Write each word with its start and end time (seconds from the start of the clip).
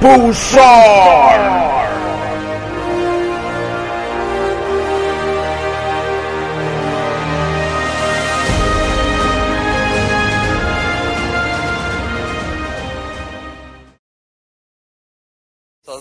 Pulsar! 0.00 1.40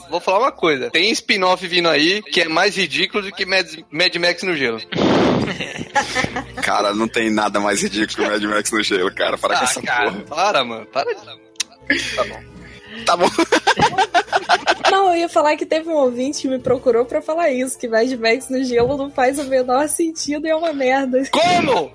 Vou 0.10 0.20
falar 0.20 0.40
uma 0.40 0.52
coisa. 0.52 0.92
Tem 0.92 1.10
spin-off 1.12 1.66
vindo 1.68 1.90
aí 1.90 2.22
que 2.22 2.42
é 2.42 2.48
mais 2.48 2.76
ridículo 2.76 3.24
do 3.24 3.32
que 3.32 3.46
Mad, 3.46 3.66
Mad 3.92 4.16
Max 4.18 4.44
no 4.44 4.56
gelo. 4.56 4.80
Cara, 6.62 6.94
não 6.94 7.08
tem 7.08 7.32
nada 7.32 7.60
mais 7.60 7.82
ridículo 7.82 8.08
que 8.28 8.32
Mad 8.32 8.44
Max 8.44 8.72
no 8.72 8.84
gelo, 8.84 9.14
cara. 9.16 9.38
Para 9.38 9.56
com 9.58 9.62
Ah, 9.62 9.64
essa 9.64 9.82
cara, 9.82 10.12
porra. 10.12 10.24
para, 10.26 10.64
mano. 10.64 10.86
Para 10.88 11.16
de... 11.16 11.22
Tá 12.16 12.24
bom. 12.26 12.59
Tá 13.06 13.16
bom. 13.18 13.28
Não, 14.92 15.10
eu 15.10 15.22
ia 15.22 15.30
falar 15.30 15.56
que 15.56 15.66
teve 15.66 15.88
um 15.90 15.96
ouvinte 15.96 16.42
que 16.42 16.48
me 16.48 16.58
procurou 16.60 17.06
pra 17.06 17.22
falar 17.22 17.52
isso, 17.52 17.78
que 17.78 17.88
Mad 17.88 18.12
Max 18.14 18.50
no 18.50 18.64
gelo 18.64 18.98
não 18.98 19.12
faz 19.12 19.38
o 19.38 19.44
menor 19.44 19.88
sentido 19.88 20.48
e 20.48 20.50
é 20.50 20.56
uma 20.56 20.74
merda. 20.74 21.22
Como? 21.30 21.92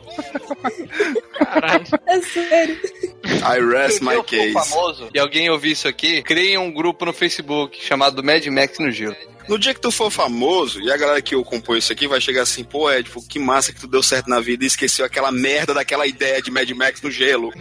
É 2.07 2.21
sério. 2.21 2.79
I 3.25 3.61
rest 3.61 3.99
Se 3.99 4.05
my 4.05 4.23
case. 4.23 4.53
famoso 4.53 5.09
e 5.13 5.19
alguém 5.19 5.51
ouvir 5.51 5.73
isso 5.73 5.89
aqui, 5.89 6.23
criem 6.23 6.57
um 6.57 6.73
grupo 6.73 7.05
no 7.05 7.13
Facebook 7.13 7.85
chamado 7.85 8.23
Mad 8.23 8.47
Max 8.47 8.79
no 8.79 8.91
gelo. 8.91 9.17
No 9.49 9.59
dia 9.59 9.75
que 9.75 9.81
tu 9.81 9.91
for 9.91 10.11
famoso, 10.11 10.81
e 10.81 10.91
a 10.91 10.97
galera 10.97 11.21
que 11.21 11.35
eu 11.35 11.45
compõe 11.45 11.79
isso 11.79 11.93
aqui 11.93 12.07
vai 12.07 12.21
chegar 12.21 12.43
assim, 12.43 12.65
pô, 12.65 12.91
Ed, 12.91 13.11
pô, 13.11 13.21
que 13.21 13.39
massa 13.39 13.73
que 13.73 13.81
tu 13.81 13.87
deu 13.87 14.03
certo 14.03 14.29
na 14.31 14.41
vida 14.41 14.65
e 14.65 14.67
esqueceu 14.67 15.05
aquela 15.05 15.31
merda 15.31 15.75
daquela 15.75 16.07
ideia 16.07 16.41
de 16.41 16.51
Mad 16.51 16.71
Max 16.71 17.03
no 17.03 17.11
gelo. 17.11 17.51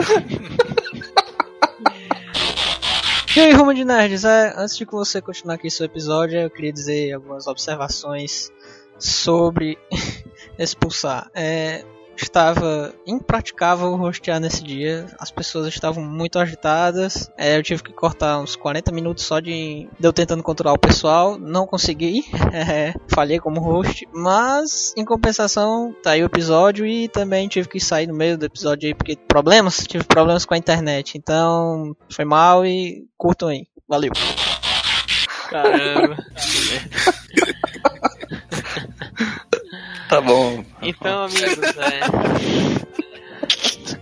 E 3.36 3.39
aí, 3.39 3.52
Rumo 3.52 3.73
de 3.73 3.84
Nerds, 3.84 4.26
é, 4.26 4.53
antes 4.56 4.78
de 4.78 4.86
você 4.86 5.20
continuar 5.20 5.56
aqui 5.56 5.67
seu 5.67 5.88
episódio, 5.88 6.39
eu 6.39 6.52
queria 6.52 6.72
dizer 6.72 7.14
algumas 7.14 7.48
observações 7.48 8.52
sobre 9.00 9.75
esse 10.59 10.75
pulsar. 10.78 11.31
É, 11.34 11.84
estava 12.16 12.94
impraticável 13.06 13.95
rostear 13.95 14.39
nesse 14.39 14.64
dia, 14.64 15.08
as 15.19 15.31
pessoas 15.31 15.67
estavam 15.67 16.03
muito 16.03 16.39
agitadas, 16.39 17.31
é, 17.38 17.58
eu 17.58 17.64
tive 17.64 17.83
que 17.83 17.94
cortar 17.94 18.39
uns 18.39 18.56
40 18.56 18.92
minutos 18.92 19.23
só 19.23 19.39
de, 19.39 19.89
de 20.00 20.08
eu 20.08 20.14
tentando 20.14 20.44
controlar 20.44 20.73
o 20.73 20.80
pessoal, 20.80 21.38
não 21.38 21.66
consegui, 21.66 22.23
é, 22.53 22.94
falhei 23.08 23.39
como 23.39 23.61
host, 23.61 24.08
mas 24.14 24.94
em 24.97 25.06
compensação 25.06 25.95
tá 26.03 26.11
aí 26.11 26.23
o 26.23 26.28
episódio 26.28 26.86
e 26.86 27.08
também 27.08 27.47
tive 27.47 27.67
que 27.67 27.80
sair 27.80 28.08
no 28.08 28.14
meio 28.14 28.38
do 28.38 28.45
episódio 28.45 28.88
aí 28.88 28.94
porque 28.94 29.16
problemas, 29.16 29.78
tive 29.88 30.03
problemas 30.03 30.45
com 30.45 30.53
a 30.53 30.58
internet, 30.58 31.17
então 31.17 31.95
foi 32.09 32.25
mal 32.25 32.66
e 32.66 33.06
curtam 33.17 33.50
aí, 33.50 33.67
valeu. 33.88 34.11
Caramba. 35.50 36.17
Tá 40.14 40.22
bom. 40.22 40.64
Então, 40.80 41.23
amigos, 41.23 41.58
é. 41.78 42.02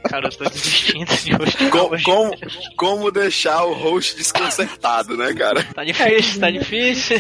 Cara, 0.10 0.28
eu 0.28 0.32
tô 0.38 0.44
desistindo 0.50 1.06
de 1.16 1.34
hoje. 1.42 1.70
Co- 1.70 1.90
como, 2.04 2.32
como 2.76 3.10
deixar 3.12 3.64
o 3.64 3.72
host 3.74 4.18
desconcertado, 4.18 5.16
né, 5.16 5.34
cara? 5.34 5.64
Tá 5.74 5.86
difícil, 5.86 6.42
tá 6.42 6.52
difícil. 6.52 7.18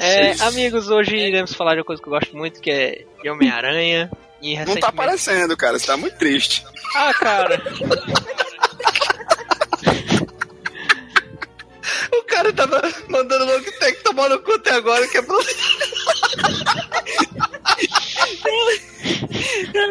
É, 0.00 0.30
amigos, 0.42 0.88
hoje 0.90 1.16
iremos 1.16 1.54
falar 1.54 1.72
de 1.74 1.80
uma 1.80 1.84
coisa 1.84 2.00
que 2.00 2.08
eu 2.08 2.12
gosto 2.12 2.36
muito, 2.36 2.60
que 2.60 2.70
é 2.70 3.04
de 3.20 3.28
Homem-Aranha. 3.30 4.08
E 4.40 4.50
Não 4.58 4.64
tá 4.64 4.70
recentemente... 4.70 4.84
aparecendo, 5.00 5.56
cara. 5.56 5.76
Você 5.76 5.86
tá 5.86 5.96
muito 5.96 6.16
triste. 6.16 6.64
Ah, 6.94 7.12
cara. 7.14 7.60
O 12.12 12.22
cara 12.26 12.52
tava 12.52 12.80
mandando 13.08 13.44
logo 13.44 13.64
que 13.64 13.72
tem 13.72 13.92
que 13.94 14.02
tomar 14.04 14.28
no 14.28 14.38
cu 14.40 14.52
até 14.52 14.70
agora, 14.72 15.08
que 15.08 15.18
é 15.18 15.22
pra... 15.22 15.36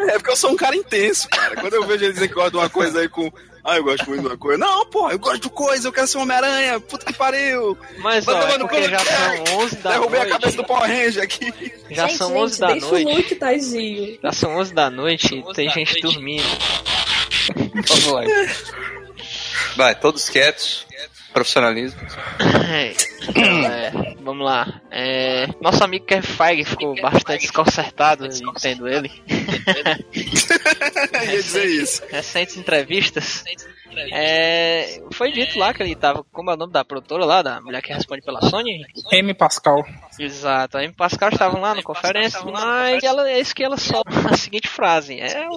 É 0.08 0.12
porque 0.18 0.30
eu 0.30 0.36
sou 0.36 0.50
um 0.50 0.56
cara 0.56 0.74
intenso, 0.76 1.28
cara. 1.28 1.56
Quando 1.56 1.74
eu 1.74 1.86
vejo 1.86 2.04
ele 2.04 2.12
dizer 2.12 2.28
que 2.28 2.34
gosta 2.34 2.50
de 2.50 2.56
uma 2.56 2.68
coisa 2.70 3.00
aí 3.00 3.08
com. 3.08 3.30
Ah, 3.66 3.76
eu 3.78 3.84
gosto 3.84 4.06
muito 4.08 4.20
de 4.20 4.26
uma 4.26 4.36
coisa. 4.36 4.58
Não, 4.58 4.84
porra, 4.86 5.12
eu 5.12 5.18
gosto 5.18 5.40
de 5.44 5.48
coisa, 5.48 5.88
eu 5.88 5.92
quero 5.92 6.06
ser 6.06 6.18
um 6.18 6.22
Homem-Aranha. 6.22 6.78
Puta 6.80 7.06
que 7.06 7.14
pariu. 7.14 7.78
Mas, 7.98 8.22
Vai 8.24 8.34
ó, 8.34 8.38
é 8.38 8.42
tomar 8.42 8.58
no 8.58 8.68
porque 8.68 8.82
cu, 8.82 8.90
já 8.90 8.98
são 8.98 9.58
11 9.58 9.76
da 9.76 9.90
Derrubei 9.92 10.20
a 10.20 10.26
cabeça 10.26 10.40
noite. 10.40 10.56
do 10.56 10.64
Power 10.64 10.90
Ranger 10.90 11.22
aqui. 11.22 11.72
Já 11.90 12.06
gente, 12.08 12.18
são 12.18 12.28
gente, 12.28 12.38
11 12.40 12.60
da 12.60 12.66
deixa 12.72 12.86
noite. 12.86 13.06
o 13.06 13.16
Luke, 13.16 13.34
tadinho. 13.36 14.18
Já 14.22 14.32
são 14.32 14.56
11 14.56 14.74
da 14.74 14.90
noite 14.90 15.34
e 15.34 15.54
tem 15.54 15.70
gente 15.70 16.00
dormindo. 16.02 16.44
Vamos 17.56 18.04
lá. 18.12 18.22
Vai, 19.76 19.94
todos 19.94 20.28
quietos. 20.28 20.86
Profissionalismo. 21.34 22.00
Então, 23.26 23.42
é, 23.42 23.90
vamos 24.20 24.44
lá. 24.44 24.82
É, 24.90 25.46
nosso 25.58 25.82
amigo 25.82 26.04
Kevin 26.04 26.26
Feige 26.26 26.64
ficou 26.64 26.94
bastante 27.00 27.40
desconcertado, 27.40 28.26
entendo 28.26 28.86
ele. 28.86 29.10
Ia 30.14 31.42
dizer 31.42 31.64
isso. 31.64 32.02
Recentes 32.10 32.58
entrevistas. 32.58 33.42
É, 34.12 35.00
foi 35.12 35.32
dito 35.32 35.58
lá 35.58 35.72
que 35.72 35.82
ele 35.82 35.94
tava. 35.94 36.24
Como 36.32 36.50
é 36.50 36.54
o 36.54 36.56
nome 36.56 36.72
da 36.72 36.84
produtora 36.84 37.24
lá, 37.24 37.42
da 37.42 37.60
mulher 37.60 37.80
que 37.80 37.92
responde 37.92 38.22
pela 38.22 38.40
Sony? 38.42 38.84
M. 39.12 39.34
Pascal. 39.34 39.84
Exato, 40.18 40.78
a 40.78 40.84
M. 40.84 40.92
Pascal 40.92 41.30
estavam 41.30 41.60
lá 41.60 41.74
na 41.74 41.82
conferência, 41.82 42.40
mas 42.44 43.02
ela, 43.02 43.30
é 43.30 43.40
isso 43.40 43.54
que 43.54 43.62
ela 43.62 43.76
solta 43.76 44.10
a 44.30 44.36
seguinte 44.36 44.68
frase: 44.68 45.18
é 45.20 45.48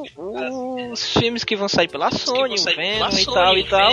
os 0.91 1.13
filmes 1.13 1.43
que 1.43 1.55
vão 1.55 1.67
sair 1.67 1.87
pela 1.89 2.11
Sony, 2.11 2.55
o 2.59 2.63
Venom 2.63 3.09
e 3.09 3.25
tal 3.25 3.57
e 3.57 3.63
tal, 3.63 3.91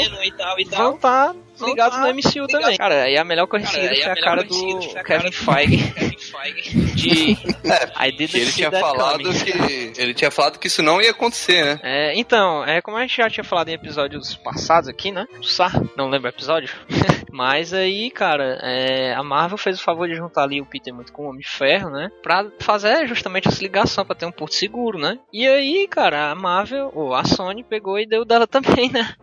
vão 0.70 0.94
estar 0.94 1.34
ligados 1.60 1.98
no 1.98 2.08
MCU 2.08 2.46
também. 2.48 2.76
Cara, 2.76 3.08
e 3.08 3.16
a 3.16 3.24
melhor 3.24 3.46
coisa 3.46 3.66
seguida 3.66 3.94
foi 3.94 4.12
a 4.12 4.16
cara 4.16 4.42
do 4.44 4.78
Kevin 5.04 5.32
Feige. 5.32 5.94
De 7.04 7.32
I 7.32 7.36
Que 8.10 8.16
didn't 8.16 8.36
ele 8.36 8.52
tinha 8.52 8.70
falado 8.70 9.22
coming. 9.24 9.38
que. 9.38 10.00
Ele 10.00 10.14
tinha 10.14 10.30
falado 10.30 10.58
que 10.58 10.66
isso 10.66 10.82
não 10.82 11.00
ia 11.00 11.10
acontecer, 11.10 11.64
né? 11.64 11.80
É, 11.82 12.18
então, 12.18 12.64
é 12.64 12.80
como 12.80 12.96
a 12.96 13.00
gente 13.00 13.16
já 13.16 13.28
tinha 13.28 13.44
falado 13.44 13.68
em 13.68 13.74
episódios 13.74 14.34
passados 14.36 14.88
aqui, 14.88 15.10
né? 15.10 15.26
Sá, 15.42 15.70
não 15.96 16.08
lembro 16.08 16.28
o 16.28 16.32
episódio. 16.32 16.70
Mas 17.32 17.72
aí, 17.74 18.10
cara, 18.10 18.60
é, 18.62 19.12
a 19.12 19.22
Marvel 19.22 19.58
fez 19.58 19.80
o 19.80 19.82
favor 19.82 20.08
de 20.08 20.14
juntar 20.14 20.44
ali 20.44 20.60
o 20.60 20.66
Peter 20.66 20.94
muito 20.94 21.12
com 21.12 21.24
o 21.24 21.28
Homem 21.30 21.40
de 21.40 21.48
Ferro, 21.48 21.90
né? 21.90 22.08
Pra 22.22 22.48
fazer 22.60 23.08
justamente 23.08 23.48
essa 23.48 23.60
ligação, 23.62 24.04
pra 24.06 24.14
ter 24.14 24.24
um 24.26 24.30
porto 24.30 24.54
seguro, 24.54 24.98
né? 24.98 25.18
E 25.32 25.46
aí, 25.46 25.88
cara, 25.88 26.30
a 26.30 26.34
Marvel, 26.34 26.92
ou 26.94 27.12
a 27.12 27.24
Sony, 27.24 27.64
pegou 27.64 27.98
e 27.98 28.06
deu 28.06 28.24
dela 28.24 28.46
também, 28.48 28.88
né? 28.90 29.14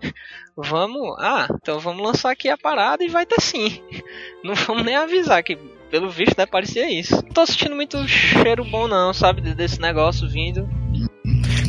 Vamos, 0.57 1.15
ah, 1.19 1.47
então 1.61 1.79
vamos 1.79 2.03
lançar 2.05 2.31
aqui 2.31 2.49
a 2.49 2.57
parada 2.57 3.03
e 3.03 3.07
vai 3.07 3.25
ter 3.25 3.39
sim. 3.39 3.81
Não 4.43 4.53
vamos 4.55 4.83
nem 4.83 4.95
avisar 4.95 5.41
que, 5.41 5.57
pelo 5.91 6.09
visto, 6.09 6.37
né, 6.37 6.45
parecia 6.45 6.89
isso. 6.89 7.15
Não 7.15 7.33
tô 7.33 7.45
sentindo 7.45 7.75
muito 7.75 8.07
cheiro 8.07 8.63
bom 8.63 8.87
não, 8.87 9.13
sabe, 9.13 9.41
desse 9.53 9.79
negócio 9.79 10.27
vindo. 10.27 10.67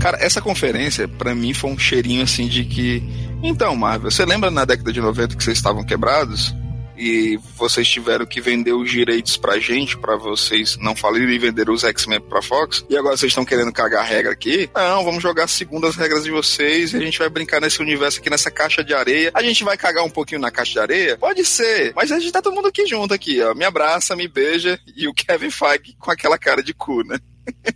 Cara, 0.01 0.17
essa 0.21 0.41
conferência, 0.41 1.07
pra 1.07 1.35
mim, 1.35 1.53
foi 1.53 1.71
um 1.71 1.79
cheirinho 1.79 2.23
assim 2.23 2.49
de 2.49 2.65
que. 2.65 3.03
Então, 3.43 3.75
Marvel, 3.77 4.11
você 4.11 4.25
lembra 4.25 4.51
na 4.51 4.65
década 4.65 4.93
de 4.93 5.01
90 5.01 5.37
que 5.37 5.43
vocês 5.43 5.59
estavam 5.59 5.85
quebrados? 5.85 6.55
E 7.03 7.37
vocês 7.57 7.89
tiveram 7.89 8.25
que 8.25 8.41
vender 8.41 8.73
os 8.73 8.89
direitos 8.89 9.37
pra 9.37 9.59
gente, 9.59 9.99
pra 9.99 10.15
vocês 10.15 10.77
não 10.77 10.95
falirem 10.95 11.35
e 11.35 11.39
vender 11.39 11.69
os 11.69 11.83
X-Men 11.83 12.21
pra 12.21 12.41
Fox. 12.41 12.87
E 12.89 12.97
agora 12.97 13.17
vocês 13.17 13.31
estão 13.31 13.45
querendo 13.45 13.73
cagar 13.73 14.03
a 14.03 14.07
regra 14.07 14.31
aqui? 14.31 14.71
Não, 14.73 15.03
vamos 15.03 15.21
jogar 15.21 15.49
segundo 15.49 15.89
as 15.89 15.97
regras 15.97 16.23
de 16.23 16.31
vocês 16.31 16.93
e 16.93 16.97
a 16.97 17.01
gente 17.01 17.19
vai 17.19 17.29
brincar 17.29 17.61
nesse 17.61 17.83
universo 17.83 18.21
aqui, 18.21 18.31
nessa 18.31 18.53
caixa 18.53 18.85
de 18.85 18.95
areia. 18.95 19.33
A 19.35 19.43
gente 19.43 19.65
vai 19.65 19.77
cagar 19.77 20.05
um 20.05 20.11
pouquinho 20.11 20.41
na 20.41 20.53
caixa 20.53 20.75
de 20.75 20.79
areia? 20.79 21.19
Pode 21.19 21.45
ser, 21.45 21.93
mas 21.97 22.13
a 22.13 22.21
gente 22.21 22.31
tá 22.31 22.41
todo 22.41 22.55
mundo 22.55 22.69
aqui 22.69 22.87
junto 22.87 23.13
aqui, 23.13 23.43
ó. 23.43 23.53
Me 23.53 23.65
abraça, 23.65 24.15
me 24.15 24.29
beija 24.29 24.79
e 24.97 25.09
o 25.09 25.13
Kevin 25.13 25.51
Feige 25.51 25.97
com 25.99 26.13
aquela 26.13 26.39
cara 26.39 26.63
de 26.63 26.73
cu, 26.73 27.03
né? 27.03 27.19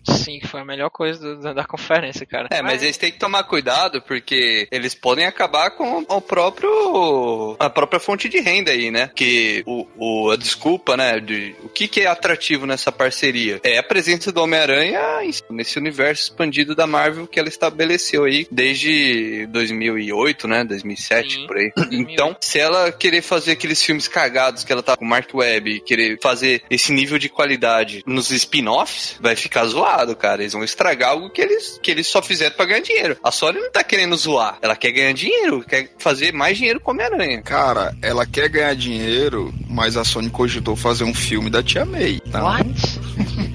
Sim, 0.09 0.41
foi 0.45 0.61
a 0.61 0.65
melhor 0.65 0.91
coisa 0.91 1.19
do- 1.19 1.41
da, 1.41 1.53
da 1.53 1.65
conferência, 1.65 2.25
cara. 2.27 2.49
É, 2.51 2.63
mas 2.63 2.83
eles 2.83 2.97
têm 2.97 3.11
que 3.13 3.19
tomar 3.19 3.45
cuidado 3.45 4.01
porque 4.03 4.67
eles 4.71 4.95
podem 4.95 5.27
acabar 5.27 5.71
com 5.73 6.05
o 6.09 6.21
próprio 6.21 7.57
a 7.59 7.69
própria 7.71 8.01
fonte 8.01 8.29
de 8.29 8.41
renda 8.41 8.71
aí, 8.71 8.91
né? 8.91 9.11
Que 9.15 9.63
o, 9.67 9.87
o 9.97 10.31
a 10.31 10.37
desculpa, 10.37 10.97
né? 10.97 11.19
De, 11.21 11.55
o 11.63 11.69
que, 11.69 11.89
que 11.89 12.01
é 12.03 12.07
atrativo 12.07 12.67
nessa 12.67 12.91
parceria 12.93 13.61
é 13.63 13.79
a 13.79 13.83
presença 13.83 14.31
do 14.33 14.41
Homem-Aranha 14.43 15.01
em- 15.25 15.55
nesse 15.55 15.79
universo 15.79 16.25
expandido 16.25 16.75
da 16.75 16.87
Marvel 16.87 17.27
que 17.27 17.39
ela 17.39 17.49
estabeleceu 17.49 18.25
aí 18.25 18.47
desde 18.51 19.47
2008, 19.47 20.49
né? 20.49 20.65
2007 20.65 21.35
Sim. 21.35 21.47
por 21.47 21.57
aí. 21.57 21.73
Então, 21.91 22.37
se 22.41 22.59
ela 22.59 22.91
querer 22.93 23.23
fazer 23.23 23.53
aqueles 23.53 23.83
filmes 23.83 24.09
cagados 24.09 24.65
que 24.65 24.73
ela 24.73 24.83
tá 24.83 24.97
com 24.97 25.05
o 25.05 25.09
Mark 25.09 25.33
Webb, 25.35 25.81
querer 25.81 26.19
fazer 26.23 26.63
esse 26.71 26.93
nível 26.93 27.19
de 27.19 27.29
qualidade 27.29 28.03
nos 28.07 28.31
spin-offs, 28.31 29.17
vai 29.21 29.35
ficar 29.37 29.56
zoado, 29.65 30.17
cara. 30.17 30.43
Eles 30.43 30.53
vão 30.53 30.65
estragar 30.65 31.11
algo 31.11 31.31
que 31.31 31.41
eles, 31.41 31.79
que 31.83 31.91
eles 31.91 32.07
só 32.07 32.21
fizeram 32.21 32.57
pra 32.57 32.67
ganhar 32.67 32.81
dinheiro. 32.81 33.17
A 33.23 33.31
Sony 33.31 33.61
não 33.61 33.71
tá 33.71 33.83
querendo 33.85 34.17
zoar. 34.17 34.59
Ela 34.61 34.77
quer 34.77 34.93
ganhar 34.93 35.13
dinheiro, 35.13 35.65
quer 35.67 35.91
fazer 35.99 36.33
mais 36.33 36.57
dinheiro 36.59 36.81
com 36.81 36.91
Homem-Aranha. 36.91 37.43
Cara, 37.43 37.95
ela 38.03 38.27
quer 38.27 38.49
ganhar 38.49 38.75
dinheiro, 38.75 39.53
mas 39.69 39.97
a 39.97 40.05
Sony 40.05 40.31
cogitou 40.31 40.77
fazer 40.77 41.05
um 41.05 41.15
filme 41.15 41.49
da 41.51 41.63
Tia 41.63 41.85
May. 41.85 42.21
Então, 42.27 42.45
What? 42.45 42.96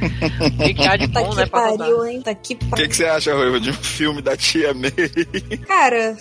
O 0.02 0.58
que, 0.64 0.74
que 0.74 0.88
há 0.88 0.96
de 0.98 1.08
Tá 1.08 1.22
bom, 1.22 1.34
né, 1.36 1.44
que 1.44 1.50
pra 1.50 1.62
contar? 1.70 1.78
pariu, 1.84 2.06
hein? 2.06 2.22
Tá 2.22 2.34
que 2.34 2.54
o 2.54 2.58
que, 2.58 2.66
pariu. 2.66 2.90
que 2.90 2.96
você 2.96 3.06
acha, 3.06 3.34
Ruiva, 3.36 3.60
de 3.60 3.70
um 3.70 3.74
filme 3.74 4.22
da 4.22 4.36
Tia 4.38 4.74
May? 4.74 4.92
Cara, 5.68 6.16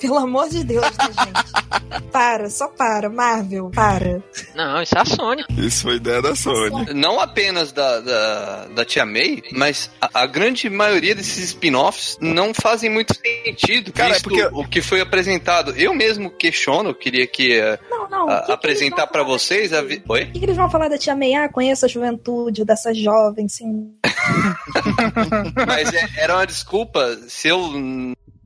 pelo 0.00 0.16
amor 0.18 0.48
de 0.48 0.62
Deus, 0.64 0.84
né, 0.84 1.06
gente? 1.24 2.08
Para, 2.12 2.48
só 2.50 2.68
para. 2.68 3.08
Marvel, 3.10 3.70
para. 3.74 4.22
Não, 4.54 4.80
isso 4.82 4.96
é 4.96 5.00
a 5.00 5.04
Sony. 5.04 5.44
Isso 5.56 5.82
foi 5.82 5.96
ideia 5.96 6.22
da 6.22 6.34
Sony. 6.34 6.92
Não 6.94 7.18
apenas 7.20 7.72
da, 7.72 8.00
da, 8.00 8.64
da 8.66 8.84
Tia 8.84 9.04
May, 9.04 9.42
mas 9.52 9.90
a, 10.00 10.22
a 10.22 10.26
grande 10.26 10.68
maioria 10.70 11.14
desses 11.14 11.38
spin-offs 11.44 12.16
não 12.20 12.52
fazem 12.54 12.90
muito 12.90 13.14
sentido. 13.14 13.92
Cara, 13.92 14.16
é 14.16 14.20
porque- 14.20 14.48
o 14.52 14.64
que 14.64 14.80
foi 14.80 15.00
apresentado. 15.00 15.72
Eu 15.76 15.94
mesmo 15.94 16.30
questiono, 16.30 16.90
eu 16.90 16.94
queria 16.94 17.26
que 17.26 17.58
eh, 17.58 17.78
Não, 17.90 18.08
não. 18.08 18.28
a- 18.28 18.42
que 18.42 18.52
apresentar 18.52 19.06
falar 19.06 19.22
vocês. 19.24 19.72
A. 19.72 19.80
Oi? 19.82 19.98
O 20.24 20.32
que, 20.32 20.38
que 20.38 20.44
eles 20.44 20.56
vão 20.56 20.70
falar 20.70 20.88
da 20.88 20.98
Tia 20.98 21.16
May? 21.16 21.34
Ah, 21.34 21.48
conheço 21.48 21.84
a 21.84 21.88
juventude 21.88 22.64
dessa 22.64 22.92
jovem, 22.94 23.17
sim. 23.48 23.92
Mas 25.66 25.92
é- 25.92 26.08
era 26.16 26.34
uma 26.36 26.46
desculpa, 26.46 27.16
se 27.28 27.48
eu 27.48 27.70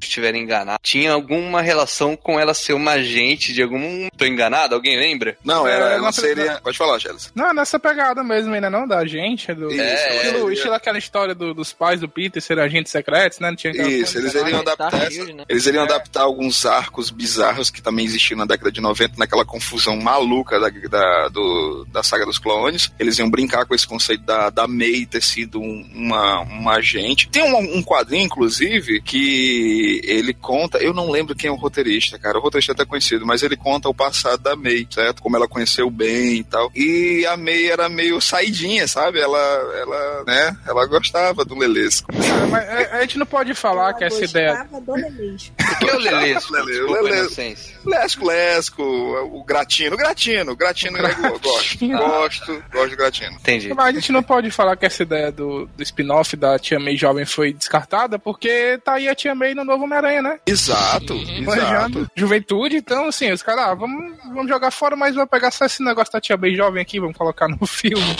estiver 0.04 0.34
enganado, 0.34 0.78
tinha 0.82 1.12
alguma 1.12 1.60
relação 1.62 2.16
com 2.16 2.38
ela 2.38 2.54
ser 2.54 2.72
uma 2.74 2.92
agente 2.92 3.52
de 3.52 3.62
algum. 3.62 4.08
Tô 4.16 4.24
enganado? 4.24 4.74
Alguém 4.74 4.98
lembra? 4.98 5.36
Não, 5.44 5.66
É, 5.66 5.72
era, 5.72 5.84
ela 5.92 5.98
não- 6.02 6.12
seria. 6.12 6.60
Pode 6.62 6.76
falar, 6.78 6.98
Chelsea. 6.98 7.30
Não, 7.34 7.50
é 7.50 7.54
nessa 7.54 7.78
pegada 7.78 8.22
mesmo 8.22 8.52
ainda 8.54 8.70
não, 8.70 8.86
da 8.86 9.04
gente, 9.06 9.50
é 9.50 9.54
do... 9.54 9.70
Isso, 9.70 9.80
É, 9.80 10.16
ela 10.16 10.24
Estilo, 10.26 10.52
estilo 10.52 10.74
aquela 10.74 10.98
história 10.98 11.34
do- 11.34 11.54
dos 11.54 11.72
pais 11.72 12.00
do 12.00 12.08
Peter 12.08 12.40
ser 12.42 12.58
agentes 12.58 12.92
secretos, 12.92 13.38
né? 13.38 13.48
Não 13.50 13.56
tinha 13.56 13.72
aquela 13.72 13.88
Isso, 13.88 14.18
eles 14.18 14.34
iriam 14.34 14.62
Tá 14.64 14.72
adaptar 14.72 15.10
Shield, 15.10 15.22
essa- 15.30 15.32
né? 15.34 15.44
Eles 15.48 15.66
iriam 15.66 15.82
É. 15.82 15.86
adaptar 15.86 16.22
alguns 16.22 16.64
arcos 16.66 17.10
bizarros 17.10 17.70
que 17.70 17.82
também 17.82 18.04
existiam 18.04 18.38
na 18.38 18.44
década 18.44 18.70
de 18.70 18.80
90, 18.80 19.14
naquela 19.18 19.44
confusão 19.44 19.96
maluca 19.96 20.58
da, 20.60 20.68
da, 20.70 21.28
do- 21.28 21.86
da 21.90 22.02
saga 22.02 22.24
dos 22.26 22.38
clones. 22.38 22.90
Eles 22.98 23.18
iam 23.18 23.30
brincar 23.30 23.66
com 23.66 23.74
esse 23.74 23.86
conceito 23.86 24.22
da, 24.24 24.50
da 24.50 24.66
May 24.66 25.06
ter 25.06 25.22
sido 25.22 25.60
um- 25.60 25.88
uma, 25.94 26.40
uma 26.40 26.72
agente. 26.76 27.28
Tem 27.28 27.42
um, 27.42 27.78
um 27.78 27.82
quadrinho, 27.82 28.24
inclusive, 28.24 29.00
que 29.02 29.91
ele 30.04 30.32
conta. 30.32 30.78
Eu 30.78 30.92
não 30.94 31.10
lembro 31.10 31.34
quem 31.34 31.48
é 31.48 31.52
o 31.52 31.56
roteirista, 31.56 32.18
cara. 32.18 32.38
O 32.38 32.42
roteirista 32.42 32.72
é 32.72 32.74
até 32.74 32.84
conhecido, 32.84 33.26
mas 33.26 33.42
ele 33.42 33.56
conta 33.56 33.88
o 33.88 33.94
passado 33.94 34.42
da 34.42 34.56
May, 34.56 34.86
certo? 34.90 35.22
Como 35.22 35.36
ela 35.36 35.48
conheceu 35.48 35.90
bem 35.90 36.38
e 36.38 36.44
tal. 36.44 36.70
E 36.74 37.24
a 37.26 37.36
May 37.36 37.66
era 37.70 37.88
meio 37.88 38.20
saidinha, 38.20 38.86
sabe? 38.88 39.20
Ela, 39.20 39.38
ela, 39.78 40.24
né? 40.26 40.56
Ela 40.66 40.86
gostava 40.86 41.44
do 41.44 41.56
Lelesco. 41.58 42.08
Mas 42.50 42.68
a, 42.68 42.96
a 42.96 43.00
gente 43.02 43.18
não 43.18 43.26
pode 43.26 43.54
falar 43.54 43.90
Ela 43.90 43.94
que 43.94 44.04
essa 44.04 44.24
ideia... 44.24 44.54
gostava 44.64 44.80
do 44.80 44.92
Lelesco. 44.94 45.54
O 45.58 45.78
que 45.78 45.90
é 45.90 45.94
o 45.94 45.98
Lelesco? 45.98 46.52
Lele- 46.54 46.72
Desculpa 46.72 46.98
a 46.98 47.02
Lele- 47.02 47.18
inocência. 47.18 47.76
Lesco, 47.84 48.26
Lesco, 48.26 48.82
o 48.82 49.44
Gratino, 49.44 49.96
Gratino, 49.96 50.54
Gratino 50.56 50.98
eu 50.98 51.38
gosto, 51.40 51.88
gosto, 51.88 52.64
gosto 52.72 52.90
do 52.90 52.96
Gratino. 52.96 53.32
Entendi. 53.32 53.74
Mas 53.74 53.86
a 53.86 53.92
gente 53.92 54.12
não 54.12 54.22
pode 54.22 54.50
falar 54.50 54.76
que 54.76 54.86
essa 54.86 55.02
ideia 55.02 55.32
do, 55.32 55.66
do 55.66 55.82
spin-off 55.82 56.36
da 56.36 56.58
Tia 56.58 56.78
May 56.78 56.96
jovem 56.96 57.24
foi 57.24 57.52
descartada, 57.52 58.18
porque 58.18 58.78
tá 58.84 58.94
aí 58.94 59.08
a 59.08 59.14
Tia 59.14 59.34
May 59.34 59.54
no 59.54 59.64
novo 59.64 59.81
Homem-Aranha, 59.84 60.22
né? 60.22 60.38
Exato, 60.46 61.14
exato. 61.14 62.10
Juventude, 62.14 62.76
então 62.76 63.06
assim, 63.06 63.30
os 63.32 63.42
caras, 63.42 63.64
ah, 63.64 63.74
vamos, 63.74 64.16
vamos 64.28 64.48
jogar 64.48 64.70
fora, 64.70 64.96
mas 64.96 65.14
vamos 65.14 65.30
pegar 65.30 65.50
só 65.50 65.64
esse 65.64 65.82
negócio 65.82 66.12
da 66.12 66.20
Tia 66.20 66.36
May 66.36 66.54
jovem 66.54 66.82
aqui, 66.82 67.00
vamos 67.00 67.16
colocar 67.16 67.48
no 67.48 67.64
filme. 67.66 68.16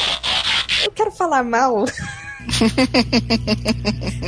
Eu 0.85 0.91
quero 0.93 1.11
falar 1.11 1.43
mal. 1.43 1.85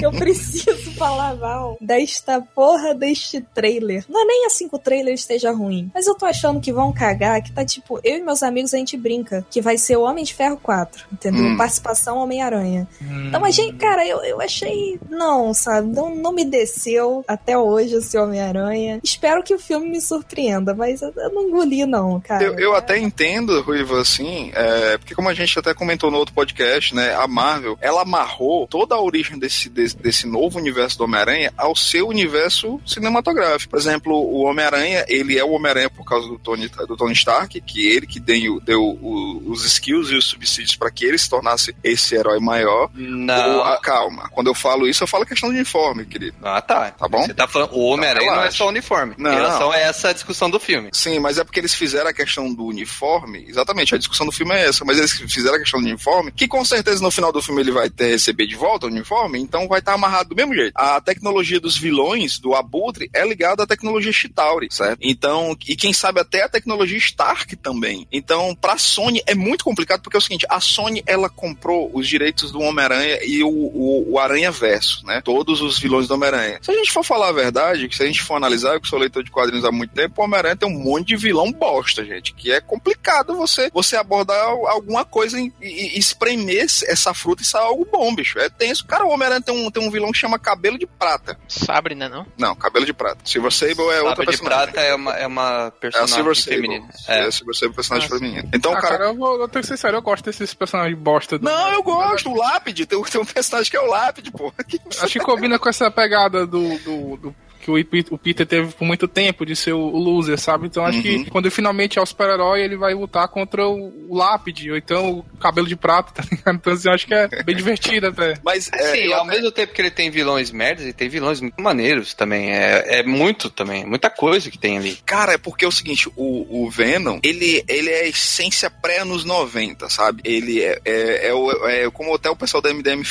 Eu 0.03 0.13
preciso 0.13 0.93
falar 0.93 1.35
mal 1.37 1.77
desta 1.81 2.41
porra 2.41 2.95
deste 2.95 3.41
trailer. 3.41 4.05
Não 4.09 4.23
é 4.23 4.25
nem 4.25 4.47
assim 4.47 4.69
que 4.69 4.77
o 4.77 4.79
trailer 4.79 5.15
esteja 5.15 5.53
ruim. 5.53 5.91
Mas 5.95 6.07
eu 6.07 6.15
tô 6.15 6.27
achando 6.27 6.61
que 6.61 6.73
vão 6.73 6.93
cagar, 6.93 7.43
que 7.43 7.53
tá 7.53 7.65
tipo, 7.65 8.01
eu 8.03 8.19
e 8.19 8.23
meus 8.23 8.43
amigos 8.43 8.75
a 8.75 8.79
gente 8.79 8.97
brinca. 8.97 9.45
Que 9.51 9.61
vai 9.61 9.79
ser 9.79 9.97
o 9.97 10.03
Homem 10.03 10.25
de 10.25 10.35
Ferro 10.35 10.59
4, 10.63 11.07
entendeu? 11.13 11.45
Hum. 11.45 11.57
Participação 11.57 12.19
Homem-Aranha. 12.19 12.89
Hum. 13.01 13.27
Então 13.29 13.45
a 13.45 13.51
gente, 13.51 13.77
cara, 13.77 14.07
eu, 14.07 14.23
eu 14.25 14.41
achei. 14.41 14.99
Não, 15.09 15.55
sabe? 15.55 15.89
Não, 15.89 16.15
não 16.15 16.33
me 16.33 16.45
desceu 16.45 17.25
até 17.27 17.57
hoje 17.57 17.97
esse 17.97 18.17
Homem-Aranha. 18.17 19.01
Espero 19.03 19.43
que 19.43 19.55
o 19.55 19.59
filme 19.59 19.89
me 19.89 20.01
surpreenda, 20.01 20.75
mas 20.75 21.03
eu, 21.03 21.13
eu 21.17 21.31
não 21.33 21.49
engoli, 21.49 21.87
não, 21.87 22.21
cara. 22.21 22.43
Eu, 22.43 22.59
eu 22.59 22.75
até 22.75 22.99
entendo, 22.99 23.61
Ruiva, 23.63 24.01
assim, 24.01 24.51
é, 24.55 24.99
porque 24.99 25.15
como 25.15 25.29
a 25.29 25.35
gente 25.35 25.59
até 25.59 25.75
comentou 25.75 26.11
no 26.11 26.19
outro 26.19 26.35
podcast, 26.35 26.95
né, 26.95 27.15
a 27.15 27.27
Marvel, 27.27 27.79
ela 27.81 28.04
amarrou 28.05 28.67
toda 28.67 28.95
a 28.95 29.01
origem 29.01 29.39
desse, 29.39 29.69
desse, 29.69 29.97
desse 29.97 30.27
novo 30.27 30.59
universo 30.59 30.99
do 30.99 31.05
Homem-Aranha 31.05 31.53
ao 31.57 31.75
seu 31.75 32.09
universo 32.09 32.81
cinematográfico. 32.87 33.71
Por 33.71 33.79
exemplo, 33.79 34.15
o 34.15 34.43
Homem-Aranha, 34.45 35.05
ele 35.09 35.39
é 35.39 35.45
o 35.45 35.51
Homem-Aranha 35.51 35.91
por 35.91 36.05
causa 36.05 36.29
do 36.29 36.39
Tony, 36.39 36.69
do 36.69 36.97
Tony 36.97 37.13
Stark, 37.13 37.61
que 37.61 37.87
ele 37.87 38.07
que 38.07 38.21
deu, 38.21 38.61
deu 38.61 38.83
o- 38.83 39.43
os 39.51 39.65
skills 39.65 40.11
e 40.11 40.17
os 40.17 40.25
subsídios 40.27 40.77
para 40.77 40.91
que 40.91 41.05
ele 41.05 41.19
se 41.19 41.29
tornasse 41.29 41.75
esse 41.83 42.15
herói 42.15 42.39
maior. 42.41 42.91
Não. 42.95 43.59
O- 43.59 43.63
a- 43.63 43.81
calma, 43.81 44.29
quando 44.31 44.47
eu 44.49 44.55
falo 44.55 44.87
isso, 44.87 45.03
eu 45.03 45.09
falo 45.09 45.27
questão 45.27 45.49
de 45.51 45.57
uniforme, 45.57 46.05
querido. 46.05 46.37
Ah, 46.43 46.61
tá. 46.61 46.91
Tá 46.93 47.09
bom? 47.09 47.23
Você 47.25 47.35
tá 47.35 47.47
falando. 47.49 47.73
O 47.73 47.87
Homem-Aranha 47.87 48.27
não 48.27 48.35
é 48.35 48.39
relaxa. 48.39 48.59
só 48.59 48.69
uniforme. 48.69 49.15
Não. 49.19 49.33
Em 49.33 49.35
relação 49.35 49.71
a 49.71 49.79
essa 49.79 50.13
discussão 50.13 50.51
do 50.51 50.61
filme. 50.61 50.91
Sim, 50.93 51.19
mas 51.19 51.39
é 51.39 51.45
porque 51.45 51.59
eles 51.61 51.75
fizeram 51.75 52.09
a 52.11 52.13
questão 52.13 52.53
do 52.53 52.65
uniforme. 52.67 53.45
Exatamente, 53.49 53.95
a 53.95 53.99
discussão 53.99 54.27
do 54.27 54.33
filme 54.33 54.55
é 54.55 54.69
essa, 54.69 54.85
mas 54.85 54.99
eles 54.99 55.13
fizeram 55.13 55.57
a 55.57 55.61
questão 55.61 55.81
do 55.81 55.87
uniforme, 55.87 56.31
que 56.33 56.47
com 56.47 56.65
certeza 56.65 57.03
no 57.03 57.11
final 57.11 57.33
do 57.33 57.43
filme 57.43 57.61
ele 57.63 57.71
vai 57.73 57.89
ter 57.95 58.11
receber 58.11 58.47
de 58.47 58.57
volta 58.57 58.87
o 58.87 58.91
uniforme, 58.91 59.39
então 59.39 59.69
vai 59.69 59.79
estar 59.79 59.95
amarrado 59.95 60.31
do 60.31 60.37
mesmo 60.37 60.55
jeito. 60.55 60.73
A 60.75 61.01
tecnologia 61.01 61.61
dos 61.61 61.77
vilões, 61.77 62.39
do 62.39 62.55
Abutre, 62.55 63.11
é 63.13 63.27
ligada 63.27 63.63
à 63.63 63.67
tecnologia 63.67 64.13
Chitauri, 64.13 64.69
certo? 64.71 64.99
Então, 65.03 65.57
e 65.67 65.77
quem 65.77 65.93
sabe 65.93 66.21
até 66.21 66.45
a 66.45 66.49
tecnologia 66.49 66.99
Stark 66.99 67.57
também. 67.57 68.07
Então, 68.13 68.55
pra 68.55 68.79
Sony 68.79 69.23
é 69.27 69.35
muito 69.35 69.65
complicado, 69.65 70.03
porque 70.03 70.17
é 70.17 70.19
o 70.19 70.23
seguinte, 70.23 70.47
a 70.49 70.61
Sony, 70.61 71.03
ela 71.07 71.29
comprou 71.29 71.91
os 71.93 72.09
direitos 72.09 72.51
do 72.51 72.61
Homem-Aranha 72.61 73.19
e 73.25 73.43
o, 73.43 73.49
o, 73.49 74.13
o 74.13 74.19
Aranha 74.19 74.51
Verso, 74.51 75.05
né? 75.05 75.21
Todos 75.25 75.61
os 75.61 75.79
vilões 75.79 76.09
do 76.09 76.15
Homem-Aranha. 76.15 76.59
Se 76.63 76.71
a 76.71 76.75
gente 76.75 76.93
for 76.93 77.05
falar 77.05 77.29
a 77.29 77.33
verdade, 77.33 77.89
se 77.95 78.03
a 78.03 78.07
gente 78.07 78.23
for 78.23 78.35
analisar, 78.35 78.75
eu 78.75 78.81
que 78.81 78.89
sou 78.89 78.99
leitor 78.99 79.23
de 79.23 79.31
quadrinhos 79.31 79.65
há 79.65 79.73
muito 79.73 79.95
tempo, 79.95 80.21
o 80.21 80.25
Homem-Aranha 80.25 80.57
tem 80.57 80.69
um 80.69 80.79
monte 80.79 81.09
de 81.09 81.17
vilão 81.17 81.53
bosta, 81.53 82.05
gente, 82.05 82.35
que 82.35 82.51
é 82.51 82.61
complicado 82.61 83.35
você, 83.35 83.71
você 83.73 83.97
abordar 83.97 84.47
alguma 84.47 85.05
coisa 85.05 85.41
e, 85.41 85.53
e 85.61 85.99
espremer 85.99 86.65
essa 86.65 87.13
fruta 87.13 87.43
e 87.43 87.47
sair 87.47 87.65
algo 87.65 87.84
bom, 87.85 88.15
bicho. 88.15 88.39
É 88.39 88.49
tenso. 88.49 88.85
Cara, 88.87 89.05
o 89.05 89.11
Homem-Aranha 89.11 89.41
tem 89.43 89.55
um, 89.55 89.71
tem 89.71 89.87
um 89.87 89.91
vilão 89.91 90.11
que 90.13 90.19
chama 90.19 90.39
Cabelo 90.39 90.79
de 90.79 90.87
Prata. 90.87 91.39
Sabre, 91.49 91.95
né 91.95 92.09
não? 92.09 92.27
Não, 92.39 92.55
Cabelo 92.55 92.85
de 92.87 92.93
Prata. 92.93 93.19
Silver 93.25 93.53
Sable 93.53 93.73
é 93.91 94.01
outra 94.03 94.09
Sabre 94.11 94.27
de 94.27 94.27
personagem. 94.27 94.73
Prata 94.73 94.81
é 94.81 94.95
uma, 94.95 95.13
é 95.13 95.27
uma 95.27 95.43
É 95.65 95.67
a 95.67 95.71
personagem 95.71 96.15
Silver 96.15 96.37
Sable. 96.37 96.57
feminina. 96.57 96.89
É, 97.09 97.19
É. 97.19 97.27
a 97.27 97.33
Silver 97.33 97.55
Sable 97.55 97.73
é 97.73 97.75
personagem 97.77 98.09
Ah, 98.13 98.19
feminino. 98.19 98.49
Então, 98.55 98.73
ah, 98.73 98.81
cara, 98.81 98.99
cara, 98.99 99.11
eu, 99.11 99.15
vou, 99.17 99.41
eu 99.41 99.49
tenho 99.49 99.63
que 99.63 99.69
ser 99.69 99.77
sério, 99.77 99.97
eu 99.97 100.03
gosto 100.03 100.25
desses 100.25 100.53
personagens 100.55 100.99
bosta. 100.99 101.39
Do... 101.39 101.45
Não, 101.45 101.73
eu 101.73 101.83
gosto. 101.83 102.31
O 102.31 102.37
Lápide. 102.37 102.87
Tem, 102.87 103.03
tem 103.03 103.21
um 103.21 103.25
personagem 103.25 103.71
que 103.71 103.77
é 103.77 103.81
o 103.81 103.87
Lápide, 103.87 104.31
pô. 104.31 104.53
Acho 105.01 105.13
que 105.13 105.21
combina 105.21 105.59
com 105.59 105.69
essa 105.69 105.91
pegada 105.91 106.47
do, 106.47 106.79
do, 106.79 107.17
do- 107.17 107.37
que 107.65 107.71
o 107.71 108.15
o 108.15 108.19
Peter 108.19 108.47
teve 108.47 108.73
por 108.73 108.85
muito 108.85 109.09
tempo 109.09 109.45
de 109.47 109.57
ser 109.57 109.73
o, 109.73 109.79
o 109.81 109.99
loser, 109.99 110.39
sabe? 110.39 110.67
Então 110.67 110.85
acho 110.85 110.99
Uhum. 110.99 111.03
que 111.25 111.31
quando 111.31 111.47
ele 111.47 111.55
finalmente 111.55 111.99
é 111.99 112.03
o 112.03 112.07
super-herói, 112.07 112.63
ele 112.63 112.77
vai 112.77 112.95
lutar 112.95 113.27
contra 113.29 113.67
o, 113.67 113.93
o 114.11 114.17
Lápide, 114.17 114.71
ou 114.71 114.77
então 114.77 115.25
o 115.33 115.39
cabelo 115.39 115.67
de 115.67 115.77
prata, 115.77 116.13
tá 116.23 116.29
ligado? 116.31 116.57
Então 116.57 116.73
assim, 116.73 116.89
eu 116.89 116.95
acho 116.95 117.07
que 117.07 117.15
é 117.15 117.29
bem 117.43 117.57
divertido 117.57 118.07
até. 118.09 118.35
Mas, 118.45 118.71
é, 118.73 118.77
Assim, 118.77 118.99
eu 119.05 119.15
ao 119.17 119.25
mesmo 119.27 119.51
tempo 119.51 119.73
que 119.73 119.81
ele 119.81 119.91
tem 119.91 120.11
vilões 120.11 120.51
merdas, 120.51 120.85
ele 120.85 120.93
tem 120.93 121.09
vilões 121.09 121.41
muito 121.41 121.61
maneiros 121.61 122.15
também. 122.15 122.51
É, 122.53 123.01
é 123.01 123.03
muito 123.03 123.49
também, 123.51 123.85
muita 123.87 124.11
coisa 124.11 124.51
que 124.51 124.59
tem 124.59 124.77
ali. 124.79 124.97
Cara, 125.07 125.33
é 125.35 125.39
porque 125.39 125.65
é 125.65 125.69
o 125.69 125.73
seguinte, 125.73 126.09
o, 126.17 126.65
o 126.65 126.71
Venom, 126.71 127.19
ele, 127.23 127.65
ele 127.69 127.91
é 127.91 128.01
a 128.03 128.09
essência 128.09 128.71
pré-anos 128.71 129.25
90, 129.25 129.89
sabe? 129.89 130.23
Ele 130.25 130.61
é, 130.63 130.79
é, 130.85 131.29
é, 131.29 131.35
o- 131.35 131.67
é 131.69 131.91
como 131.91 132.15
até 132.15 132.29
o 132.31 132.37
pessoal 132.37 132.61
da 132.63 132.71
MDM 132.73 133.03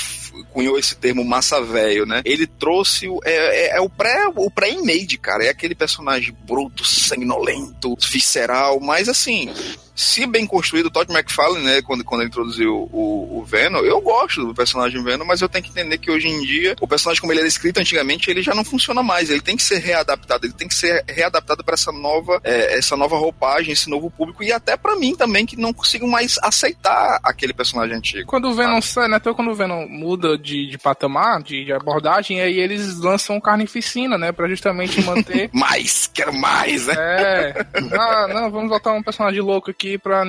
cunhou 0.51 0.77
esse 0.77 0.95
termo 0.95 1.23
massa 1.23 1.61
velho, 1.61 2.05
né? 2.05 2.21
Ele 2.25 2.47
trouxe 2.47 3.07
o, 3.07 3.19
é, 3.23 3.67
é, 3.67 3.77
é 3.77 3.81
o 3.81 3.89
pré 3.89 4.27
o 4.35 4.49
pré-image, 4.49 5.17
cara. 5.17 5.45
É 5.45 5.49
aquele 5.49 5.75
personagem 5.75 6.35
bruto, 6.45 6.85
sanguinolento, 6.85 7.95
visceral, 7.99 8.79
mas 8.79 9.07
assim, 9.09 9.49
se 9.95 10.25
bem 10.25 10.45
construído, 10.45 10.87
o 10.87 10.91
Todd 10.91 11.11
McFarlane, 11.11 11.63
né, 11.63 11.81
quando, 11.81 12.03
quando 12.03 12.21
ele 12.21 12.29
introduziu 12.29 12.89
o, 12.91 13.39
o 13.39 13.43
Venom, 13.45 13.79
eu 13.79 14.01
gosto 14.01 14.45
do 14.45 14.53
personagem 14.53 15.03
Venom, 15.03 15.25
mas 15.25 15.41
eu 15.41 15.49
tenho 15.49 15.63
que 15.63 15.69
entender 15.69 15.97
que 15.97 16.09
hoje 16.09 16.27
em 16.27 16.41
dia, 16.41 16.75
o 16.81 16.87
personagem 16.87 17.21
como 17.21 17.31
ele 17.31 17.39
era 17.39 17.47
escrito 17.47 17.79
antigamente, 17.79 18.29
ele 18.29 18.41
já 18.41 18.55
não 18.55 18.63
funciona 18.63 19.03
mais, 19.03 19.29
ele 19.29 19.41
tem 19.41 19.55
que 19.55 19.63
ser 19.63 19.77
readaptado, 19.77 20.45
ele 20.45 20.53
tem 20.53 20.67
que 20.67 20.73
ser 20.73 21.03
readaptado 21.07 21.63
para 21.63 21.75
essa 21.75 21.91
nova, 21.91 22.41
é, 22.43 22.77
essa 22.77 22.97
nova 22.97 23.17
roupagem, 23.17 23.73
esse 23.73 23.89
novo 23.89 24.09
público, 24.09 24.43
e 24.43 24.51
até 24.51 24.75
para 24.75 24.95
mim 24.95 25.15
também, 25.15 25.45
que 25.45 25.55
não 25.55 25.73
consigo 25.73 26.07
mais 26.07 26.37
aceitar 26.41 27.19
aquele 27.23 27.53
personagem 27.53 27.95
antigo. 27.95 28.27
Quando 28.27 28.49
o 28.49 28.53
Venom 28.53 28.81
sai, 28.81 29.07
né, 29.07 29.17
então 29.17 29.33
quando 29.33 29.51
o 29.51 29.55
Venom 29.55 29.87
muda 29.87 30.37
de, 30.37 30.67
de 30.67 30.77
patamar, 30.77 31.43
de, 31.43 31.65
de 31.65 31.73
abordagem, 31.73 32.41
aí 32.41 32.59
eles 32.59 32.97
lançam 32.99 33.39
carnificina, 33.39 34.17
né, 34.17 34.31
pra 34.31 34.47
justamente 34.47 35.01
manter... 35.03 35.49
mais, 35.53 36.09
quero 36.11 36.33
mais, 36.33 36.87
né? 36.87 36.95
É, 36.97 37.65
ah, 37.91 38.27
não, 38.27 38.51
vamos 38.51 38.69
botar 38.69 38.93
um 38.93 39.03
personagem 39.03 39.41
louco 39.41 39.69
aqui 39.71 39.82
pra 39.97 40.23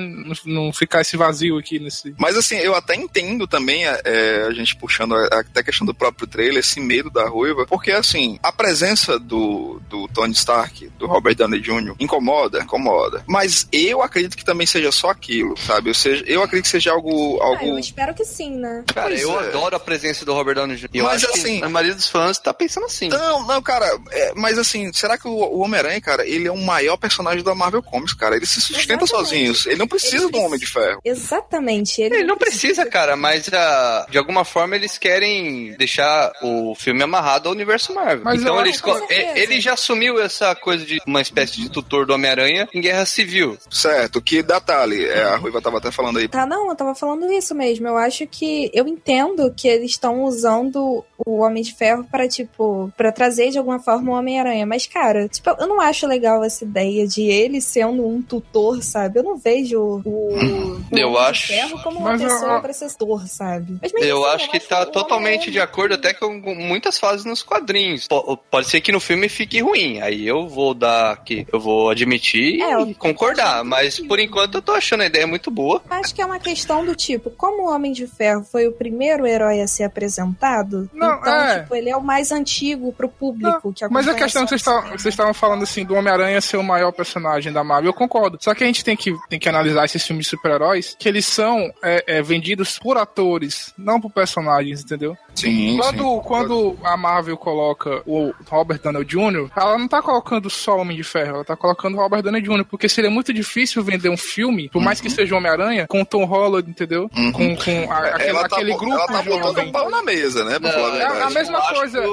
não 0.45 0.71
ficar 0.73 1.01
esse 1.01 1.17
vazio 1.17 1.57
aqui 1.57 1.79
nesse... 1.79 2.13
Mas 2.17 2.37
assim, 2.37 2.55
eu 2.55 2.75
até 2.75 2.95
entendo 2.95 3.47
também 3.47 3.85
é, 3.85 4.45
a 4.47 4.51
gente 4.51 4.75
puxando 4.75 5.15
até 5.15 5.59
a 5.59 5.63
questão 5.63 5.85
do 5.85 5.93
próprio 5.93 6.27
trailer, 6.27 6.59
esse 6.59 6.79
medo 6.79 7.09
da 7.09 7.27
ruiva, 7.27 7.65
porque 7.65 7.91
assim, 7.91 8.39
a 8.41 8.51
presença 8.51 9.19
do, 9.19 9.81
do 9.89 10.07
Tony 10.09 10.33
Stark, 10.33 10.87
do 10.97 11.07
Robert 11.07 11.35
Downey 11.35 11.59
Jr., 11.59 11.95
incomoda, 11.99 12.59
incomoda. 12.59 13.23
Mas 13.27 13.67
eu 13.71 14.01
acredito 14.01 14.37
que 14.37 14.45
também 14.45 14.67
seja 14.67 14.91
só 14.91 15.09
aquilo, 15.09 15.57
sabe? 15.57 15.89
Ou 15.89 15.95
seja, 15.95 16.23
eu 16.27 16.41
acredito 16.41 16.65
que 16.65 16.71
seja 16.71 16.91
algo. 16.91 17.41
algo... 17.41 17.63
Ah, 17.63 17.67
eu 17.67 17.79
espero 17.79 18.13
que 18.13 18.25
sim, 18.25 18.55
né? 18.57 18.83
Cara, 18.93 19.07
pois 19.09 19.21
eu 19.21 19.39
é. 19.39 19.47
adoro 19.47 19.75
a 19.75 19.79
presença 19.79 20.25
do 20.25 20.33
Robert 20.33 20.55
Downey 20.55 20.77
Jr. 20.77 20.89
Eu 20.93 21.05
mas 21.05 21.23
acho 21.23 21.33
assim. 21.33 21.63
a 21.63 21.69
maioria 21.69 21.95
dos 21.95 22.07
fãs 22.07 22.37
tá 22.37 22.53
pensando 22.53 22.85
assim. 22.85 23.09
Não, 23.09 23.45
não, 23.45 23.61
cara, 23.61 23.85
é, 24.11 24.33
mas 24.35 24.57
assim, 24.57 24.91
será 24.93 25.17
que 25.17 25.27
o, 25.27 25.31
o 25.31 25.59
Homem-Aranha, 25.59 25.99
cara, 26.01 26.27
ele 26.27 26.47
é 26.47 26.51
o 26.51 26.57
maior 26.57 26.97
personagem 26.97 27.43
da 27.43 27.55
Marvel 27.55 27.83
Comics, 27.83 28.13
cara? 28.13 28.35
Ele 28.35 28.45
se 28.45 28.61
sustenta 28.61 29.05
sozinho. 29.05 29.44
Ele 29.65 29.77
não 29.77 29.87
precisa 29.87 30.23
ele 30.23 30.31
do 30.31 30.39
Homem 30.39 30.59
de 30.59 30.65
Ferro. 30.65 30.99
Exatamente. 31.03 32.01
Ele, 32.01 32.15
ele 32.15 32.23
não 32.23 32.37
precisa, 32.37 32.55
precisa, 32.55 32.85
cara, 32.85 33.15
mas 33.15 33.47
uh, 33.47 34.09
de 34.09 34.17
alguma 34.17 34.43
forma 34.43 34.75
eles 34.75 34.97
querem 34.97 35.73
deixar 35.77 36.31
o 36.41 36.73
filme 36.75 37.03
amarrado 37.03 37.47
ao 37.47 37.55
universo 37.55 37.93
Marvel. 37.93 38.23
Mas 38.23 38.41
então 38.41 38.59
eles, 38.59 38.81
ele 39.09 39.61
já 39.61 39.73
assumiu 39.73 40.19
essa 40.19 40.55
coisa 40.55 40.85
de 40.85 40.99
uma 41.05 41.21
espécie 41.21 41.61
de 41.61 41.69
tutor 41.69 42.05
do 42.05 42.13
Homem-Aranha 42.13 42.67
em 42.73 42.81
Guerra 42.81 43.05
Civil. 43.05 43.57
Certo, 43.69 44.21
que 44.21 44.41
detalhe, 44.41 45.05
é, 45.05 45.23
a 45.23 45.37
Ruiva 45.37 45.61
tava 45.61 45.77
até 45.77 45.91
falando 45.91 46.19
aí. 46.19 46.27
Tá, 46.27 46.45
não, 46.45 46.69
eu 46.69 46.75
tava 46.75 46.95
falando 46.95 47.31
isso 47.31 47.53
mesmo. 47.53 47.87
Eu 47.87 47.97
acho 47.97 48.25
que 48.27 48.69
eu 48.73 48.87
entendo 48.87 49.53
que 49.55 49.67
eles 49.67 49.91
estão 49.91 50.23
usando 50.23 51.03
o 51.25 51.39
Homem 51.39 51.63
de 51.63 51.73
Ferro 51.73 52.05
para 52.09 52.27
tipo, 52.27 52.91
para 52.97 53.11
trazer 53.11 53.49
de 53.49 53.57
alguma 53.57 53.79
forma 53.79 54.11
o 54.11 54.15
Homem-Aranha, 54.15 54.65
mas 54.65 54.85
cara, 54.85 55.27
tipo, 55.27 55.49
eu 55.59 55.67
não 55.67 55.79
acho 55.79 56.07
legal 56.07 56.43
essa 56.43 56.63
ideia 56.63 57.07
de 57.07 57.23
ele 57.23 57.61
sendo 57.61 58.05
um 58.05 58.21
tutor, 58.21 58.81
sabe? 58.83 59.19
Eu 59.19 59.23
não 59.23 59.34
vejo 59.37 59.79
o, 59.79 59.97
o 60.05 60.81
eu 60.91 61.09
Homem 61.09 61.21
acho... 61.27 61.47
de 61.47 61.53
Ferro 61.53 61.83
como 61.83 61.99
uma 61.99 62.11
mas 62.11 62.21
pessoa 62.21 62.63
eu... 63.09 63.27
sabe? 63.27 63.77
Mas, 63.81 63.93
eu 63.93 64.25
assim, 64.25 64.35
acho 64.35 64.45
eu 64.45 64.51
que 64.51 64.59
tá 64.59 64.85
totalmente 64.85 65.51
de 65.51 65.59
acordo 65.59 65.95
até 65.95 66.13
com 66.13 66.39
muitas 66.55 66.97
fases 66.97 67.25
nos 67.25 67.43
quadrinhos. 67.43 68.07
P 68.07 68.15
pode 68.49 68.69
ser 68.69 68.81
que 68.81 68.91
no 68.91 68.99
filme 68.99 69.29
fique 69.29 69.61
ruim, 69.61 69.99
aí 70.01 70.27
eu 70.27 70.47
vou 70.47 70.73
dar 70.73 71.23
que 71.23 71.45
eu 71.51 71.59
vou 71.59 71.89
admitir 71.89 72.61
é, 72.61 72.81
e 72.81 72.93
concordar, 72.93 73.63
mas 73.63 73.99
por 73.99 74.19
enquanto 74.19 74.55
eu 74.55 74.61
tô 74.61 74.71
achando 74.71 75.01
a 75.01 75.05
ideia 75.05 75.27
muito 75.27 75.51
boa. 75.51 75.81
Acho 75.89 76.13
que 76.13 76.21
é 76.21 76.25
uma 76.25 76.39
questão 76.39 76.85
do 76.85 76.95
tipo, 76.95 77.29
como 77.31 77.63
o 77.63 77.73
Homem 77.73 77.91
de 77.91 78.07
Ferro 78.07 78.43
foi 78.43 78.67
o 78.67 78.71
primeiro 78.71 79.25
herói 79.25 79.61
a 79.61 79.67
ser 79.67 79.83
apresentado, 79.83 80.89
não, 80.93 81.19
então, 81.19 81.33
é. 81.33 81.59
tipo, 81.61 81.75
ele 81.75 81.89
é 81.89 81.97
o 81.97 82.01
mais 82.01 82.31
antigo 82.31 82.93
pro 82.93 83.09
público. 83.09 83.73
Não, 83.81 83.89
mas 83.89 84.07
a 84.07 84.13
questão 84.13 84.45
que 84.45 84.57
vocês 84.57 85.05
estavam 85.05 85.33
falando 85.33 85.63
assim, 85.63 85.85
do 85.85 85.95
Homem-Aranha 85.95 86.41
ser 86.41 86.57
o 86.57 86.63
maior 86.63 86.91
personagem 86.91 87.51
da 87.51 87.63
Marvel, 87.63 87.89
eu 87.89 87.93
concordo. 87.93 88.37
Só 88.41 88.53
que 88.53 88.63
a 88.63 88.67
gente 88.67 88.83
tem 88.83 88.95
que, 88.95 89.13
tem 89.29 89.39
que 89.39 89.49
analisar 89.49 89.85
esses 89.85 90.05
filmes 90.05 90.25
de 90.25 90.29
super-heróis, 90.29 90.95
que 90.97 91.07
eles 91.07 91.25
são 91.25 91.71
é, 91.83 92.03
é, 92.07 92.21
vendidos 92.21 92.79
por 92.79 92.97
atores, 92.97 93.73
não 93.77 93.99
por 93.99 94.11
personagens, 94.11 94.81
entendeu? 94.81 95.17
Sim, 95.33 95.77
quando, 95.77 96.03
sim. 96.03 96.21
Quando 96.23 96.77
a 96.83 96.95
Marvel 96.95 97.37
coloca 97.37 98.01
o 98.05 98.33
Robert 98.47 98.79
Downey 98.81 99.03
Jr., 99.03 99.49
ela 99.55 99.77
não 99.77 99.87
tá 99.87 100.01
colocando 100.01 100.49
só 100.49 100.77
Homem 100.77 100.95
de 100.95 101.03
Ferro, 101.03 101.35
ela 101.35 101.45
tá 101.45 101.55
colocando 101.55 101.95
o 101.95 101.97
Robert 101.99 102.21
Downey 102.21 102.41
Jr., 102.41 102.65
porque 102.65 102.87
seria 102.87 103.09
muito 103.09 103.33
difícil 103.33 103.83
vender 103.83 104.09
um 104.09 104.17
filme, 104.17 104.69
por 104.69 104.81
mais 104.81 105.01
que 105.01 105.07
uhum. 105.07 105.13
seja 105.13 105.35
Homem-Aranha, 105.35 105.87
com 105.87 106.01
o 106.01 106.05
Tom 106.05 106.25
Holland, 106.25 106.69
entendeu? 106.69 107.09
Uhum. 107.15 107.31
Com, 107.31 107.55
com 107.55 107.91
a, 107.91 107.97
aquele, 107.99 108.33
tá, 108.33 108.45
aquele 108.45 108.73
grupo 108.75 108.93
Ela 108.93 109.07
tá 109.07 109.21
botando 109.21 109.67
um 109.67 109.71
pau 109.71 109.89
na 109.89 110.01
mesa, 110.03 110.43
né? 110.45 110.59
Pra 110.59 110.71
não, 110.71 110.79
falar 110.79 110.93
a, 110.93 111.17
é 111.17 111.23
a 111.23 111.29
mesma 111.29 111.61
coisa, 111.61 112.03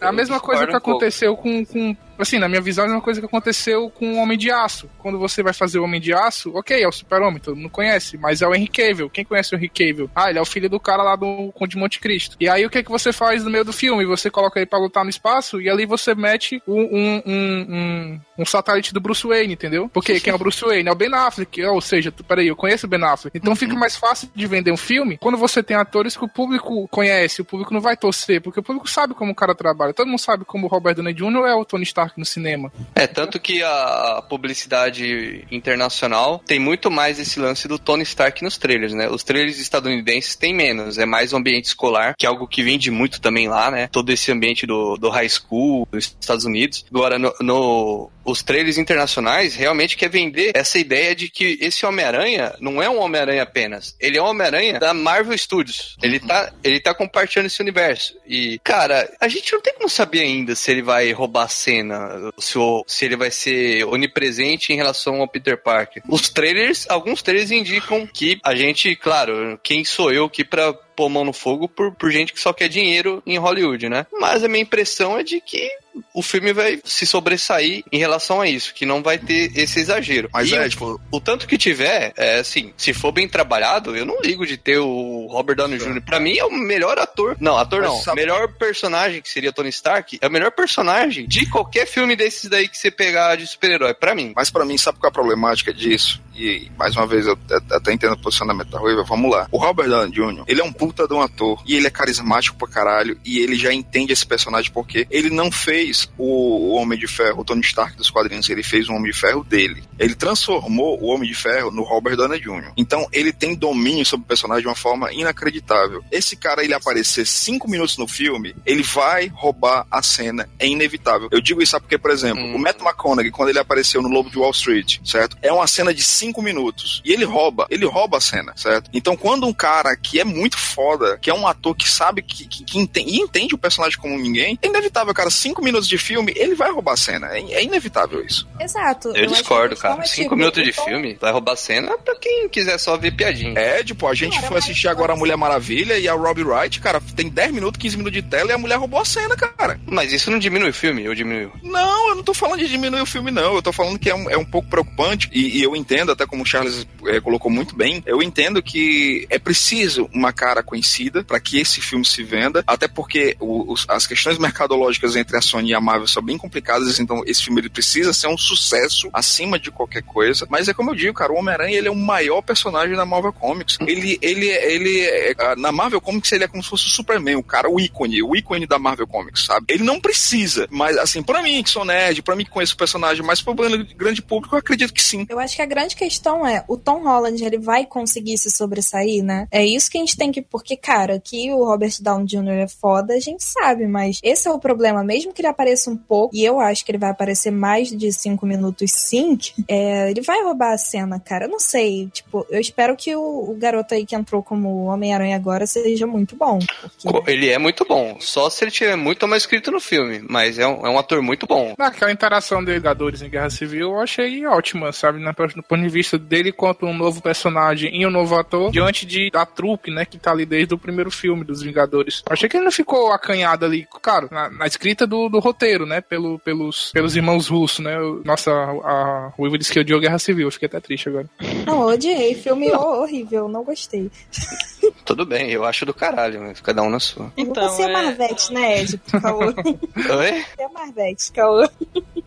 é 0.00 0.06
a 0.06 0.12
mesma 0.12 0.40
coisa 0.40 0.66
que 0.66 0.76
aconteceu 0.76 1.36
com, 1.36 1.64
com 1.64 1.96
assim, 2.18 2.38
na 2.38 2.48
minha 2.48 2.60
visão, 2.60 2.84
é 2.84 2.88
uma 2.88 3.00
coisa 3.00 3.20
que 3.20 3.26
aconteceu 3.26 3.90
com 3.90 4.14
o 4.14 4.16
Homem 4.16 4.36
de 4.36 4.50
Aço. 4.50 4.88
Quando 4.98 5.18
você 5.18 5.42
vai 5.42 5.52
fazer 5.52 5.78
o 5.78 5.84
Homem 5.84 6.00
de 6.00 6.12
Aço, 6.12 6.52
ok, 6.54 6.82
é 6.82 6.88
o 6.88 6.92
super-homem, 6.92 7.40
todo 7.40 7.56
mundo 7.56 7.70
conhece, 7.70 8.16
mas 8.16 8.42
é 8.42 8.48
o 8.48 8.54
Henry 8.54 8.68
Cavill. 8.68 9.10
Quem 9.10 9.24
conhece 9.24 9.54
o 9.54 9.56
Henry 9.56 9.68
Cavill? 9.68 10.10
Ah, 10.14 10.30
ele 10.30 10.38
é 10.38 10.42
o 10.42 10.46
filho 10.46 10.68
do 10.68 10.80
cara 10.80 11.02
lá 11.02 11.16
do 11.16 11.52
Conde 11.52 11.72
de 11.72 11.76
Monte 11.76 12.00
Cristo. 12.00 12.36
E 12.40 12.48
aí, 12.48 12.64
o 12.64 12.70
que, 12.70 12.82
que 12.82 12.90
você 12.90 13.12
faz 13.12 13.44
no 13.44 13.50
meio 13.50 13.64
do 13.64 13.72
filme? 13.72 14.04
Você 14.06 14.30
coloca 14.30 14.58
ele 14.58 14.66
pra 14.66 14.78
lutar 14.78 15.04
no 15.04 15.10
espaço 15.10 15.60
e 15.60 15.68
ali 15.68 15.86
você 15.86 16.14
mete 16.14 16.62
um, 16.66 16.80
um, 16.80 17.22
um, 17.26 18.20
um 18.38 18.44
satélite 18.44 18.92
do 18.92 19.00
Bruce 19.00 19.26
Wayne, 19.26 19.52
entendeu? 19.52 19.88
Porque 19.88 20.18
quem 20.20 20.32
é 20.32 20.34
o 20.34 20.38
Bruce 20.38 20.64
Wayne? 20.64 20.88
É 20.88 20.92
o 20.92 20.94
Ben 20.94 21.12
Affleck. 21.12 21.62
Ou 21.64 21.80
seja, 21.80 22.12
peraí, 22.26 22.48
eu 22.48 22.56
conheço 22.56 22.86
o 22.86 22.88
Ben 22.88 23.02
Affleck. 23.02 23.36
Então 23.36 23.50
uhum. 23.50 23.56
fica 23.56 23.74
mais 23.74 23.96
fácil 23.96 24.30
de 24.34 24.46
vender 24.46 24.72
um 24.72 24.76
filme 24.76 25.18
quando 25.18 25.36
você 25.36 25.62
tem 25.62 25.76
atores 25.76 26.16
que 26.16 26.24
o 26.24 26.28
público 26.28 26.88
conhece, 26.88 27.42
o 27.42 27.44
público 27.44 27.72
não 27.72 27.80
vai 27.80 27.96
torcer, 27.96 28.40
porque 28.40 28.60
o 28.60 28.62
público 28.62 28.88
sabe 28.88 29.14
como 29.14 29.32
o 29.32 29.34
cara 29.34 29.54
trabalha. 29.54 29.92
Todo 29.92 30.08
mundo 30.08 30.18
sabe 30.18 30.44
como 30.44 30.66
o 30.66 30.68
Robert 30.68 30.94
Downey 30.94 31.14
Jr. 31.14 31.46
é 31.46 31.54
o 31.54 31.64
Tony 31.64 31.84
Stark 31.84 32.07
no 32.16 32.24
cinema. 32.24 32.72
É, 32.94 33.06
tanto 33.06 33.40
que 33.40 33.62
a 33.62 34.22
publicidade 34.28 35.44
internacional 35.50 36.42
tem 36.46 36.58
muito 36.58 36.90
mais 36.90 37.18
esse 37.18 37.38
lance 37.40 37.66
do 37.68 37.78
Tony 37.78 38.02
Stark 38.02 38.42
nos 38.42 38.56
trailers, 38.56 38.92
né? 38.92 39.08
Os 39.08 39.22
trailers 39.22 39.58
estadunidenses 39.58 40.36
têm 40.36 40.54
menos, 40.54 40.98
é 40.98 41.06
mais 41.06 41.32
um 41.32 41.38
ambiente 41.38 41.66
escolar, 41.66 42.14
que 42.16 42.26
é 42.26 42.28
algo 42.28 42.46
que 42.46 42.62
vende 42.62 42.90
muito 42.90 43.20
também 43.20 43.48
lá, 43.48 43.70
né? 43.70 43.88
Todo 43.90 44.10
esse 44.10 44.30
ambiente 44.32 44.66
do, 44.66 44.96
do 44.96 45.08
high 45.08 45.28
school 45.28 45.86
dos 45.90 46.16
Estados 46.20 46.44
Unidos. 46.44 46.84
Agora, 46.90 47.18
no, 47.18 47.34
no 47.40 48.10
os 48.24 48.42
trailers 48.42 48.76
internacionais 48.76 49.54
realmente 49.54 49.96
quer 49.96 50.10
vender 50.10 50.52
essa 50.54 50.78
ideia 50.78 51.14
de 51.14 51.30
que 51.30 51.58
esse 51.60 51.86
Homem-Aranha 51.86 52.54
não 52.60 52.82
é 52.82 52.88
um 52.88 53.00
Homem-Aranha 53.00 53.42
apenas. 53.42 53.96
Ele 53.98 54.18
é 54.18 54.22
um 54.22 54.26
Homem-Aranha 54.26 54.78
da 54.78 54.92
Marvel 54.92 55.36
Studios. 55.36 55.96
Ele 56.02 56.20
tá, 56.20 56.52
ele 56.62 56.78
tá 56.78 56.92
compartilhando 56.92 57.46
esse 57.46 57.62
universo. 57.62 58.14
E, 58.26 58.58
cara, 58.62 59.10
a 59.18 59.28
gente 59.28 59.52
não 59.52 59.62
tem 59.62 59.74
como 59.74 59.88
saber 59.88 60.20
ainda 60.20 60.54
se 60.54 60.70
ele 60.70 60.82
vai 60.82 61.10
roubar 61.12 61.44
a 61.44 61.48
cena, 61.48 61.97
se, 62.38 62.58
o, 62.58 62.84
se 62.86 63.04
ele 63.04 63.16
vai 63.16 63.30
ser 63.30 63.84
onipresente 63.84 64.72
em 64.72 64.76
relação 64.76 65.20
ao 65.20 65.28
Peter 65.28 65.60
Parker. 65.62 66.02
Os 66.08 66.28
trailers, 66.28 66.86
alguns 66.88 67.22
trailers 67.22 67.50
indicam 67.50 68.06
que 68.06 68.38
a 68.42 68.54
gente, 68.54 68.94
claro, 68.96 69.58
quem 69.62 69.84
sou 69.84 70.12
eu 70.12 70.24
aqui 70.26 70.44
pra 70.44 70.72
pôr 70.72 71.08
mão 71.08 71.24
no 71.24 71.32
fogo 71.32 71.68
por, 71.68 71.94
por 71.94 72.10
gente 72.10 72.32
que 72.32 72.40
só 72.40 72.52
quer 72.52 72.68
dinheiro 72.68 73.22
em 73.24 73.38
Hollywood, 73.38 73.88
né? 73.88 74.06
Mas 74.20 74.42
a 74.42 74.48
minha 74.48 74.62
impressão 74.62 75.16
é 75.16 75.22
de 75.22 75.40
que 75.40 75.70
o 76.12 76.22
filme 76.22 76.52
vai 76.52 76.80
se 76.84 77.06
sobressair 77.06 77.84
em 77.90 77.98
relação 77.98 78.40
a 78.40 78.48
isso, 78.48 78.74
que 78.74 78.86
não 78.86 79.02
vai 79.02 79.18
ter 79.18 79.56
esse 79.56 79.80
exagero. 79.80 80.28
Mas 80.32 80.50
e 80.50 80.56
é, 80.56 80.64
o, 80.64 80.68
tipo... 80.68 81.00
o 81.10 81.20
tanto 81.20 81.46
que 81.46 81.58
tiver, 81.58 82.12
é 82.16 82.38
assim, 82.38 82.72
se 82.76 82.92
for 82.92 83.12
bem 83.12 83.28
trabalhado, 83.28 83.96
eu 83.96 84.04
não 84.04 84.20
ligo 84.20 84.46
de 84.46 84.56
ter 84.56 84.78
o 84.78 85.26
Robert 85.30 85.56
Downey 85.56 85.78
Jr. 85.78 86.00
Pra 86.02 86.20
mim 86.20 86.36
é 86.36 86.44
o 86.44 86.50
melhor 86.50 86.98
ator. 86.98 87.36
Não, 87.40 87.56
ator 87.56 87.82
Mas 87.82 87.90
não. 87.90 87.98
Sabe... 87.98 88.20
melhor 88.20 88.48
personagem 88.54 89.20
que 89.20 89.28
seria 89.28 89.52
Tony 89.52 89.70
Stark 89.70 90.18
é 90.20 90.26
o 90.26 90.30
melhor 90.30 90.50
personagem 90.52 91.26
de 91.26 91.46
qualquer 91.46 91.86
filme 91.86 92.16
desses 92.16 92.48
daí 92.48 92.68
que 92.68 92.76
você 92.76 92.90
pegar 92.90 93.36
de 93.36 93.46
super-herói, 93.46 93.94
pra 93.94 94.14
mim. 94.14 94.32
Mas 94.34 94.50
pra 94.50 94.64
mim, 94.64 94.76
sabe 94.78 94.98
qual 94.98 95.08
é 95.08 95.10
a 95.10 95.12
problemática 95.12 95.72
disso? 95.72 96.20
E 96.38 96.70
mais 96.78 96.96
uma 96.96 97.06
vez, 97.06 97.26
eu 97.26 97.38
até 97.70 97.92
entendo 97.92 98.12
o 98.12 98.18
posicionamento 98.18 98.70
da 98.70 98.78
Ruiva, 98.78 99.02
vamos 99.04 99.30
lá. 99.30 99.46
O 99.50 99.58
Robert 99.58 99.88
Downey 99.88 100.12
Jr., 100.12 100.44
ele 100.46 100.60
é 100.60 100.64
um 100.64 100.72
puta 100.72 101.06
de 101.06 101.14
um 101.14 101.20
ator, 101.20 101.62
e 101.66 101.76
ele 101.76 101.86
é 101.86 101.90
carismático 101.90 102.56
pra 102.56 102.68
caralho, 102.68 103.18
e 103.24 103.38
ele 103.38 103.56
já 103.56 103.72
entende 103.72 104.12
esse 104.12 104.26
personagem 104.26 104.70
porque 104.72 105.06
ele 105.10 105.30
não 105.30 105.50
fez 105.50 106.10
o 106.16 106.28
o 106.68 106.74
Homem 106.74 106.98
de 106.98 107.06
Ferro, 107.06 107.40
o 107.40 107.44
Tony 107.44 107.62
Stark 107.62 107.96
dos 107.96 108.10
quadrinhos, 108.10 108.48
ele 108.48 108.62
fez 108.62 108.88
o 108.88 108.92
Homem 108.92 109.10
de 109.10 109.18
Ferro 109.18 109.42
dele. 109.42 109.82
Ele 109.98 110.14
transformou 110.14 111.00
o 111.02 111.06
Homem 111.06 111.28
de 111.28 111.34
Ferro 111.34 111.70
no 111.70 111.82
Robert 111.82 112.16
Downey 112.16 112.40
Jr. 112.40 112.72
Então 112.76 113.06
ele 113.12 113.32
tem 113.32 113.54
domínio 113.54 114.04
sobre 114.04 114.24
o 114.24 114.28
personagem 114.28 114.62
de 114.62 114.68
uma 114.68 114.74
forma 114.74 115.12
inacreditável. 115.12 116.04
Esse 116.12 116.36
cara, 116.36 116.62
ele 116.62 116.74
aparecer 116.74 117.26
cinco 117.26 117.68
minutos 117.68 117.96
no 117.96 118.06
filme, 118.06 118.54
ele 118.66 118.82
vai 118.82 119.28
roubar 119.28 119.86
a 119.90 120.02
cena. 120.02 120.48
É 120.58 120.66
inevitável. 120.66 121.28
Eu 121.30 121.40
digo 121.40 121.62
isso 121.62 121.78
porque, 121.80 121.96
por 121.96 122.10
exemplo, 122.10 122.42
hum. 122.42 122.56
o 122.56 122.58
Matt 122.58 122.80
McConaughey, 122.80 123.30
quando 123.30 123.48
ele 123.48 123.58
apareceu 123.58 124.02
no 124.02 124.08
Lobo 124.08 124.30
de 124.30 124.38
Wall 124.38 124.50
Street, 124.50 124.98
certo? 125.04 125.36
É 125.40 125.52
uma 125.52 125.66
cena 125.66 125.94
de 125.94 126.02
cinco 126.02 126.27
minutos. 126.42 127.02
E 127.04 127.12
ele 127.12 127.24
rouba, 127.24 127.66
ele 127.70 127.86
rouba 127.86 128.18
a 128.18 128.20
cena, 128.20 128.52
certo? 128.56 128.90
Então 128.92 129.16
quando 129.16 129.46
um 129.46 129.52
cara 129.52 129.96
que 129.96 130.20
é 130.20 130.24
muito 130.24 130.58
foda, 130.58 131.18
que 131.18 131.30
é 131.30 131.34
um 131.34 131.46
ator 131.46 131.74
que 131.74 131.88
sabe 131.88 132.22
que, 132.22 132.46
que, 132.46 132.64
que 132.64 132.78
entende, 132.78 133.10
e 133.10 133.20
entende 133.20 133.54
o 133.54 133.58
personagem 133.58 133.98
como 133.98 134.18
ninguém, 134.18 134.58
é 134.62 134.66
inevitável, 134.66 135.14
cara. 135.14 135.30
Cinco 135.30 135.62
minutos 135.62 135.88
de 135.88 135.98
filme, 135.98 136.32
ele 136.36 136.54
vai 136.54 136.70
roubar 136.70 136.92
a 136.92 136.96
cena. 136.96 137.28
É, 137.28 137.40
é 137.40 137.62
inevitável 137.62 138.24
isso. 138.24 138.48
Exato. 138.60 139.08
Eu, 139.08 139.24
eu 139.24 139.26
discordo, 139.26 139.76
cara. 139.76 140.02
É 140.02 140.06
Cinco 140.06 140.36
minutos 140.36 140.62
de 140.62 140.72
filme 140.72 141.16
vai 141.20 141.32
roubar 141.32 141.52
a 141.52 141.56
cena 141.56 141.96
pra 141.98 142.16
quem 142.16 142.48
quiser 142.48 142.78
só 142.78 142.96
ver 142.96 143.12
piadinha. 143.12 143.58
É, 143.58 143.82
tipo, 143.82 144.06
a 144.06 144.14
gente 144.14 144.36
cara, 144.36 144.48
foi 144.48 144.58
assistir 144.58 144.88
agora 144.88 145.12
a 145.12 145.16
Mulher 145.16 145.36
Maravilha 145.36 145.98
e 145.98 146.08
a 146.08 146.14
Robbie 146.14 146.44
Wright, 146.44 146.80
cara, 146.80 147.00
tem 147.14 147.28
10 147.28 147.52
minutos, 147.52 147.80
15 147.80 147.96
minutos 147.96 148.22
de 148.22 148.28
tela 148.28 148.50
e 148.50 148.52
a 148.52 148.58
mulher 148.58 148.76
roubou 148.76 149.00
a 149.00 149.04
cena, 149.04 149.36
cara. 149.36 149.80
Mas 149.86 150.12
isso 150.12 150.30
não 150.30 150.38
diminui 150.38 150.70
o 150.70 150.74
filme, 150.74 151.04
eu 151.04 151.14
diminuo. 151.14 151.52
Não, 151.62 152.10
eu 152.10 152.14
não 152.16 152.22
tô 152.22 152.34
falando 152.34 152.58
de 152.58 152.68
diminuir 152.68 153.00
o 153.00 153.06
filme, 153.06 153.30
não. 153.30 153.54
Eu 153.54 153.62
tô 153.62 153.72
falando 153.72 153.98
que 153.98 154.10
é 154.10 154.14
um, 154.14 154.30
é 154.30 154.36
um 154.36 154.44
pouco 154.44 154.68
preocupante 154.68 155.28
e, 155.32 155.58
e 155.58 155.62
eu 155.62 155.74
entendo 155.74 156.12
até 156.18 156.26
como 156.26 156.42
o 156.42 156.46
Charles 156.46 156.86
é, 157.06 157.20
colocou 157.20 157.50
muito 157.50 157.76
bem, 157.76 158.02
eu 158.04 158.20
entendo 158.20 158.60
que 158.60 159.26
é 159.30 159.38
preciso 159.38 160.10
uma 160.12 160.32
cara 160.32 160.62
conhecida 160.62 161.22
para 161.22 161.38
que 161.38 161.60
esse 161.60 161.80
filme 161.80 162.04
se 162.04 162.24
venda, 162.24 162.64
até 162.66 162.88
porque 162.88 163.36
o, 163.38 163.72
os, 163.72 163.86
as 163.88 164.06
questões 164.06 164.36
mercadológicas 164.38 165.14
entre 165.14 165.36
a 165.36 165.40
Sony 165.40 165.70
e 165.70 165.74
a 165.74 165.80
Marvel 165.80 166.08
são 166.08 166.22
bem 166.22 166.36
complicadas, 166.36 166.98
então 166.98 167.22
esse 167.24 167.44
filme 167.44 167.60
ele 167.60 167.68
precisa 167.68 168.12
ser 168.12 168.26
um 168.26 168.36
sucesso 168.36 169.08
acima 169.12 169.58
de 169.58 169.70
qualquer 169.70 170.02
coisa. 170.02 170.46
Mas 170.50 170.68
é 170.68 170.74
como 170.74 170.90
eu 170.90 170.94
digo, 170.94 171.14
cara, 171.14 171.32
o 171.32 171.36
Homem-Aranha 171.36 171.78
ele 171.78 171.88
é 171.88 171.90
o 171.90 171.96
maior 171.96 172.42
personagem 172.42 172.96
da 172.96 173.06
Marvel 173.06 173.32
Comics. 173.32 173.78
Ele, 173.86 174.18
ele, 174.20 174.48
ele, 174.48 175.00
é, 175.02 175.34
na 175.56 175.70
Marvel 175.70 176.00
Comics 176.00 176.32
ele 176.32 176.44
é 176.44 176.48
como 176.48 176.62
se 176.62 176.68
fosse 176.68 176.86
o 176.86 176.90
Superman, 176.90 177.36
o 177.36 177.42
cara, 177.42 177.70
o 177.70 177.78
ícone, 177.78 178.22
o 178.22 178.34
ícone 178.34 178.66
da 178.66 178.78
Marvel 178.78 179.06
Comics, 179.06 179.44
sabe? 179.44 179.66
Ele 179.68 179.84
não 179.84 180.00
precisa, 180.00 180.66
mas 180.70 180.96
assim, 180.96 181.22
para 181.22 181.42
mim 181.42 181.62
que 181.62 181.70
sou 181.70 181.84
nerd, 181.84 182.22
para 182.22 182.34
mim 182.34 182.44
que 182.44 182.50
conheço 182.50 182.74
o 182.74 182.78
personagem, 182.78 183.24
mas 183.24 183.40
pro 183.40 183.54
grande 183.54 184.22
público 184.22 184.56
eu 184.56 184.58
acredito 184.58 184.92
que 184.92 185.02
sim. 185.02 185.26
Eu 185.28 185.38
acho 185.38 185.54
que 185.54 185.62
a 185.62 185.66
grande 185.66 185.94
questão 185.94 186.07
é, 186.46 186.64
o 186.68 186.76
Tom 186.76 187.02
Holland, 187.02 187.44
ele 187.44 187.58
vai 187.58 187.84
conseguir 187.84 188.38
se 188.38 188.50
sobressair, 188.50 189.22
né? 189.22 189.46
É 189.50 189.64
isso 189.64 189.90
que 189.90 189.98
a 189.98 190.00
gente 190.00 190.16
tem 190.16 190.32
que, 190.32 190.42
porque, 190.42 190.76
cara, 190.76 191.20
que 191.20 191.52
o 191.52 191.64
Robert 191.64 191.92
Downey 192.00 192.26
Jr. 192.26 192.50
é 192.50 192.68
foda, 192.68 193.14
a 193.14 193.20
gente 193.20 193.42
sabe, 193.42 193.86
mas 193.86 194.18
esse 194.22 194.48
é 194.48 194.50
o 194.50 194.58
problema, 194.58 195.04
mesmo 195.04 195.32
que 195.32 195.40
ele 195.40 195.48
apareça 195.48 195.90
um 195.90 195.96
pouco, 195.96 196.34
e 196.34 196.44
eu 196.44 196.60
acho 196.60 196.84
que 196.84 196.90
ele 196.90 196.98
vai 196.98 197.10
aparecer 197.10 197.50
mais 197.50 197.88
de 197.88 198.12
cinco 198.12 198.46
minutos 198.46 198.92
sim, 198.92 199.38
é, 199.68 200.10
ele 200.10 200.22
vai 200.22 200.42
roubar 200.42 200.72
a 200.72 200.78
cena, 200.78 201.20
cara. 201.20 201.46
Eu 201.46 201.50
não 201.50 201.60
sei, 201.60 202.08
tipo, 202.12 202.46
eu 202.50 202.60
espero 202.60 202.96
que 202.96 203.14
o, 203.14 203.50
o 203.50 203.54
garoto 203.58 203.94
aí 203.94 204.06
que 204.06 204.14
entrou 204.14 204.42
como 204.42 204.84
Homem-Aranha 204.84 205.36
agora 205.36 205.66
seja 205.66 206.06
muito 206.06 206.36
bom. 206.36 206.58
Porque... 207.02 207.30
Ele 207.30 207.48
é 207.48 207.58
muito 207.58 207.84
bom, 207.84 208.16
só 208.20 208.48
se 208.50 208.64
ele 208.64 208.70
tiver 208.70 208.96
muito 208.96 209.26
mais 209.26 209.42
escrito 209.42 209.70
no 209.70 209.80
filme, 209.80 210.24
mas 210.28 210.58
é 210.58 210.66
um, 210.66 210.86
é 210.86 210.90
um 210.90 210.98
ator 210.98 211.22
muito 211.22 211.46
bom. 211.46 211.74
Aquela 211.78 212.12
interação 212.12 212.64
de 212.64 212.72
Vingadores 212.72 213.22
em 213.22 213.28
Guerra 213.28 213.50
Civil 213.50 213.90
eu 213.90 214.00
achei 214.00 214.46
ótima, 214.46 214.92
sabe? 214.92 215.18
No 215.18 215.34
ponto 215.62 215.82
de 215.82 215.88
vista 215.88 215.97
dele 216.18 216.52
quanto 216.52 216.86
um 216.86 216.96
novo 216.96 217.22
personagem 217.22 217.90
e 217.94 218.06
um 218.06 218.10
novo 218.10 218.36
ator, 218.36 218.70
diante 218.70 219.06
de, 219.06 219.30
da 219.30 219.44
trupe, 219.44 219.90
né, 219.90 220.04
que 220.04 220.18
tá 220.18 220.30
ali 220.30 220.44
desde 220.44 220.74
o 220.74 220.78
primeiro 220.78 221.10
filme 221.10 221.44
dos 221.44 221.62
Vingadores. 221.62 222.22
Eu 222.26 222.32
achei 222.32 222.48
que 222.48 222.56
ele 222.56 222.64
não 222.64 222.72
ficou 222.72 223.12
acanhado 223.12 223.64
ali, 223.64 223.86
claro, 224.02 224.28
na, 224.30 224.50
na 224.50 224.66
escrita 224.66 225.06
do, 225.06 225.28
do, 225.28 225.38
roteiro, 225.38 225.86
né, 225.86 226.00
pelo, 226.00 226.38
pelos, 226.38 226.92
pelos 226.92 227.16
irmãos 227.16 227.48
russos, 227.48 227.80
né? 227.80 227.96
Nossa, 228.24 228.50
a, 228.52 229.32
o 229.36 229.46
Ivo 229.46 229.58
disse 229.58 229.72
que 229.72 229.80
odiou 229.80 230.00
Guerra 230.00 230.18
Civil, 230.18 230.46
eu 230.46 230.52
fiquei 230.52 230.66
até 230.66 230.80
triste 230.80 231.08
agora. 231.08 231.28
Não, 231.66 231.86
odiei, 231.86 232.34
filme 232.34 232.70
horrível, 232.72 233.48
não 233.48 233.64
gostei. 233.64 234.10
Tudo 235.04 235.24
bem, 235.24 235.50
eu 235.50 235.64
acho 235.64 235.86
do 235.86 235.94
caralho, 235.94 236.40
mas 236.40 236.60
cada 236.60 236.82
um 236.82 236.90
na 236.90 237.00
sua. 237.00 237.32
Então, 237.36 237.68
Você 237.68 237.82
é, 237.82 237.86
é 237.86 237.92
Marvete, 237.92 238.52
né, 238.52 238.80
Ed? 238.80 239.00
Caô. 239.20 239.40
Oi? 239.46 239.54
Você 239.54 240.62
é 240.62 240.68
Marvete, 240.68 241.32
Caô. 241.32 241.68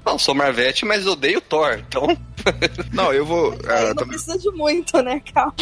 Não, 0.06 0.18
sou 0.18 0.34
Marvete, 0.34 0.86
mas 0.86 1.06
odeio 1.06 1.41
Thor, 1.41 1.80
então. 1.88 2.08
não, 2.91 3.13
eu 3.13 3.25
vou. 3.25 3.53
É, 3.68 3.94
não 3.94 4.08
precisa 4.08 4.38
de 4.38 4.50
muito, 4.51 5.01
né? 5.01 5.22
Calma. 5.34 5.53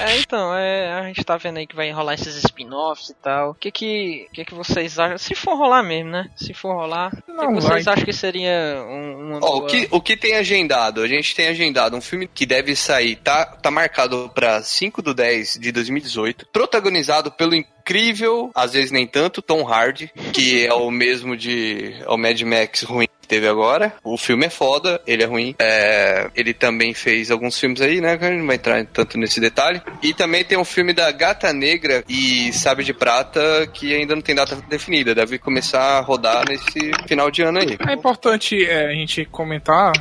É, 0.00 0.18
então, 0.18 0.54
é, 0.54 0.92
a 0.92 1.02
gente 1.04 1.24
tá 1.24 1.36
vendo 1.36 1.58
aí 1.58 1.66
que 1.66 1.76
vai 1.76 1.88
enrolar 1.88 2.14
esses 2.14 2.36
spin-offs 2.36 3.10
e 3.10 3.14
tal. 3.14 3.50
O 3.50 3.54
que 3.54 3.70
que, 3.70 4.28
que 4.32 4.44
que 4.44 4.54
vocês 4.54 4.98
acham? 4.98 5.18
Se 5.18 5.34
for 5.34 5.56
rolar 5.56 5.82
mesmo, 5.82 6.10
né? 6.10 6.30
Se 6.36 6.52
for 6.52 6.74
rolar, 6.74 7.12
não, 7.26 7.44
o 7.44 7.48
que 7.48 7.62
vocês 7.62 7.84
vai. 7.84 7.94
acham 7.94 8.04
que 8.04 8.12
seria 8.12 8.84
um, 8.86 9.28
uma 9.28 9.36
oh, 9.38 9.40
boa... 9.40 9.64
o, 9.64 9.66
que, 9.66 9.88
o 9.90 10.00
que 10.00 10.16
tem 10.16 10.36
agendado? 10.36 11.02
A 11.02 11.08
gente 11.08 11.34
tem 11.34 11.48
agendado 11.48 11.96
um 11.96 12.00
filme 12.00 12.28
que 12.32 12.44
deve 12.44 12.76
sair, 12.76 13.16
tá, 13.16 13.46
tá 13.46 13.70
marcado 13.70 14.30
pra 14.34 14.62
5 14.62 15.00
do 15.00 15.14
10 15.14 15.58
de 15.60 15.72
2018, 15.72 16.46
protagonizado 16.52 17.30
pelo 17.30 17.54
incrível, 17.54 18.50
às 18.54 18.72
vezes 18.72 18.90
nem 18.90 19.06
tanto, 19.06 19.40
Tom 19.40 19.66
Hardy, 19.66 20.10
que 20.32 20.66
é 20.66 20.74
o 20.74 20.90
mesmo 20.90 21.36
de 21.36 21.94
é 22.00 22.10
o 22.10 22.16
Mad 22.16 22.40
Max 22.42 22.82
ruim 22.82 23.06
que 23.26 23.28
teve 23.28 23.48
agora. 23.48 23.92
O 24.04 24.16
filme 24.16 24.46
é 24.46 24.50
foda, 24.50 25.00
ele 25.06 25.22
é 25.24 25.26
ruim. 25.26 25.54
É, 25.58 26.30
ele 26.34 26.54
também 26.54 26.94
fez 26.94 27.30
alguns 27.30 27.58
filmes 27.58 27.80
aí, 27.80 28.00
né? 28.00 28.16
Que 28.16 28.24
a 28.24 28.28
gente 28.28 28.38
não 28.38 28.46
vai 28.46 28.56
entrar 28.56 28.84
tanto 28.86 29.18
nesse 29.18 29.40
detalhe. 29.40 29.82
E 30.02 30.14
também 30.14 30.44
tem 30.44 30.56
um 30.56 30.64
filme 30.64 30.92
da 30.92 31.10
Gata 31.10 31.52
Negra 31.52 32.04
e 32.08 32.52
Sabe 32.52 32.84
de 32.84 32.94
Prata 32.94 33.66
que 33.72 33.94
ainda 33.94 34.14
não 34.14 34.22
tem 34.22 34.34
data 34.34 34.56
definida. 34.68 35.14
Deve 35.14 35.38
começar 35.38 35.98
a 35.98 36.00
rodar 36.00 36.48
nesse 36.48 36.92
final 37.06 37.30
de 37.30 37.42
ano 37.42 37.58
aí. 37.58 37.76
É 37.86 37.92
importante 37.92 38.64
é, 38.64 38.86
a 38.86 38.94
gente 38.94 39.24
comentar 39.24 39.92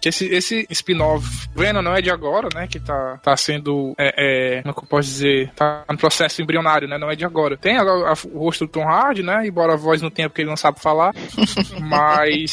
que 0.00 0.08
esse, 0.08 0.26
esse 0.26 0.66
spin-off 0.70 1.26
Venom 1.54 1.82
não 1.82 1.94
é 1.94 2.00
de 2.00 2.10
agora, 2.10 2.48
né? 2.54 2.68
Que 2.68 2.78
tá, 2.78 3.18
tá 3.22 3.36
sendo, 3.36 3.94
é, 3.98 4.58
é, 4.58 4.62
como 4.62 4.74
é 4.74 4.82
eu 4.82 4.86
posso 4.86 5.08
dizer? 5.08 5.52
Tá 5.56 5.84
no 5.90 5.98
processo 5.98 6.40
embrionário, 6.40 6.86
né? 6.86 6.96
Não 6.96 7.10
é 7.10 7.16
de 7.16 7.24
agora. 7.24 7.56
Tem 7.56 7.76
a, 7.76 7.82
a, 7.82 8.14
o 8.32 8.38
rosto 8.38 8.66
do 8.66 8.70
Tom 8.70 8.88
Hardy, 8.88 9.22
né? 9.22 9.46
Embora 9.46 9.74
a 9.74 9.76
voz 9.76 10.00
não 10.00 10.10
tenha 10.10 10.28
porque 10.28 10.42
ele 10.42 10.50
não 10.50 10.56
sabe 10.56 10.80
falar. 10.80 11.12
mas 11.80 12.51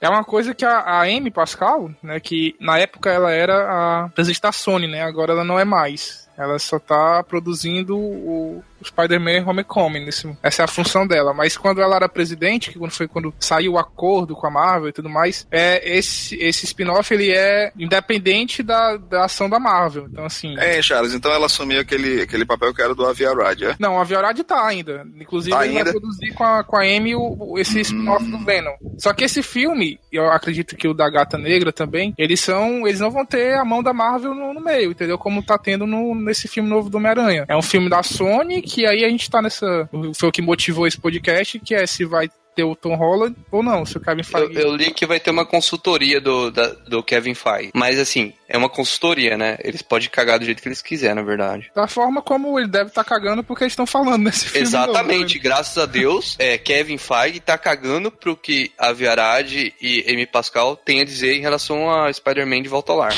é 0.00 0.08
uma 0.08 0.24
coisa 0.24 0.54
que 0.54 0.64
a, 0.64 0.78
a 0.78 1.02
Amy 1.02 1.30
Pascal, 1.30 1.90
né, 2.02 2.18
que 2.18 2.56
na 2.58 2.78
época 2.78 3.10
ela 3.10 3.30
era 3.30 4.04
a 4.04 4.08
presidente 4.08 4.40
da 4.40 4.50
Sony, 4.50 4.86
né, 4.86 5.02
agora 5.02 5.32
ela 5.32 5.44
não 5.44 5.58
é 5.58 5.64
mais. 5.64 6.28
Ela 6.38 6.58
só 6.58 6.78
tá 6.78 7.22
produzindo 7.22 7.96
o, 7.96 8.58
o 8.58 8.64
Spider-Man 8.84 9.44
Homecoming. 9.46 10.04
Nesse, 10.04 10.36
essa 10.42 10.62
é 10.62 10.64
a 10.64 10.68
função 10.68 11.06
dela. 11.06 11.32
Mas 11.34 11.56
quando 11.56 11.80
ela 11.80 11.96
era 11.96 12.08
presidente, 12.08 12.70
que 12.70 12.78
quando 12.78 12.92
foi 12.92 13.08
quando 13.08 13.32
saiu 13.38 13.72
o 13.72 13.78
acordo 13.78 14.34
com 14.34 14.46
a 14.46 14.50
Marvel 14.50 14.88
e 14.88 14.92
tudo 14.92 15.08
mais, 15.08 15.46
é, 15.50 15.96
esse, 15.96 16.36
esse 16.36 16.64
spin-off 16.64 17.12
ele 17.12 17.30
é 17.30 17.72
independente 17.78 18.62
da, 18.62 18.96
da 18.96 19.24
ação 19.24 19.48
da 19.48 19.58
Marvel. 19.58 20.06
Então, 20.10 20.24
assim. 20.24 20.58
É, 20.58 20.80
Charles, 20.82 21.14
então 21.14 21.32
ela 21.32 21.46
assumiu 21.46 21.80
aquele, 21.80 22.22
aquele 22.22 22.44
papel 22.44 22.72
que 22.74 22.82
era 22.82 22.94
do 22.94 23.06
Aviarad, 23.06 23.62
é? 23.62 23.76
Não, 23.78 23.96
o 23.96 24.00
Aviarad 24.00 24.38
tá 24.42 24.66
ainda. 24.66 25.06
Inclusive, 25.20 25.56
tá 25.56 25.66
ele 25.66 25.78
ainda? 25.78 25.92
vai 25.92 26.00
produzir 26.00 26.32
com 26.34 26.44
a, 26.44 26.64
com 26.64 26.76
a 26.76 26.82
Amy 26.82 27.14
o, 27.14 27.58
esse 27.58 27.78
hum. 27.78 27.82
spin-off 27.82 28.24
do 28.24 28.38
Venom. 28.44 28.74
Só 28.98 29.12
que 29.12 29.24
esse 29.24 29.42
filme, 29.42 29.98
eu 30.12 30.30
acredito 30.30 30.76
que 30.76 30.88
o 30.88 30.94
da 30.94 31.08
Gata 31.08 31.38
Negra 31.38 31.72
também, 31.72 32.14
eles 32.16 32.40
são. 32.40 32.86
Eles 32.86 33.00
não 33.00 33.10
vão 33.10 33.24
ter 33.24 33.54
a 33.54 33.64
mão 33.64 33.82
da 33.82 33.92
Marvel 33.92 34.34
no, 34.34 34.54
no 34.54 34.60
meio, 34.60 34.90
entendeu? 34.90 35.18
Como 35.18 35.42
tá 35.42 35.58
tendo 35.58 35.86
no, 35.86 36.14
nesse 36.14 36.48
filme 36.48 36.68
novo 36.68 36.90
do 36.90 36.98
Homem-Aranha. 36.98 37.44
É 37.48 37.56
um 37.56 37.62
filme 37.62 37.88
da 37.88 38.02
Sony 38.02 38.62
que 38.74 38.86
aí 38.86 39.04
a 39.04 39.08
gente 39.08 39.28
tá 39.28 39.42
nessa. 39.42 39.88
Foi 40.14 40.28
o 40.28 40.32
que 40.32 40.42
motivou 40.42 40.86
esse 40.86 40.98
podcast, 40.98 41.58
que 41.58 41.74
é 41.74 41.86
se 41.86 42.04
vai 42.04 42.28
ter 42.54 42.64
o 42.64 42.74
Tom 42.74 42.94
Holland 42.94 43.36
ou 43.50 43.62
não, 43.62 43.86
se 43.86 43.96
o 43.96 44.00
Kevin 44.00 44.22
Feige... 44.22 44.54
Eu, 44.54 44.68
eu, 44.68 44.76
li 44.76 44.92
que 44.92 45.06
vai 45.06 45.20
ter 45.20 45.30
uma 45.30 45.46
consultoria 45.46 46.20
do, 46.20 46.50
da, 46.50 46.66
do 46.66 47.02
Kevin 47.02 47.34
Feige, 47.34 47.70
mas 47.74 47.98
assim, 47.98 48.32
é 48.48 48.58
uma 48.58 48.68
consultoria, 48.68 49.36
né? 49.36 49.56
Eles 49.62 49.82
podem 49.82 50.08
cagar 50.08 50.38
do 50.38 50.44
jeito 50.44 50.60
que 50.60 50.68
eles 50.68 50.82
quiserem, 50.82 51.16
na 51.16 51.22
verdade. 51.22 51.70
Da 51.74 51.86
forma 51.86 52.20
como 52.20 52.58
ele 52.58 52.68
deve 52.68 52.88
estar 52.88 53.04
tá 53.04 53.08
cagando 53.08 53.44
porque 53.44 53.64
eles 53.64 53.72
estão 53.72 53.86
falando 53.86 54.24
nesse 54.24 54.46
filme. 54.46 54.66
Exatamente, 54.66 55.20
novo, 55.20 55.34
né? 55.34 55.40
graças 55.42 55.78
a 55.78 55.86
Deus, 55.86 56.36
é, 56.38 56.58
Kevin 56.58 56.98
Feige 56.98 57.40
tá 57.40 57.56
cagando 57.56 58.10
pro 58.10 58.36
que 58.36 58.72
a 58.78 58.92
Viarad 58.92 59.52
e 59.80 60.04
Amy 60.08 60.26
Pascal 60.26 60.76
têm 60.76 61.00
a 61.00 61.04
dizer 61.04 61.36
em 61.36 61.40
relação 61.40 61.90
a 61.90 62.12
Spider-Man 62.12 62.62
de 62.62 62.68
Volta 62.68 62.92
ao 62.92 62.98
Lar. 62.98 63.14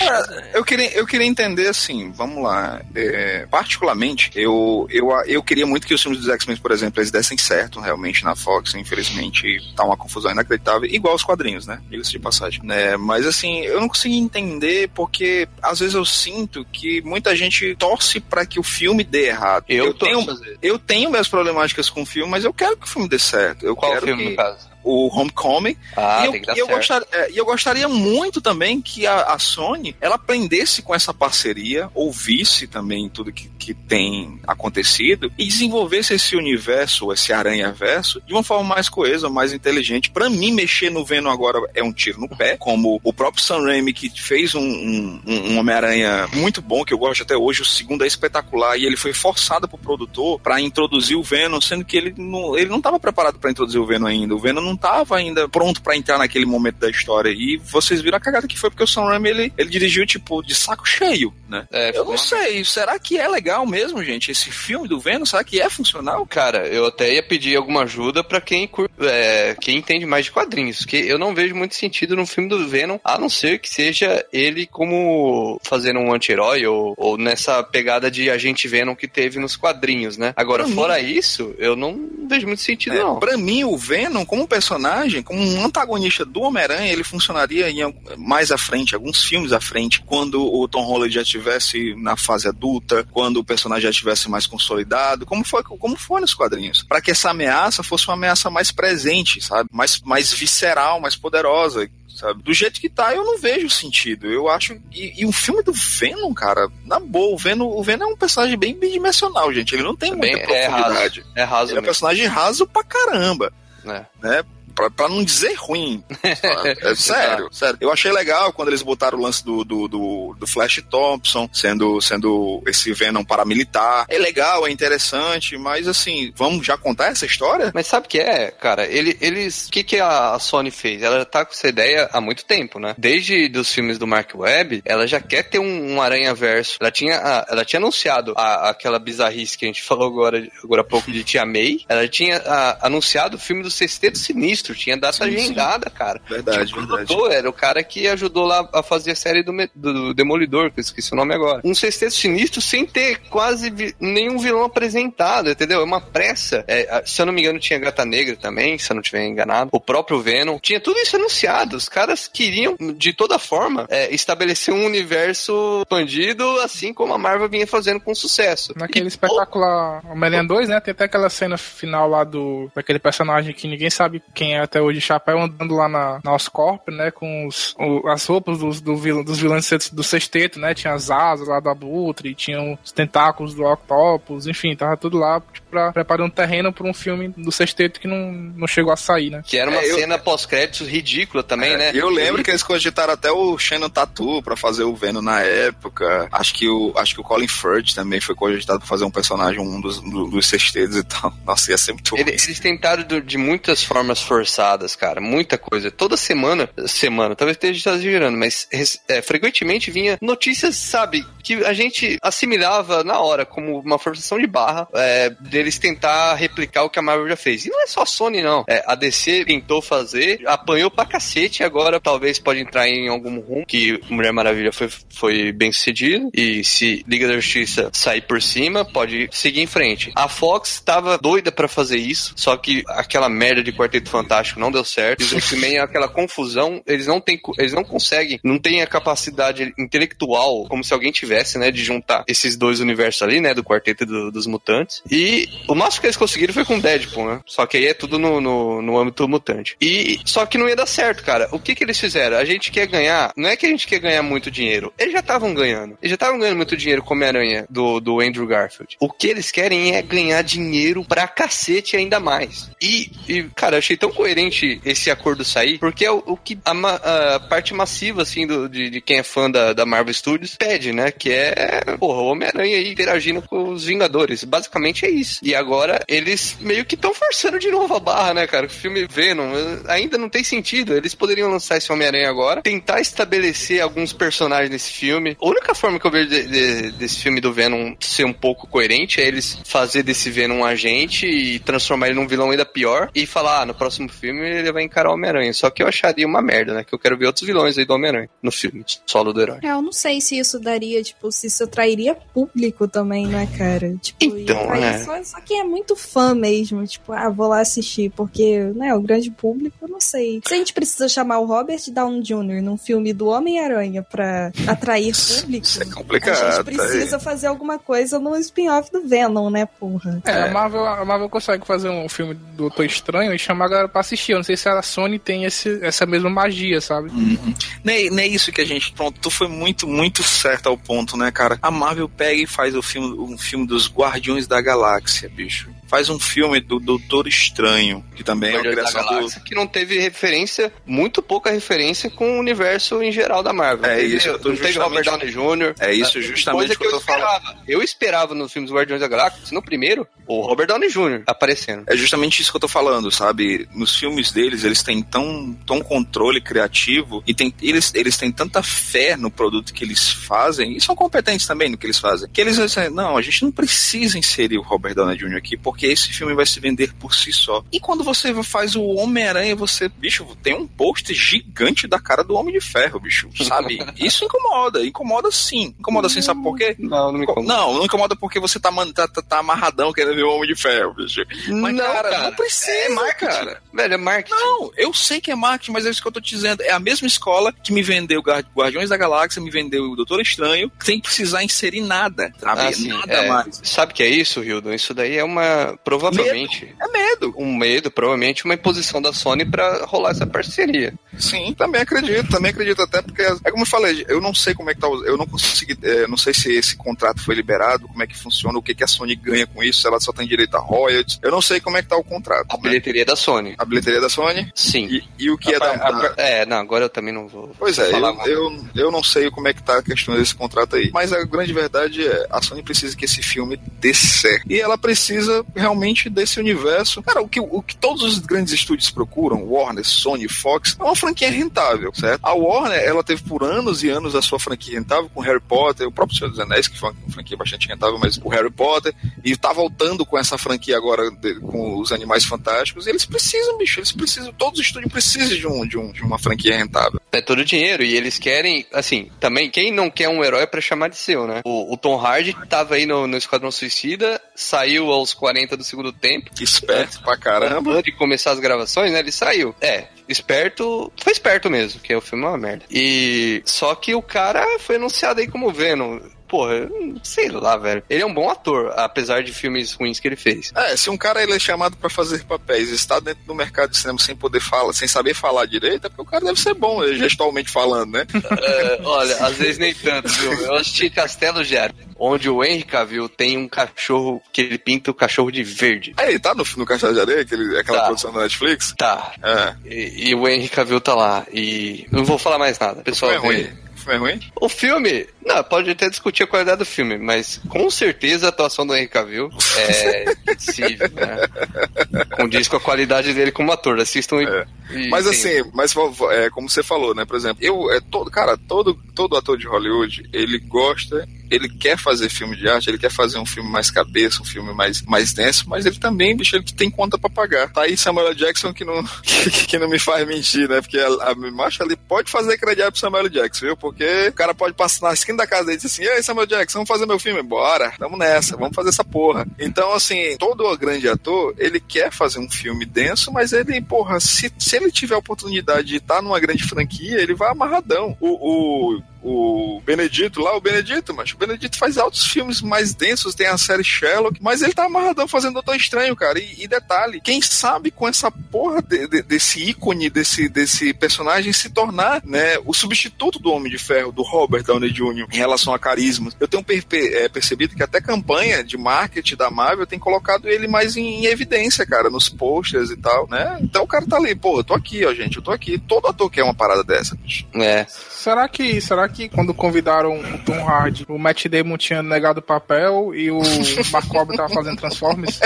É, 0.00 0.58
eu, 0.58 0.64
queria, 0.64 0.92
eu 0.92 1.06
queria 1.06 1.26
entender 1.26 1.68
assim, 1.68 2.10
vamos 2.12 2.42
lá. 2.42 2.80
É, 2.94 3.46
particularmente, 3.50 4.30
eu, 4.34 4.86
eu, 4.90 5.10
eu 5.26 5.42
queria 5.42 5.66
muito 5.66 5.86
que 5.86 5.94
os 5.94 6.02
filmes 6.02 6.20
dos 6.20 6.28
X-Men, 6.28 6.56
por 6.56 6.72
exemplo, 6.72 7.00
eles 7.00 7.10
dessem 7.10 7.36
certo 7.36 7.80
realmente 7.80 8.24
na 8.24 8.36
Fox. 8.36 8.74
Infelizmente, 8.74 9.72
tá 9.74 9.84
uma 9.84 9.96
confusão 9.96 10.30
inacreditável, 10.30 10.88
igual 10.90 11.14
os 11.14 11.24
quadrinhos, 11.24 11.66
né? 11.66 11.80
Diga-se 11.88 12.10
de 12.10 12.18
passagem. 12.18 12.62
Né? 12.62 12.96
Mas 12.96 13.26
assim, 13.26 13.60
eu 13.60 13.80
não 13.80 13.88
consegui 13.88 14.16
entender 14.16 14.90
porque 14.94 15.48
às 15.62 15.80
vezes 15.80 15.94
eu 15.94 16.04
sinto 16.04 16.64
que 16.72 17.00
muita 17.02 17.34
gente 17.34 17.74
torce 17.76 18.20
para 18.20 18.46
que 18.46 18.58
o 18.58 18.62
filme 18.62 19.04
dê 19.04 19.28
errado. 19.28 19.64
Eu, 19.68 19.86
eu 19.86 19.94
tenho, 19.94 20.26
eu 20.62 20.78
tenho 20.78 21.10
minhas 21.10 21.28
problemáticas 21.28 21.90
com 21.90 22.02
o 22.02 22.06
filme, 22.06 22.30
mas 22.30 22.44
eu 22.44 22.52
quero 22.52 22.76
que 22.76 22.86
o 22.86 22.88
filme 22.88 23.08
dê 23.08 23.18
certo. 23.18 23.64
Eu 23.64 23.76
Qual 23.76 23.92
quero 23.92 24.06
filme, 24.06 24.24
que... 24.24 24.30
no 24.30 24.36
caso? 24.36 24.68
O 24.88 25.08
Homecoming. 25.14 25.76
Ah, 25.96 26.26
e 26.26 26.26
eu, 26.26 26.56
eu, 26.56 26.66
gostaria, 26.66 27.08
é, 27.12 27.30
eu 27.34 27.44
gostaria 27.44 27.88
muito 27.88 28.40
também 28.40 28.80
que 28.80 29.06
a, 29.06 29.34
a, 29.34 29.38
Sony 29.38 29.94
ela 30.00 30.14
aprendesse 30.14 30.80
com 30.80 30.94
essa 30.94 31.12
parceria, 31.12 31.90
ouvisse 31.94 32.66
também 32.66 33.08
tudo 33.08 33.32
que, 33.32 33.48
que 33.58 33.74
tem 33.74 34.40
acontecido 34.46 35.30
e 35.36 35.46
desenvolvesse 35.46 36.14
esse 36.14 36.36
universo, 36.36 37.12
esse 37.12 37.32
aranha-verso, 37.32 38.22
de 38.26 38.32
uma 38.32 38.42
forma 38.42 38.64
mais 38.74 38.88
coesa, 38.88 39.28
mais 39.28 39.52
inteligente. 39.52 40.10
Para 40.10 40.30
mim, 40.30 40.52
mexer 40.52 40.90
no 40.90 41.04
Venom 41.04 41.30
agora 41.30 41.60
é 41.74 41.82
um 41.82 41.92
tiro 41.92 42.20
no 42.20 42.28
pé, 42.28 42.56
como 42.56 42.98
o 43.04 43.12
próprio 43.12 43.42
Sam 43.42 43.64
Raimi, 43.64 43.92
que 43.92 44.10
fez 44.20 44.54
um, 44.54 44.62
um, 44.62 45.20
um 45.26 45.58
Homem-Aranha 45.58 46.28
muito 46.32 46.62
bom, 46.62 46.84
que 46.84 46.94
eu 46.94 46.98
gosto 46.98 47.22
até 47.22 47.36
hoje, 47.36 47.62
o 47.62 47.64
segundo 47.64 48.04
é 48.04 48.06
espetacular, 48.06 48.78
e 48.78 48.86
ele 48.86 48.96
foi 48.96 49.12
forçado 49.12 49.68
pro 49.68 49.76
produtor 49.76 50.40
para 50.40 50.60
introduzir 50.60 51.16
o 51.16 51.22
Venom, 51.22 51.60
sendo 51.60 51.84
que 51.84 51.96
ele 51.96 52.14
não, 52.16 52.56
ele 52.56 52.70
não 52.70 52.78
estava 52.78 52.98
preparado 52.98 53.38
para 53.38 53.50
introduzir 53.50 53.80
o 53.80 53.86
Venom 53.86 54.06
ainda. 54.06 54.34
O 54.34 54.38
Venom 54.38 54.62
não 54.62 54.77
tava 54.78 55.16
ainda 55.16 55.48
pronto 55.48 55.82
para 55.82 55.96
entrar 55.96 56.18
naquele 56.18 56.46
momento 56.46 56.76
da 56.76 56.88
história. 56.88 57.30
E 57.30 57.56
vocês 57.56 58.00
viram 58.00 58.16
a 58.16 58.20
cagada 58.20 58.46
que 58.46 58.58
foi, 58.58 58.70
porque 58.70 58.84
o 58.84 58.86
Sam 58.86 59.04
Raimi, 59.04 59.28
ele, 59.28 59.52
ele 59.56 59.68
dirigiu, 59.68 60.06
tipo, 60.06 60.42
de 60.42 60.54
saco 60.54 60.88
cheio, 60.88 61.32
né? 61.48 61.66
É, 61.70 61.90
eu 61.90 62.04
não 62.04 62.12
uma... 62.12 62.18
sei, 62.18 62.64
será 62.64 62.98
que 62.98 63.18
é 63.18 63.28
legal 63.28 63.66
mesmo, 63.66 64.02
gente, 64.02 64.30
esse 64.30 64.50
filme 64.50 64.88
do 64.88 65.00
Venom? 65.00 65.26
Será 65.26 65.44
que 65.44 65.60
é 65.60 65.68
funcional? 65.68 66.26
Cara, 66.26 66.66
eu 66.66 66.86
até 66.86 67.14
ia 67.14 67.22
pedir 67.22 67.56
alguma 67.56 67.82
ajuda 67.82 68.22
para 68.22 68.40
quem 68.40 68.66
curte 68.66 68.88
é, 69.00 69.56
quem 69.60 69.76
entende 69.78 70.06
mais 70.06 70.26
de 70.26 70.32
quadrinhos, 70.32 70.84
que 70.84 70.96
eu 70.96 71.18
não 71.18 71.34
vejo 71.34 71.54
muito 71.54 71.74
sentido 71.74 72.16
no 72.16 72.26
filme 72.26 72.48
do 72.48 72.66
Venom, 72.68 72.98
a 73.04 73.18
não 73.18 73.28
ser 73.28 73.58
que 73.58 73.68
seja 73.68 74.24
ele 74.32 74.66
como 74.66 75.60
fazendo 75.62 76.00
um 76.00 76.12
anti-herói 76.12 76.66
ou, 76.66 76.94
ou 76.96 77.16
nessa 77.16 77.62
pegada 77.62 78.10
de 78.10 78.30
agente 78.30 78.68
Venom 78.68 78.94
que 78.94 79.08
teve 79.08 79.38
nos 79.38 79.56
quadrinhos, 79.56 80.16
né? 80.16 80.32
Agora, 80.36 80.64
pra 80.64 80.74
fora 80.74 81.02
mim, 81.02 81.10
isso, 81.10 81.54
eu 81.58 81.76
não 81.76 82.08
vejo 82.28 82.46
muito 82.46 82.62
sentido, 82.62 82.96
é, 82.96 83.00
não. 83.00 83.18
Pra 83.18 83.36
mim, 83.36 83.64
o 83.64 83.76
Venom, 83.76 84.24
como 84.24 84.46
personagem, 84.68 85.22
como 85.22 85.40
um 85.40 85.64
antagonista 85.64 86.24
do 86.24 86.42
Homem-Aranha, 86.42 86.92
ele 86.92 87.02
funcionaria 87.02 87.70
em, 87.70 87.94
mais 88.18 88.52
à 88.52 88.58
frente, 88.58 88.94
alguns 88.94 89.24
filmes 89.24 89.52
à 89.52 89.60
frente, 89.60 90.02
quando 90.02 90.42
o 90.42 90.68
Tom 90.68 90.82
Holland 90.82 91.14
já 91.14 91.22
estivesse 91.22 91.94
na 91.96 92.16
fase 92.16 92.46
adulta, 92.46 93.06
quando 93.10 93.38
o 93.38 93.44
personagem 93.44 93.84
já 93.84 93.90
estivesse 93.90 94.28
mais 94.28 94.46
consolidado, 94.46 95.24
como 95.24 95.42
foi, 95.42 95.62
como 95.62 95.96
foi 95.96 96.20
nos 96.20 96.34
quadrinhos. 96.34 96.82
para 96.82 97.00
que 97.00 97.10
essa 97.10 97.30
ameaça 97.30 97.82
fosse 97.82 98.06
uma 98.06 98.14
ameaça 98.14 98.50
mais 98.50 98.70
presente, 98.70 99.40
sabe? 99.40 99.70
Mais, 99.72 100.00
mais 100.02 100.32
visceral, 100.32 101.00
mais 101.00 101.16
poderosa 101.16 101.88
sabe? 102.14 102.42
Do 102.42 102.52
jeito 102.52 102.80
que 102.80 102.88
tá, 102.88 103.14
eu 103.14 103.24
não 103.24 103.38
vejo 103.38 103.70
sentido. 103.70 104.26
Eu 104.26 104.48
acho. 104.48 104.76
E, 104.90 105.22
e 105.22 105.24
o 105.24 105.30
filme 105.30 105.62
do 105.62 105.72
Venom, 105.72 106.34
cara, 106.34 106.68
na 106.84 106.98
boa, 106.98 107.32
o 107.32 107.38
Venom, 107.38 107.68
o 107.68 107.82
Venom 107.82 108.06
é 108.06 108.12
um 108.12 108.16
personagem 108.16 108.58
bem 108.58 108.74
bidimensional, 108.74 109.52
gente. 109.54 109.72
Ele 109.74 109.84
não 109.84 109.94
tem 109.94 110.10
é 110.10 110.16
muita 110.16 110.36
bem, 110.36 110.46
profundidade. 110.46 111.20
É 111.20 111.22
raso. 111.22 111.32
É 111.36 111.44
raso. 111.44 111.70
Ele 111.70 111.78
é 111.78 111.80
um 111.80 111.84
personagem 111.84 112.26
raso 112.26 112.66
pra 112.66 112.82
caramba. 112.82 113.52
É. 113.84 114.04
Né? 114.20 114.44
Pra, 114.78 114.90
pra 114.90 115.08
não 115.08 115.24
dizer 115.24 115.54
ruim. 115.54 116.04
é, 116.22 116.94
sério, 116.94 117.48
sério. 117.50 117.78
Eu 117.80 117.92
achei 117.92 118.12
legal 118.12 118.52
quando 118.52 118.68
eles 118.68 118.82
botaram 118.82 119.18
o 119.18 119.22
lance 119.22 119.44
do, 119.44 119.64
do, 119.64 119.88
do, 119.88 120.36
do, 120.38 120.46
Flash 120.46 120.80
Thompson 120.88 121.50
sendo, 121.52 122.00
sendo 122.00 122.62
esse 122.66 122.92
Venom 122.92 123.24
paramilitar. 123.24 124.06
É 124.08 124.18
legal, 124.18 124.66
é 124.66 124.70
interessante, 124.70 125.58
mas 125.58 125.88
assim, 125.88 126.32
vamos 126.36 126.64
já 126.64 126.78
contar 126.78 127.08
essa 127.08 127.26
história? 127.26 127.72
Mas 127.74 127.88
sabe 127.88 128.06
o 128.06 128.08
que 128.08 128.20
é, 128.20 128.52
cara? 128.52 128.86
Ele, 128.86 129.18
eles. 129.20 129.66
O 129.66 129.72
que, 129.72 129.82
que 129.82 129.98
a 129.98 130.38
Sony 130.38 130.70
fez? 130.70 131.02
Ela 131.02 131.24
tá 131.24 131.44
com 131.44 131.52
essa 131.52 131.66
ideia 131.66 132.08
há 132.12 132.20
muito 132.20 132.44
tempo, 132.44 132.78
né? 132.78 132.94
Desde 132.96 133.48
dos 133.48 133.72
filmes 133.72 133.98
do 133.98 134.06
Mark 134.06 134.30
Webb, 134.34 134.82
ela 134.84 135.06
já 135.06 135.20
quer 135.20 135.42
ter 135.42 135.58
um, 135.58 135.94
um 135.94 136.00
aranha-verso. 136.00 136.76
Ela 136.80 136.92
tinha, 136.92 137.14
ela 137.48 137.64
tinha 137.64 137.80
anunciado 137.80 138.32
a, 138.36 138.70
aquela 138.70 138.98
bizarrice 138.98 139.58
que 139.58 139.64
a 139.64 139.68
gente 139.68 139.82
falou 139.88 140.06
agora, 140.06 140.46
agora 140.62 140.82
há 140.82 140.84
pouco 140.84 141.10
de 141.10 141.24
Tia 141.24 141.44
May. 141.44 141.80
Ela 141.88 142.06
tinha 142.06 142.38
a, 142.38 142.86
anunciado 142.86 143.36
o 143.36 143.40
filme 143.40 143.62
do 143.62 143.70
Sexteto 143.70 144.18
sinistro, 144.18 144.67
tinha 144.74 144.96
data 144.96 145.24
sim, 145.24 145.24
agendada, 145.24 145.88
sim. 145.88 145.96
cara. 145.96 146.20
Verdade, 146.28 146.66
tipo, 146.66 146.80
verdade. 146.80 147.06
Produtor, 147.06 147.32
era 147.32 147.48
o 147.48 147.52
cara 147.52 147.82
que 147.82 148.06
ajudou 148.08 148.46
lá 148.46 148.68
a 148.72 148.82
fazer 148.82 149.12
a 149.12 149.16
série 149.16 149.42
do, 149.42 149.52
do 149.74 150.14
Demolidor, 150.14 150.70
que 150.70 150.80
eu 150.80 150.82
esqueci 150.82 151.12
o 151.12 151.16
nome 151.16 151.34
agora. 151.34 151.60
Um 151.64 151.74
sexteto 151.74 152.14
sinistro 152.14 152.60
sem 152.60 152.86
ter 152.86 153.20
quase 153.28 153.70
vi 153.70 153.94
nenhum 154.00 154.38
vilão 154.38 154.64
apresentado, 154.64 155.50
entendeu? 155.50 155.80
É 155.80 155.84
uma 155.84 156.00
pressa. 156.00 156.64
É, 156.66 157.02
se 157.04 157.20
eu 157.20 157.26
não 157.26 157.32
me 157.32 157.40
engano, 157.40 157.58
tinha 157.58 157.78
Gata 157.78 158.04
Negra 158.04 158.36
também, 158.36 158.78
se 158.78 158.90
eu 158.90 158.94
não 158.94 159.00
estiver 159.00 159.24
enganado. 159.26 159.70
O 159.72 159.80
próprio 159.80 160.20
Venom. 160.20 160.58
Tinha 160.58 160.80
tudo 160.80 160.98
isso 160.98 161.16
anunciado. 161.16 161.76
Os 161.76 161.88
caras 161.88 162.28
queriam, 162.28 162.76
de 162.96 163.12
toda 163.12 163.38
forma, 163.38 163.86
é, 163.88 164.12
estabelecer 164.14 164.72
um 164.72 164.84
universo 164.84 165.82
expandido, 165.82 166.44
assim 166.60 166.92
como 166.92 167.14
a 167.14 167.18
Marvel 167.18 167.48
vinha 167.48 167.66
fazendo 167.66 168.00
com 168.00 168.14
sucesso. 168.14 168.72
Naquele 168.76 169.06
e, 169.06 169.08
espetacular 169.08 170.02
Homem-Aranha 170.06 170.44
2, 170.44 170.68
né? 170.68 170.80
Tem 170.80 170.92
até 170.92 171.04
aquela 171.04 171.30
cena 171.30 171.56
final 171.56 172.08
lá 172.08 172.24
do 172.24 172.70
daquele 172.74 172.98
personagem 172.98 173.54
que 173.54 173.68
ninguém 173.68 173.90
sabe 173.90 174.22
quem 174.34 174.56
é 174.56 174.57
até 174.58 174.80
hoje 174.80 175.00
chapéu 175.00 175.40
andando 175.40 175.74
lá 175.74 175.88
na, 175.88 176.20
na 176.22 176.34
Oscorp, 176.34 176.88
né? 176.88 177.10
Com 177.10 177.46
os, 177.46 177.74
o, 177.78 178.08
as 178.08 178.24
roupas 178.26 178.58
dos, 178.58 178.80
do 178.80 178.96
vilão, 178.96 179.24
dos 179.24 179.38
vilões 179.38 179.68
do 179.92 180.02
sexteto, 180.02 180.58
né? 180.58 180.74
Tinha 180.74 180.94
as 180.94 181.10
asas 181.10 181.48
lá 181.48 181.60
do 181.60 181.68
Abutre, 181.68 182.34
tinham 182.34 182.78
os 182.82 182.92
tentáculos 182.92 183.54
do 183.54 183.64
Octopus, 183.64 184.46
enfim, 184.46 184.74
tava 184.76 184.96
tudo 184.96 185.18
lá 185.18 185.40
tipo, 185.52 185.67
pra, 185.68 185.92
preparando 185.92 186.32
terreno 186.32 186.72
pra 186.72 186.86
um 186.86 186.94
filme 186.94 187.28
do 187.28 187.52
sexteto 187.52 188.00
que 188.00 188.08
não, 188.08 188.32
não 188.32 188.66
chegou 188.66 188.92
a 188.92 188.96
sair, 188.96 189.30
né? 189.30 189.42
Que 189.44 189.58
era 189.58 189.70
uma 189.70 189.80
é, 189.80 189.94
cena 189.94 190.14
eu... 190.14 190.18
pós-créditos 190.18 190.86
ridícula 190.86 191.42
também, 191.42 191.72
é, 191.72 191.76
né? 191.76 191.90
Eu 191.94 192.08
lembro 192.08 192.42
que 192.42 192.50
eles 192.50 192.62
cogitaram 192.62 193.12
até 193.12 193.30
o 193.30 193.58
Shannon 193.58 193.88
Tattoo 193.88 194.42
pra 194.42 194.56
fazer 194.56 194.84
o 194.84 194.94
Venom 194.94 195.22
na 195.22 195.40
época. 195.40 196.28
Acho 196.32 196.54
que 196.54 196.68
o, 196.68 196.92
acho 196.96 197.14
que 197.14 197.20
o 197.20 197.24
Colin 197.24 197.48
Firth 197.48 197.94
também 197.94 198.20
foi 198.20 198.34
cogitado 198.34 198.80
pra 198.80 198.88
fazer 198.88 199.04
um 199.04 199.10
personagem, 199.10 199.60
um 199.60 199.80
dos, 199.80 200.00
dos 200.00 200.46
sextetos 200.46 200.96
e 200.96 201.04
tal. 201.04 201.32
Nossa, 201.44 201.70
ia 201.70 201.78
ser 201.78 201.92
muito 201.92 202.16
Ele, 202.16 202.30
Eles 202.30 202.60
tentaram 202.60 203.04
de 203.20 203.38
muitas 203.38 203.82
formas 203.82 204.20
forçadas, 204.20 204.96
cara. 204.96 205.20
Muita 205.20 205.58
coisa. 205.58 205.90
Toda 205.90 206.16
semana, 206.16 206.68
semana, 206.86 207.34
talvez 207.34 207.56
esteja 207.56 207.90
exagerando, 207.90 208.36
mas 208.36 208.68
é, 209.08 209.22
frequentemente 209.22 209.90
vinha 209.90 210.18
notícias, 210.20 210.76
sabe, 210.76 211.24
que 211.42 211.54
a 211.64 211.72
gente 211.72 212.18
assimilava 212.22 213.02
na 213.04 213.18
hora 213.18 213.44
como 213.44 213.80
uma 213.80 213.98
forçação 213.98 214.38
de 214.38 214.46
barra 214.46 214.88
é, 214.94 215.30
deles 215.58 215.78
tentar 215.78 216.34
replicar 216.34 216.84
o 216.84 216.90
que 216.90 216.98
a 216.98 217.02
Marvel 217.02 217.28
já 217.28 217.36
fez. 217.36 217.66
E 217.66 217.70
não 217.70 217.82
é 217.82 217.86
só 217.86 218.02
a 218.02 218.06
Sony, 218.06 218.42
não. 218.42 218.64
É, 218.68 218.84
a 218.86 218.94
DC 218.94 219.44
tentou 219.44 219.82
fazer, 219.82 220.40
apanhou 220.46 220.90
pra 220.90 221.04
cacete 221.04 221.62
e 221.62 221.64
agora 221.64 222.00
talvez 222.00 222.38
pode 222.38 222.60
entrar 222.60 222.88
em 222.88 223.08
algum 223.08 223.40
rumo 223.40 223.66
que 223.66 224.00
Mulher 224.08 224.32
Maravilha 224.32 224.72
foi, 224.72 224.88
foi 225.10 225.52
bem 225.52 225.72
sucedido 225.72 226.30
e 226.32 226.62
se 226.62 227.04
Liga 227.08 227.26
da 227.26 227.34
Justiça 227.34 227.90
sair 227.92 228.22
por 228.22 228.40
cima, 228.40 228.84
pode 228.84 229.28
seguir 229.32 229.60
em 229.60 229.66
frente. 229.66 230.12
A 230.14 230.28
Fox 230.28 230.80
tava 230.80 231.18
doida 231.18 231.50
para 231.50 231.66
fazer 231.66 231.96
isso, 231.96 232.32
só 232.36 232.56
que 232.56 232.84
aquela 232.86 233.28
merda 233.28 233.62
de 233.62 233.72
Quarteto 233.72 234.10
Fantástico 234.10 234.60
não 234.60 234.70
deu 234.70 234.84
certo. 234.84 235.22
Os 235.22 235.32
X-Men 235.32 235.76
é 235.76 235.80
aquela 235.80 236.08
confusão, 236.08 236.80
eles 236.86 237.06
não 237.06 237.20
têm, 237.20 237.40
eles 237.58 237.72
não 237.72 237.82
conseguem, 237.82 238.38
não 238.44 238.58
têm 238.58 238.82
a 238.82 238.86
capacidade 238.86 239.74
intelectual, 239.76 240.66
como 240.68 240.84
se 240.84 240.94
alguém 240.94 241.10
tivesse, 241.10 241.58
né, 241.58 241.70
de 241.70 241.82
juntar 241.82 242.24
esses 242.28 242.56
dois 242.56 242.80
universos 242.80 243.22
ali, 243.22 243.40
né, 243.40 243.54
do 243.54 243.64
quarteto 243.64 244.06
do, 244.06 244.30
dos 244.30 244.46
mutantes. 244.46 245.02
E 245.10 245.47
o 245.68 245.74
máximo 245.74 246.00
que 246.00 246.06
eles 246.06 246.16
conseguiram 246.16 246.54
foi 246.54 246.64
com 246.64 246.80
Deadpool, 246.80 247.26
né? 247.26 247.40
Só 247.46 247.66
que 247.66 247.76
aí 247.76 247.86
é 247.86 247.94
tudo 247.94 248.18
no, 248.18 248.40
no, 248.40 248.82
no 248.82 248.98
âmbito 248.98 249.28
mutante. 249.28 249.76
E 249.80 250.18
só 250.24 250.46
que 250.46 250.56
não 250.56 250.68
ia 250.68 250.74
dar 250.74 250.86
certo, 250.86 251.22
cara. 251.22 251.48
O 251.52 251.58
que 251.58 251.74
que 251.74 251.84
eles 251.84 252.00
fizeram? 252.00 252.38
A 252.38 252.44
gente 252.44 252.70
quer 252.70 252.86
ganhar, 252.86 253.32
não 253.36 253.48
é 253.48 253.56
que 253.56 253.66
a 253.66 253.68
gente 253.68 253.86
quer 253.86 253.98
ganhar 253.98 254.22
muito 254.22 254.50
dinheiro. 254.50 254.92
Eles 254.98 255.12
já 255.12 255.20
estavam 255.20 255.52
ganhando. 255.52 255.98
Eles 256.00 256.10
já 256.10 256.14
estavam 256.14 256.38
ganhando 256.38 256.56
muito 256.56 256.76
dinheiro 256.76 257.02
com 257.02 257.14
Homem-Aranha 257.14 257.66
do, 257.68 258.00
do 258.00 258.20
Andrew 258.20 258.46
Garfield. 258.46 258.96
O 258.98 259.10
que 259.10 259.26
eles 259.26 259.50
querem 259.50 259.94
é 259.94 260.02
ganhar 260.02 260.42
dinheiro 260.42 261.04
pra 261.04 261.28
cacete 261.28 261.96
ainda 261.96 262.18
mais. 262.18 262.70
E, 262.80 263.10
e 263.28 263.42
cara, 263.54 263.78
achei 263.78 263.96
tão 263.96 264.10
coerente 264.10 264.80
esse 264.84 265.10
acordo 265.10 265.44
sair, 265.44 265.78
porque 265.78 266.04
é 266.04 266.10
o, 266.10 266.22
o 266.26 266.36
que 266.36 266.58
a, 266.64 267.34
a, 267.34 267.40
parte 267.40 267.74
massiva, 267.74 268.22
assim, 268.22 268.46
do, 268.46 268.68
de, 268.68 268.88
de, 268.88 269.00
quem 269.00 269.18
é 269.18 269.22
fã 269.22 269.50
da, 269.50 269.72
da 269.72 269.84
Marvel 269.84 270.14
Studios 270.14 270.56
pede, 270.56 270.92
né? 270.92 271.10
Que 271.10 271.30
é, 271.30 271.84
porra, 271.98 272.22
o 272.22 272.28
Homem-Aranha 272.28 272.80
interagindo 272.80 273.42
com 273.42 273.70
os 273.70 273.84
Vingadores. 273.84 274.44
Basicamente 274.44 275.04
é 275.04 275.10
isso. 275.10 275.37
E 275.42 275.54
agora 275.54 276.02
eles 276.08 276.56
meio 276.60 276.84
que 276.84 276.94
estão 276.94 277.14
forçando 277.14 277.58
de 277.58 277.70
novo 277.70 277.94
a 277.94 278.00
barra, 278.00 278.34
né, 278.34 278.46
cara? 278.46 278.66
O 278.66 278.70
filme 278.70 279.06
Venom 279.06 279.54
eh, 279.54 279.78
ainda 279.86 280.18
não 280.18 280.28
tem 280.28 280.42
sentido. 280.44 280.94
Eles 280.94 281.14
poderiam 281.14 281.50
lançar 281.50 281.76
esse 281.76 281.92
Homem-Aranha 281.92 282.28
agora, 282.28 282.62
tentar 282.62 283.00
estabelecer 283.00 283.80
alguns 283.80 284.12
personagens 284.12 284.70
nesse 284.70 284.92
filme. 284.92 285.36
A 285.40 285.48
única 285.48 285.74
forma 285.74 285.98
que 285.98 286.06
eu 286.06 286.10
vejo 286.10 286.28
de, 286.28 286.46
de, 286.46 286.90
desse 286.92 287.18
filme 287.20 287.40
do 287.40 287.52
Venom 287.52 287.94
ser 288.00 288.24
um 288.24 288.32
pouco 288.32 288.66
coerente 288.66 289.20
é 289.20 289.26
eles 289.26 289.58
fazer 289.64 290.02
desse 290.02 290.30
Venom 290.30 290.58
um 290.58 290.64
agente 290.64 291.26
e 291.26 291.58
transformar 291.58 292.08
ele 292.08 292.16
num 292.16 292.26
vilão 292.26 292.50
ainda 292.50 292.64
pior 292.64 293.10
e 293.14 293.26
falar, 293.26 293.62
ah, 293.62 293.66
no 293.66 293.74
próximo 293.74 294.08
filme 294.08 294.40
ele 294.40 294.72
vai 294.72 294.82
encarar 294.82 295.10
o 295.10 295.14
Homem-Aranha. 295.14 295.52
Só 295.52 295.70
que 295.70 295.82
eu 295.82 295.86
acharia 295.86 296.26
uma 296.26 296.42
merda, 296.42 296.74
né? 296.74 296.84
Que 296.84 296.94
eu 296.94 296.98
quero 296.98 297.16
ver 297.16 297.26
outros 297.26 297.46
vilões 297.46 297.78
aí 297.78 297.84
do 297.84 297.94
Homem-Aranha 297.94 298.28
no 298.42 298.50
filme, 298.50 298.84
solo 299.06 299.32
do 299.32 299.40
herói. 299.40 299.58
É, 299.62 299.70
eu 299.70 299.82
não 299.82 299.92
sei 299.92 300.20
se 300.20 300.38
isso 300.38 300.58
daria, 300.58 301.02
tipo, 301.02 301.30
se 301.30 301.46
isso 301.46 301.64
atrairia 301.64 302.14
público 302.14 302.88
também, 302.88 303.26
né, 303.26 303.48
cara? 303.56 303.94
Tipo, 304.00 304.24
então, 304.24 304.74
é. 304.74 304.98
Só, 304.98 305.22
só 305.28 305.40
quem 305.40 305.60
é 305.60 305.64
muito 305.64 305.94
fã 305.94 306.34
mesmo, 306.34 306.86
tipo, 306.86 307.12
ah, 307.12 307.28
vou 307.28 307.48
lá 307.48 307.60
assistir, 307.60 308.10
porque, 308.16 308.60
né, 308.74 308.94
o 308.94 309.00
grande 309.00 309.30
público, 309.30 309.76
eu 309.82 309.88
não 309.88 310.00
sei. 310.00 310.40
Se 310.46 310.54
a 310.54 310.56
gente 310.56 310.72
precisa 310.72 311.08
chamar 311.08 311.38
o 311.38 311.44
Robert 311.44 311.80
Downey 311.90 312.22
Jr. 312.22 312.62
num 312.62 312.78
filme 312.78 313.12
do 313.12 313.26
Homem-Aranha 313.26 314.02
pra 314.02 314.50
atrair 314.66 315.14
público, 315.14 315.64
isso 315.66 315.82
é 315.82 315.86
complicado. 315.86 316.46
A 316.46 316.50
gente 316.52 316.64
precisa 316.64 317.16
aí. 317.16 317.22
fazer 317.22 317.46
alguma 317.46 317.78
coisa 317.78 318.18
no 318.18 318.34
spin-off 318.36 318.90
do 318.90 319.06
Venom, 319.06 319.50
né, 319.50 319.66
porra? 319.66 320.20
É, 320.24 320.30
é, 320.30 320.42
A, 320.48 320.50
Marvel, 320.50 320.86
a 320.86 321.04
Marvel 321.04 321.28
consegue 321.28 321.66
fazer 321.66 321.90
um 321.90 322.08
filme 322.08 322.34
do 322.34 322.56
Doutor 322.56 322.86
Estranho 322.86 323.34
e 323.34 323.38
chamar 323.38 323.66
a 323.66 323.68
galera 323.68 323.88
pra 323.88 324.00
assistir. 324.00 324.32
Eu 324.32 324.38
não 324.38 324.44
sei 324.44 324.56
se 324.56 324.68
a 324.68 324.80
Sony 324.82 325.18
tem 325.18 325.44
esse, 325.44 325.78
essa 325.82 326.06
mesma 326.06 326.30
magia, 326.30 326.80
sabe? 326.80 327.10
Uhum. 327.10 327.54
Nem, 327.84 328.10
nem 328.10 328.32
isso 328.32 328.52
que 328.52 328.60
a 328.60 328.66
gente. 328.66 328.92
Pronto, 328.92 329.20
tu 329.20 329.30
foi 329.30 329.48
muito, 329.48 329.86
muito 329.86 330.22
certo 330.22 330.68
ao 330.68 330.78
ponto, 330.78 331.16
né, 331.16 331.30
cara? 331.30 331.58
A 331.60 331.70
Marvel 331.70 332.08
pega 332.08 332.42
e 332.42 332.46
faz 332.46 332.74
o 332.74 332.82
filme, 332.82 333.18
um 333.18 333.36
filme 333.36 333.66
dos 333.66 333.88
Guardiões 333.92 334.46
da 334.46 334.60
Galáxia, 334.60 335.17
bicho 335.26 335.70
faz 335.86 336.08
um 336.08 336.18
filme 336.20 336.60
do 336.60 336.78
Doutor 336.78 337.26
Estranho, 337.26 338.04
que 338.14 338.22
também 338.22 338.54
é 338.54 338.60
uma 338.60 338.70
criação 338.70 339.20
do... 339.20 339.40
que 339.40 339.54
não 339.54 339.66
teve 339.66 339.98
referência, 339.98 340.72
muito 340.86 341.22
pouca 341.22 341.50
referência 341.50 342.10
com 342.10 342.36
o 342.36 342.38
universo 342.38 343.02
em 343.02 343.10
geral 343.10 343.42
da 343.42 343.52
Marvel. 343.52 343.90
É 343.90 344.02
isso, 344.02 344.28
eu 344.28 344.38
tô 344.38 344.50
não 344.50 344.56
teve 344.56 344.78
Robert 344.78 345.04
Downey 345.04 345.30
Jr. 345.30 345.74
É 345.80 345.92
isso 345.92 346.20
justamente 346.20 346.76
que, 346.76 346.86
eu, 346.86 346.90
eu 346.90 346.98
esperava. 346.98 347.40
Falando. 347.40 347.58
Eu 347.66 347.82
esperava 347.82 348.34
nos 348.34 348.52
filmes 348.52 348.70
Guardiões 348.70 349.00
da 349.00 349.08
Galáxia, 349.08 349.42
no 349.50 349.62
primeiro, 349.62 350.06
o 350.26 350.42
Robert 350.42 350.66
Downey 350.66 350.90
Jr. 350.90 351.22
aparecendo. 351.26 351.84
É 351.86 351.96
justamente 351.96 352.42
isso 352.42 352.50
que 352.50 352.56
eu 352.56 352.60
tô 352.60 352.68
falando, 352.68 353.10
sabe? 353.10 353.66
No, 353.74 353.88
os 353.88 353.96
filmes 353.96 354.30
deles, 354.30 354.64
eles 354.64 354.82
têm 354.82 355.02
tão, 355.02 355.56
tão 355.66 355.80
controle 355.80 356.40
criativo 356.42 357.24
e 357.26 357.32
tem, 357.32 357.54
eles, 357.62 357.92
eles 357.94 358.18
têm 358.18 358.30
tanta 358.30 358.62
fé 358.62 359.16
no 359.16 359.30
produto 359.30 359.72
que 359.72 359.82
eles 359.82 360.10
fazem 360.10 360.76
e 360.76 360.80
são 360.80 360.94
competentes 360.94 361.46
também 361.46 361.70
no 361.70 361.78
que 361.78 361.86
eles 361.86 361.98
fazem. 361.98 362.28
Que 362.30 362.42
eles 362.42 362.56
dizem, 362.56 362.90
não, 362.90 363.16
a 363.16 363.22
gente 363.22 363.42
não 363.42 363.50
precisa 363.50 364.18
inserir 364.18 364.58
o 364.58 364.62
Robert 364.62 364.94
Downey 364.94 365.07
Jr. 365.14 365.36
aqui 365.36 365.56
porque 365.56 365.86
esse 365.86 366.12
filme 366.12 366.34
vai 366.34 366.46
se 366.46 366.60
vender 366.60 366.92
por 366.94 367.14
si 367.14 367.32
só. 367.32 367.64
E 367.72 367.80
quando 367.80 368.04
você 368.04 368.42
faz 368.42 368.74
o 368.74 368.82
Homem-Aranha, 368.82 369.54
você, 369.56 369.88
bicho, 369.88 370.26
tem 370.42 370.54
um 370.54 370.66
post 370.66 371.12
gigante 371.14 371.86
da 371.86 371.98
cara 371.98 372.22
do 372.22 372.34
Homem 372.34 372.54
de 372.54 372.60
Ferro, 372.60 373.00
bicho, 373.00 373.28
sabe? 373.44 373.78
Isso 373.96 374.24
incomoda, 374.24 374.84
incomoda 374.84 375.30
sim. 375.30 375.74
Incomoda 375.78 376.08
sim, 376.08 376.20
sabe 376.20 376.42
por 376.42 376.56
quê? 376.56 376.76
Não, 376.78 377.12
não 377.12 377.18
me 377.18 377.24
incomoda. 377.24 377.46
Não, 377.46 377.74
não 377.74 377.84
incomoda 377.84 378.16
porque 378.16 378.40
você 378.40 378.58
tá, 378.58 378.70
tá, 378.94 379.08
tá, 379.08 379.22
tá 379.22 379.38
amarradão 379.38 379.92
querendo 379.92 380.16
ver 380.16 380.24
o 380.24 380.34
Homem 380.34 380.48
de 380.48 380.60
Ferro, 380.60 380.94
bicho. 380.94 381.22
Mas, 381.48 381.74
não, 381.74 381.84
cara, 381.84 382.10
cara, 382.10 382.22
não 382.24 382.34
precisa, 382.34 382.70
é 382.70 382.88
marketing. 382.88 383.32
cara. 383.32 383.62
Velho, 383.72 383.94
é 383.94 383.96
marketing. 383.96 384.34
Não, 384.34 384.70
eu 384.76 384.92
sei 384.92 385.20
que 385.20 385.30
é 385.30 385.34
marketing, 385.34 385.72
mas 385.72 385.86
é 385.86 385.90
isso 385.90 386.02
que 386.02 386.08
eu 386.08 386.12
tô 386.12 386.20
te 386.20 386.34
dizendo. 386.34 386.62
É 386.62 386.70
a 386.70 386.80
mesma 386.80 387.06
escola 387.06 387.52
que 387.52 387.72
me 387.72 387.82
vendeu 387.82 388.22
Guardiões 388.22 388.90
da 388.90 388.96
Galáxia, 388.96 389.42
me 389.42 389.50
vendeu 389.50 389.84
o 389.84 389.96
Doutor 389.96 390.20
Estranho, 390.20 390.70
sem 390.80 391.00
precisar 391.00 391.42
inserir 391.42 391.80
nada, 391.80 392.32
sabe? 392.38 392.60
Ah, 392.60 392.72
sim, 392.72 392.88
nada 392.88 393.12
é, 393.12 393.28
mais. 393.28 393.60
Sabe 393.62 393.92
o 393.92 393.94
que 393.94 394.02
é 394.02 394.08
isso, 394.08 394.42
Hildon? 394.42 394.72
Isso 394.72 394.94
daí 394.98 395.16
é 395.16 395.24
uma. 395.24 395.78
Provavelmente. 395.84 396.66
Medo. 396.66 396.76
É 396.80 396.88
medo. 396.88 397.34
Um 397.36 397.56
medo, 397.56 397.90
provavelmente 397.90 398.44
uma 398.44 398.54
imposição 398.54 399.00
da 399.00 399.12
Sony 399.12 399.44
para 399.44 399.84
rolar 399.86 400.10
essa 400.10 400.26
parceria. 400.26 400.92
Sim, 401.18 401.54
também 401.54 401.80
acredito, 401.80 402.28
também 402.28 402.50
acredito, 402.50 402.82
até 402.82 403.02
porque, 403.02 403.22
é 403.22 403.50
como 403.50 403.62
eu 403.62 403.66
falei, 403.66 404.04
eu 404.08 404.20
não 404.20 404.32
sei 404.34 404.54
como 404.54 404.70
é 404.70 404.74
que 404.74 404.80
tá, 404.80 404.86
eu 404.86 405.16
não 405.16 405.26
consegui, 405.26 405.76
é, 405.82 406.06
não 406.06 406.16
sei 406.16 406.32
se 406.32 406.52
esse 406.52 406.76
contrato 406.76 407.20
foi 407.22 407.34
liberado, 407.34 407.88
como 407.88 408.02
é 408.02 408.06
que 408.06 408.16
funciona, 408.16 408.58
o 408.58 408.62
que, 408.62 408.74
que 408.74 408.84
a 408.84 408.86
Sony 408.86 409.16
ganha 409.16 409.46
com 409.46 409.62
isso, 409.62 409.80
se 409.80 409.86
ela 409.86 409.98
só 410.00 410.12
tem 410.12 410.26
direito 410.26 410.56
a 410.56 410.60
royalties, 410.60 411.18
eu 411.22 411.30
não 411.30 411.40
sei 411.40 411.60
como 411.60 411.76
é 411.76 411.82
que 411.82 411.88
tá 411.88 411.96
o 411.96 412.04
contrato. 412.04 412.46
A 412.50 412.56
né? 412.56 412.62
bilheteria 412.62 413.04
da 413.04 413.16
Sony. 413.16 413.54
A 413.58 413.64
bilheteria 413.64 414.00
da 414.00 414.08
Sony? 414.08 414.50
Sim. 414.54 414.86
E, 414.86 415.04
e 415.18 415.30
o 415.30 415.38
que 415.38 415.52
a, 415.52 415.56
é 415.56 415.58
da, 415.58 415.70
a, 415.72 416.14
É, 416.16 416.46
não, 416.46 416.58
agora 416.58 416.84
eu 416.84 416.88
também 416.88 417.12
não 417.12 417.26
vou. 417.26 417.50
Pois 417.58 417.78
é, 417.78 417.90
eu, 417.92 418.26
eu, 418.26 418.64
eu, 418.74 418.90
não 418.92 419.02
sei 419.02 419.30
como 419.30 419.48
é 419.48 419.52
que 419.52 419.62
tá 419.62 419.78
a 419.78 419.82
questão 419.82 420.14
desse 420.14 420.34
contrato 420.34 420.76
aí, 420.76 420.90
mas 420.92 421.12
a 421.12 421.24
grande 421.24 421.52
verdade 421.52 422.06
é, 422.06 422.26
a 422.30 422.40
Sony 422.40 422.62
precisa 422.62 422.96
que 422.96 423.04
esse 423.04 423.22
filme 423.22 423.60
dê 423.80 423.92
certo. 423.92 424.44
E 424.48 424.60
ela 424.60 424.77
precisa 424.78 425.44
realmente 425.54 426.08
desse 426.08 426.40
universo. 426.40 427.02
Cara, 427.02 427.20
o 427.20 427.28
que, 427.28 427.40
o 427.40 427.62
que 427.62 427.76
todos 427.76 428.02
os 428.02 428.18
grandes 428.18 428.52
estúdios 428.52 428.90
procuram, 428.90 429.44
Warner, 429.44 429.84
Sony, 429.84 430.28
Fox, 430.28 430.76
é 430.78 430.82
uma 430.82 430.96
franquia 430.96 431.30
rentável, 431.30 431.92
certo? 431.94 432.20
A 432.22 432.32
Warner, 432.32 432.78
ela 432.78 433.04
teve 433.04 433.22
por 433.22 433.42
anos 433.42 433.82
e 433.82 433.88
anos 433.88 434.14
a 434.14 434.22
sua 434.22 434.38
franquia 434.38 434.78
rentável 434.78 435.10
com 435.12 435.20
Harry 435.20 435.40
Potter, 435.40 435.86
o 435.86 435.92
próprio 435.92 436.16
Senhor 436.16 436.30
dos 436.30 436.40
Anéis, 436.40 436.68
que 436.68 436.78
foi 436.78 436.90
uma 436.90 437.12
franquia 437.12 437.36
bastante 437.36 437.68
rentável, 437.68 437.98
mas 437.98 438.18
o 438.22 438.28
Harry 438.28 438.50
Potter, 438.50 438.94
e 439.24 439.36
tá 439.36 439.52
voltando 439.52 440.04
com 440.06 440.18
essa 440.18 440.38
franquia 440.38 440.76
agora 440.76 441.10
de, 441.10 441.40
com 441.40 441.78
os 441.78 441.92
Animais 441.92 442.24
Fantásticos, 442.24 442.86
eles 442.86 443.04
precisam, 443.04 443.58
bicho, 443.58 443.80
eles 443.80 443.92
precisam, 443.92 444.32
todos 444.32 444.60
os 444.60 444.66
estúdios 444.66 444.92
precisam 444.92 445.36
de, 445.36 445.46
um, 445.46 445.66
de, 445.66 445.78
um, 445.78 445.92
de 445.92 446.02
uma 446.02 446.18
franquia 446.18 446.56
rentável. 446.56 447.00
É 447.10 447.20
todo 447.20 447.44
dinheiro, 447.44 447.82
e 447.82 447.96
eles 447.96 448.18
querem, 448.18 448.66
assim, 448.72 449.10
também, 449.18 449.50
quem 449.50 449.72
não 449.72 449.90
quer 449.90 450.08
um 450.08 450.22
herói 450.22 450.46
para 450.46 450.60
chamar 450.60 450.88
de 450.88 450.96
seu, 450.96 451.26
né? 451.26 451.40
O, 451.44 451.72
o, 451.72 451.76
Tom 451.76 451.98
Hardy 451.98 452.36
tava 452.48 452.74
aí 452.74 452.86
no, 452.86 453.06
no 453.06 453.16
Esquadrão 453.16 453.50
Suicida, 453.50 454.20
saiu 454.34 454.67
aos 454.76 455.14
40 455.14 455.56
do 455.56 455.64
segundo 455.64 455.92
tempo. 455.92 456.30
Esperto 456.40 457.02
pra 457.02 457.16
caramba. 457.16 457.72
Antes 457.72 457.84
de 457.84 457.92
começar 457.92 458.32
as 458.32 458.40
gravações, 458.40 458.92
né? 458.92 458.98
Ele 458.98 459.12
saiu. 459.12 459.54
É, 459.60 459.86
esperto, 460.08 460.92
foi 460.96 461.12
esperto 461.12 461.48
mesmo, 461.48 461.80
que 461.80 461.94
o 461.94 462.00
filme 462.00 462.24
é 462.24 462.28
uma 462.28 462.38
merda. 462.38 462.64
E 462.70 463.42
só 463.44 463.74
que 463.74 463.94
o 463.94 464.02
cara 464.02 464.58
foi 464.58 464.76
anunciado 464.76 465.20
aí 465.20 465.26
como 465.26 465.50
Venom 465.50 466.00
porra, 466.28 466.68
sei 467.02 467.28
lá, 467.30 467.56
velho. 467.56 467.82
Ele 467.88 468.02
é 468.02 468.06
um 468.06 468.12
bom 468.12 468.28
ator, 468.28 468.72
apesar 468.76 469.22
de 469.22 469.32
filmes 469.32 469.72
ruins 469.72 469.98
que 469.98 470.06
ele 470.06 470.16
fez. 470.16 470.52
É, 470.54 470.76
se 470.76 470.90
um 470.90 470.96
cara 470.96 471.22
ele 471.22 471.32
é 471.32 471.38
chamado 471.38 471.76
para 471.76 471.88
fazer 471.88 472.22
papéis 472.24 472.70
e 472.70 472.74
está 472.74 473.00
dentro 473.00 473.24
do 473.24 473.34
mercado 473.34 473.70
de 473.70 473.78
cinema 473.78 473.98
sem 473.98 474.14
poder 474.14 474.40
falar, 474.40 474.72
sem 474.72 474.86
saber 474.86 475.14
falar 475.14 475.46
direito, 475.46 475.86
é 475.86 475.88
porque 475.88 476.02
o 476.02 476.04
cara 476.04 476.24
deve 476.24 476.38
ser 476.38 476.54
bom, 476.54 476.86
gestualmente 476.94 477.50
falando, 477.50 477.92
né? 477.92 478.06
É, 478.40 478.80
olha, 478.84 479.16
às 479.24 479.36
vezes 479.36 479.58
nem 479.58 479.74
tanto, 479.74 480.08
viu? 480.08 480.32
Eu 480.32 480.56
assisti 480.56 480.90
Castelo 480.90 481.42
Gero, 481.42 481.74
onde 481.98 482.28
o 482.28 482.44
Henry 482.44 482.62
Cavill 482.62 483.08
tem 483.08 483.36
um 483.36 483.48
cachorro 483.48 484.22
que 484.32 484.42
ele 484.42 484.58
pinta 484.58 484.90
o 484.90 484.94
cachorro 484.94 485.30
de 485.30 485.42
verde. 485.42 485.94
É, 485.96 486.10
ele 486.10 486.18
tá 486.18 486.34
no, 486.34 486.44
no 486.56 486.66
Castelo 486.66 486.94
de 486.94 487.00
Areia, 487.00 487.22
aquele, 487.22 487.58
aquela 487.58 487.78
tá. 487.78 487.84
produção 487.86 488.12
da 488.12 488.22
Netflix? 488.22 488.74
Tá. 488.76 489.12
É. 489.22 489.54
E, 489.64 490.10
e, 490.10 490.14
o 490.14 490.28
Henry 490.28 490.48
Cavill 490.48 490.80
tá 490.80 490.94
lá. 490.94 491.26
E 491.32 491.86
não 491.90 492.04
vou 492.04 492.18
falar 492.18 492.38
mais 492.38 492.58
nada. 492.58 492.82
Pessoal, 492.82 493.12
é 493.12 493.16
ruim 493.16 493.48
filme 493.88 493.94
é 493.94 493.96
ruim? 493.96 494.20
O 494.40 494.48
filme, 494.48 495.06
não, 495.28 495.44
pode 495.44 495.70
até 495.70 495.90
discutir 495.90 496.22
a 496.22 496.26
qualidade 496.26 496.60
do 496.60 496.64
filme, 496.64 496.96
mas 496.96 497.38
com 497.50 497.70
certeza 497.70 498.26
a 498.26 498.28
atuação 498.30 498.66
do 498.66 498.74
Henry 498.74 498.88
Cavill 498.88 499.28
é 499.58 500.12
impossível, 500.32 500.88
né? 500.94 502.06
Condiz 502.16 502.48
com 502.48 502.56
a 502.56 502.60
qualidade 502.60 503.12
dele 503.12 503.30
como 503.30 503.52
ator. 503.52 503.78
Assistam 503.78 504.22
é. 504.22 504.46
e, 504.70 504.88
Mas 504.88 505.06
assim, 505.06 505.44
mas 505.52 505.74
é, 506.12 506.30
como 506.30 506.48
você 506.48 506.62
falou, 506.62 506.94
né? 506.94 507.04
Por 507.04 507.14
exemplo, 507.14 507.44
eu, 507.44 507.70
é, 507.70 507.78
todo, 507.78 508.10
cara, 508.10 508.38
todo, 508.38 508.74
todo 508.94 509.18
ator 509.18 509.36
de 509.36 509.46
Hollywood, 509.46 510.08
ele 510.14 510.38
gosta 510.38 511.06
ele 511.30 511.48
quer 511.48 511.76
fazer 511.76 512.08
filme 512.08 512.36
de 512.36 512.48
arte, 512.48 512.70
ele 512.70 512.78
quer 512.78 512.90
fazer 512.90 513.18
um 513.18 513.26
filme 513.26 513.50
mais 513.50 513.70
cabeça, 513.70 514.22
um 514.22 514.24
filme 514.24 514.52
mais, 514.54 514.82
mais 514.82 515.12
denso, 515.12 515.44
mas 515.48 515.66
ele 515.66 515.78
também, 515.78 516.16
bicho, 516.16 516.34
ele 516.36 516.44
tem 516.44 516.70
conta 516.70 516.98
para 516.98 517.10
pagar. 517.10 517.50
Tá 517.50 517.62
aí 517.62 517.76
Samuel 517.76 518.14
Jackson 518.14 518.52
que 518.52 518.64
não, 518.64 518.82
que, 519.02 519.46
que, 519.46 519.58
não 519.58 519.68
me 519.68 519.78
faz 519.78 520.06
mentir, 520.06 520.48
né? 520.48 520.60
Porque 520.60 520.78
a, 520.78 521.10
a 521.10 521.14
macho 521.14 521.62
ali 521.62 521.76
pode 521.76 522.10
fazer 522.10 522.38
crediário 522.38 522.72
pro 522.72 522.80
Samuel 522.80 523.08
Jackson, 523.08 523.46
viu? 523.46 523.56
Porque 523.56 524.08
o 524.08 524.12
cara 524.12 524.34
pode 524.34 524.54
passar 524.54 524.88
na 524.88 524.94
esquina 524.94 525.17
da 525.18 525.26
casa 525.26 525.44
dele 525.44 525.54
e 525.54 525.60
dizer 525.60 525.82
assim: 525.82 525.96
Ei, 525.96 526.02
Samuel 526.02 526.26
Jackson, 526.26 526.58
vamos 526.58 526.68
fazer 526.68 526.86
meu 526.86 526.98
filme? 526.98 527.22
Bora, 527.22 527.72
vamos 527.78 527.98
nessa, 527.98 528.36
vamos 528.36 528.54
fazer 528.54 528.70
essa 528.70 528.84
porra. 528.84 529.26
Então, 529.38 529.72
assim, 529.72 530.16
todo 530.18 530.56
grande 530.56 530.88
ator, 530.88 531.34
ele 531.36 531.60
quer 531.60 531.92
fazer 531.92 532.18
um 532.18 532.30
filme 532.30 532.64
denso, 532.64 533.12
mas 533.12 533.32
ele, 533.32 533.60
porra, 533.60 534.00
se, 534.00 534.32
se 534.38 534.56
ele 534.56 534.70
tiver 534.70 534.94
a 534.94 534.98
oportunidade 534.98 535.68
de 535.68 535.76
estar 535.76 536.00
numa 536.00 536.18
grande 536.18 536.44
franquia, 536.44 537.00
ele 537.00 537.14
vai 537.14 537.30
amarradão. 537.30 537.96
O, 538.00 538.76
o 538.76 538.82
o 539.02 539.60
Benedito 539.64 540.20
lá, 540.20 540.36
o 540.36 540.40
Benedito, 540.40 540.94
mas 540.94 541.12
o 541.12 541.18
Benedito 541.18 541.56
faz 541.56 541.78
altos 541.78 542.06
filmes 542.06 542.40
mais 542.40 542.74
densos, 542.74 543.14
tem 543.14 543.26
a 543.26 543.38
série 543.38 543.64
Sherlock, 543.64 544.18
mas 544.22 544.42
ele 544.42 544.52
tá 544.52 544.64
amarradão 544.64 545.06
fazendo 545.06 545.34
Doutor 545.34 545.56
Estranho, 545.56 545.94
cara. 545.94 546.18
E, 546.18 546.44
e 546.44 546.48
detalhe, 546.48 547.00
quem 547.00 547.20
sabe 547.22 547.70
com 547.70 547.86
essa 547.86 548.10
porra 548.10 548.60
de, 548.62 548.86
de, 548.88 549.02
desse 549.02 549.42
ícone, 549.42 549.88
desse, 549.88 550.28
desse 550.28 550.72
personagem 550.74 551.32
se 551.32 551.50
tornar, 551.50 552.02
né, 552.04 552.38
o 552.44 552.52
substituto 552.52 553.18
do 553.18 553.30
Homem 553.30 553.50
de 553.50 553.58
Ferro, 553.58 553.92
do 553.92 554.02
Robert 554.02 554.42
Downey 554.42 554.70
Jr. 554.70 555.06
em 555.12 555.16
relação 555.16 555.54
a 555.54 555.58
carisma. 555.58 556.10
Eu 556.18 556.28
tenho 556.28 556.42
per 556.42 556.64
é, 556.72 557.08
percebido 557.08 557.54
que 557.54 557.62
até 557.62 557.80
campanha 557.80 558.42
de 558.42 558.56
marketing 558.56 559.16
da 559.16 559.30
Marvel 559.30 559.66
tem 559.66 559.78
colocado 559.78 560.28
ele 560.28 560.48
mais 560.48 560.76
em, 560.76 561.04
em 561.04 561.06
evidência, 561.06 561.64
cara, 561.66 561.88
nos 561.88 562.08
posters 562.08 562.70
e 562.70 562.76
tal, 562.76 563.08
né? 563.08 563.38
Então 563.40 563.62
o 563.62 563.66
cara 563.66 563.86
tá 563.86 563.96
ali, 563.96 564.14
pô, 564.14 564.40
eu 564.40 564.44
tô 564.44 564.54
aqui, 564.54 564.84
ó, 564.84 564.92
gente, 564.92 565.16
eu 565.16 565.22
tô 565.22 565.30
aqui. 565.30 565.58
Todo 565.58 565.86
ator 565.86 566.10
quer 566.10 566.24
uma 566.24 566.34
parada 566.34 566.64
dessa, 566.64 566.94
bicho. 566.96 567.26
É. 567.34 567.66
Será 567.68 568.28
que, 568.28 568.60
será 568.60 568.87
que 568.88 569.08
quando 569.08 569.32
convidaram 569.34 569.98
o 569.98 570.18
Tom 570.24 570.46
Hardy, 570.46 570.84
o 570.88 570.98
Matt 570.98 571.26
Damon 571.26 571.56
tinha 571.56 571.82
negado 571.82 572.20
o 572.20 572.22
papel 572.22 572.94
e 572.94 573.10
o 573.10 573.20
Mark 573.70 573.92
Wahlberg 573.92 574.16
tava 574.16 574.34
fazendo 574.34 574.56
Transformers? 574.58 575.20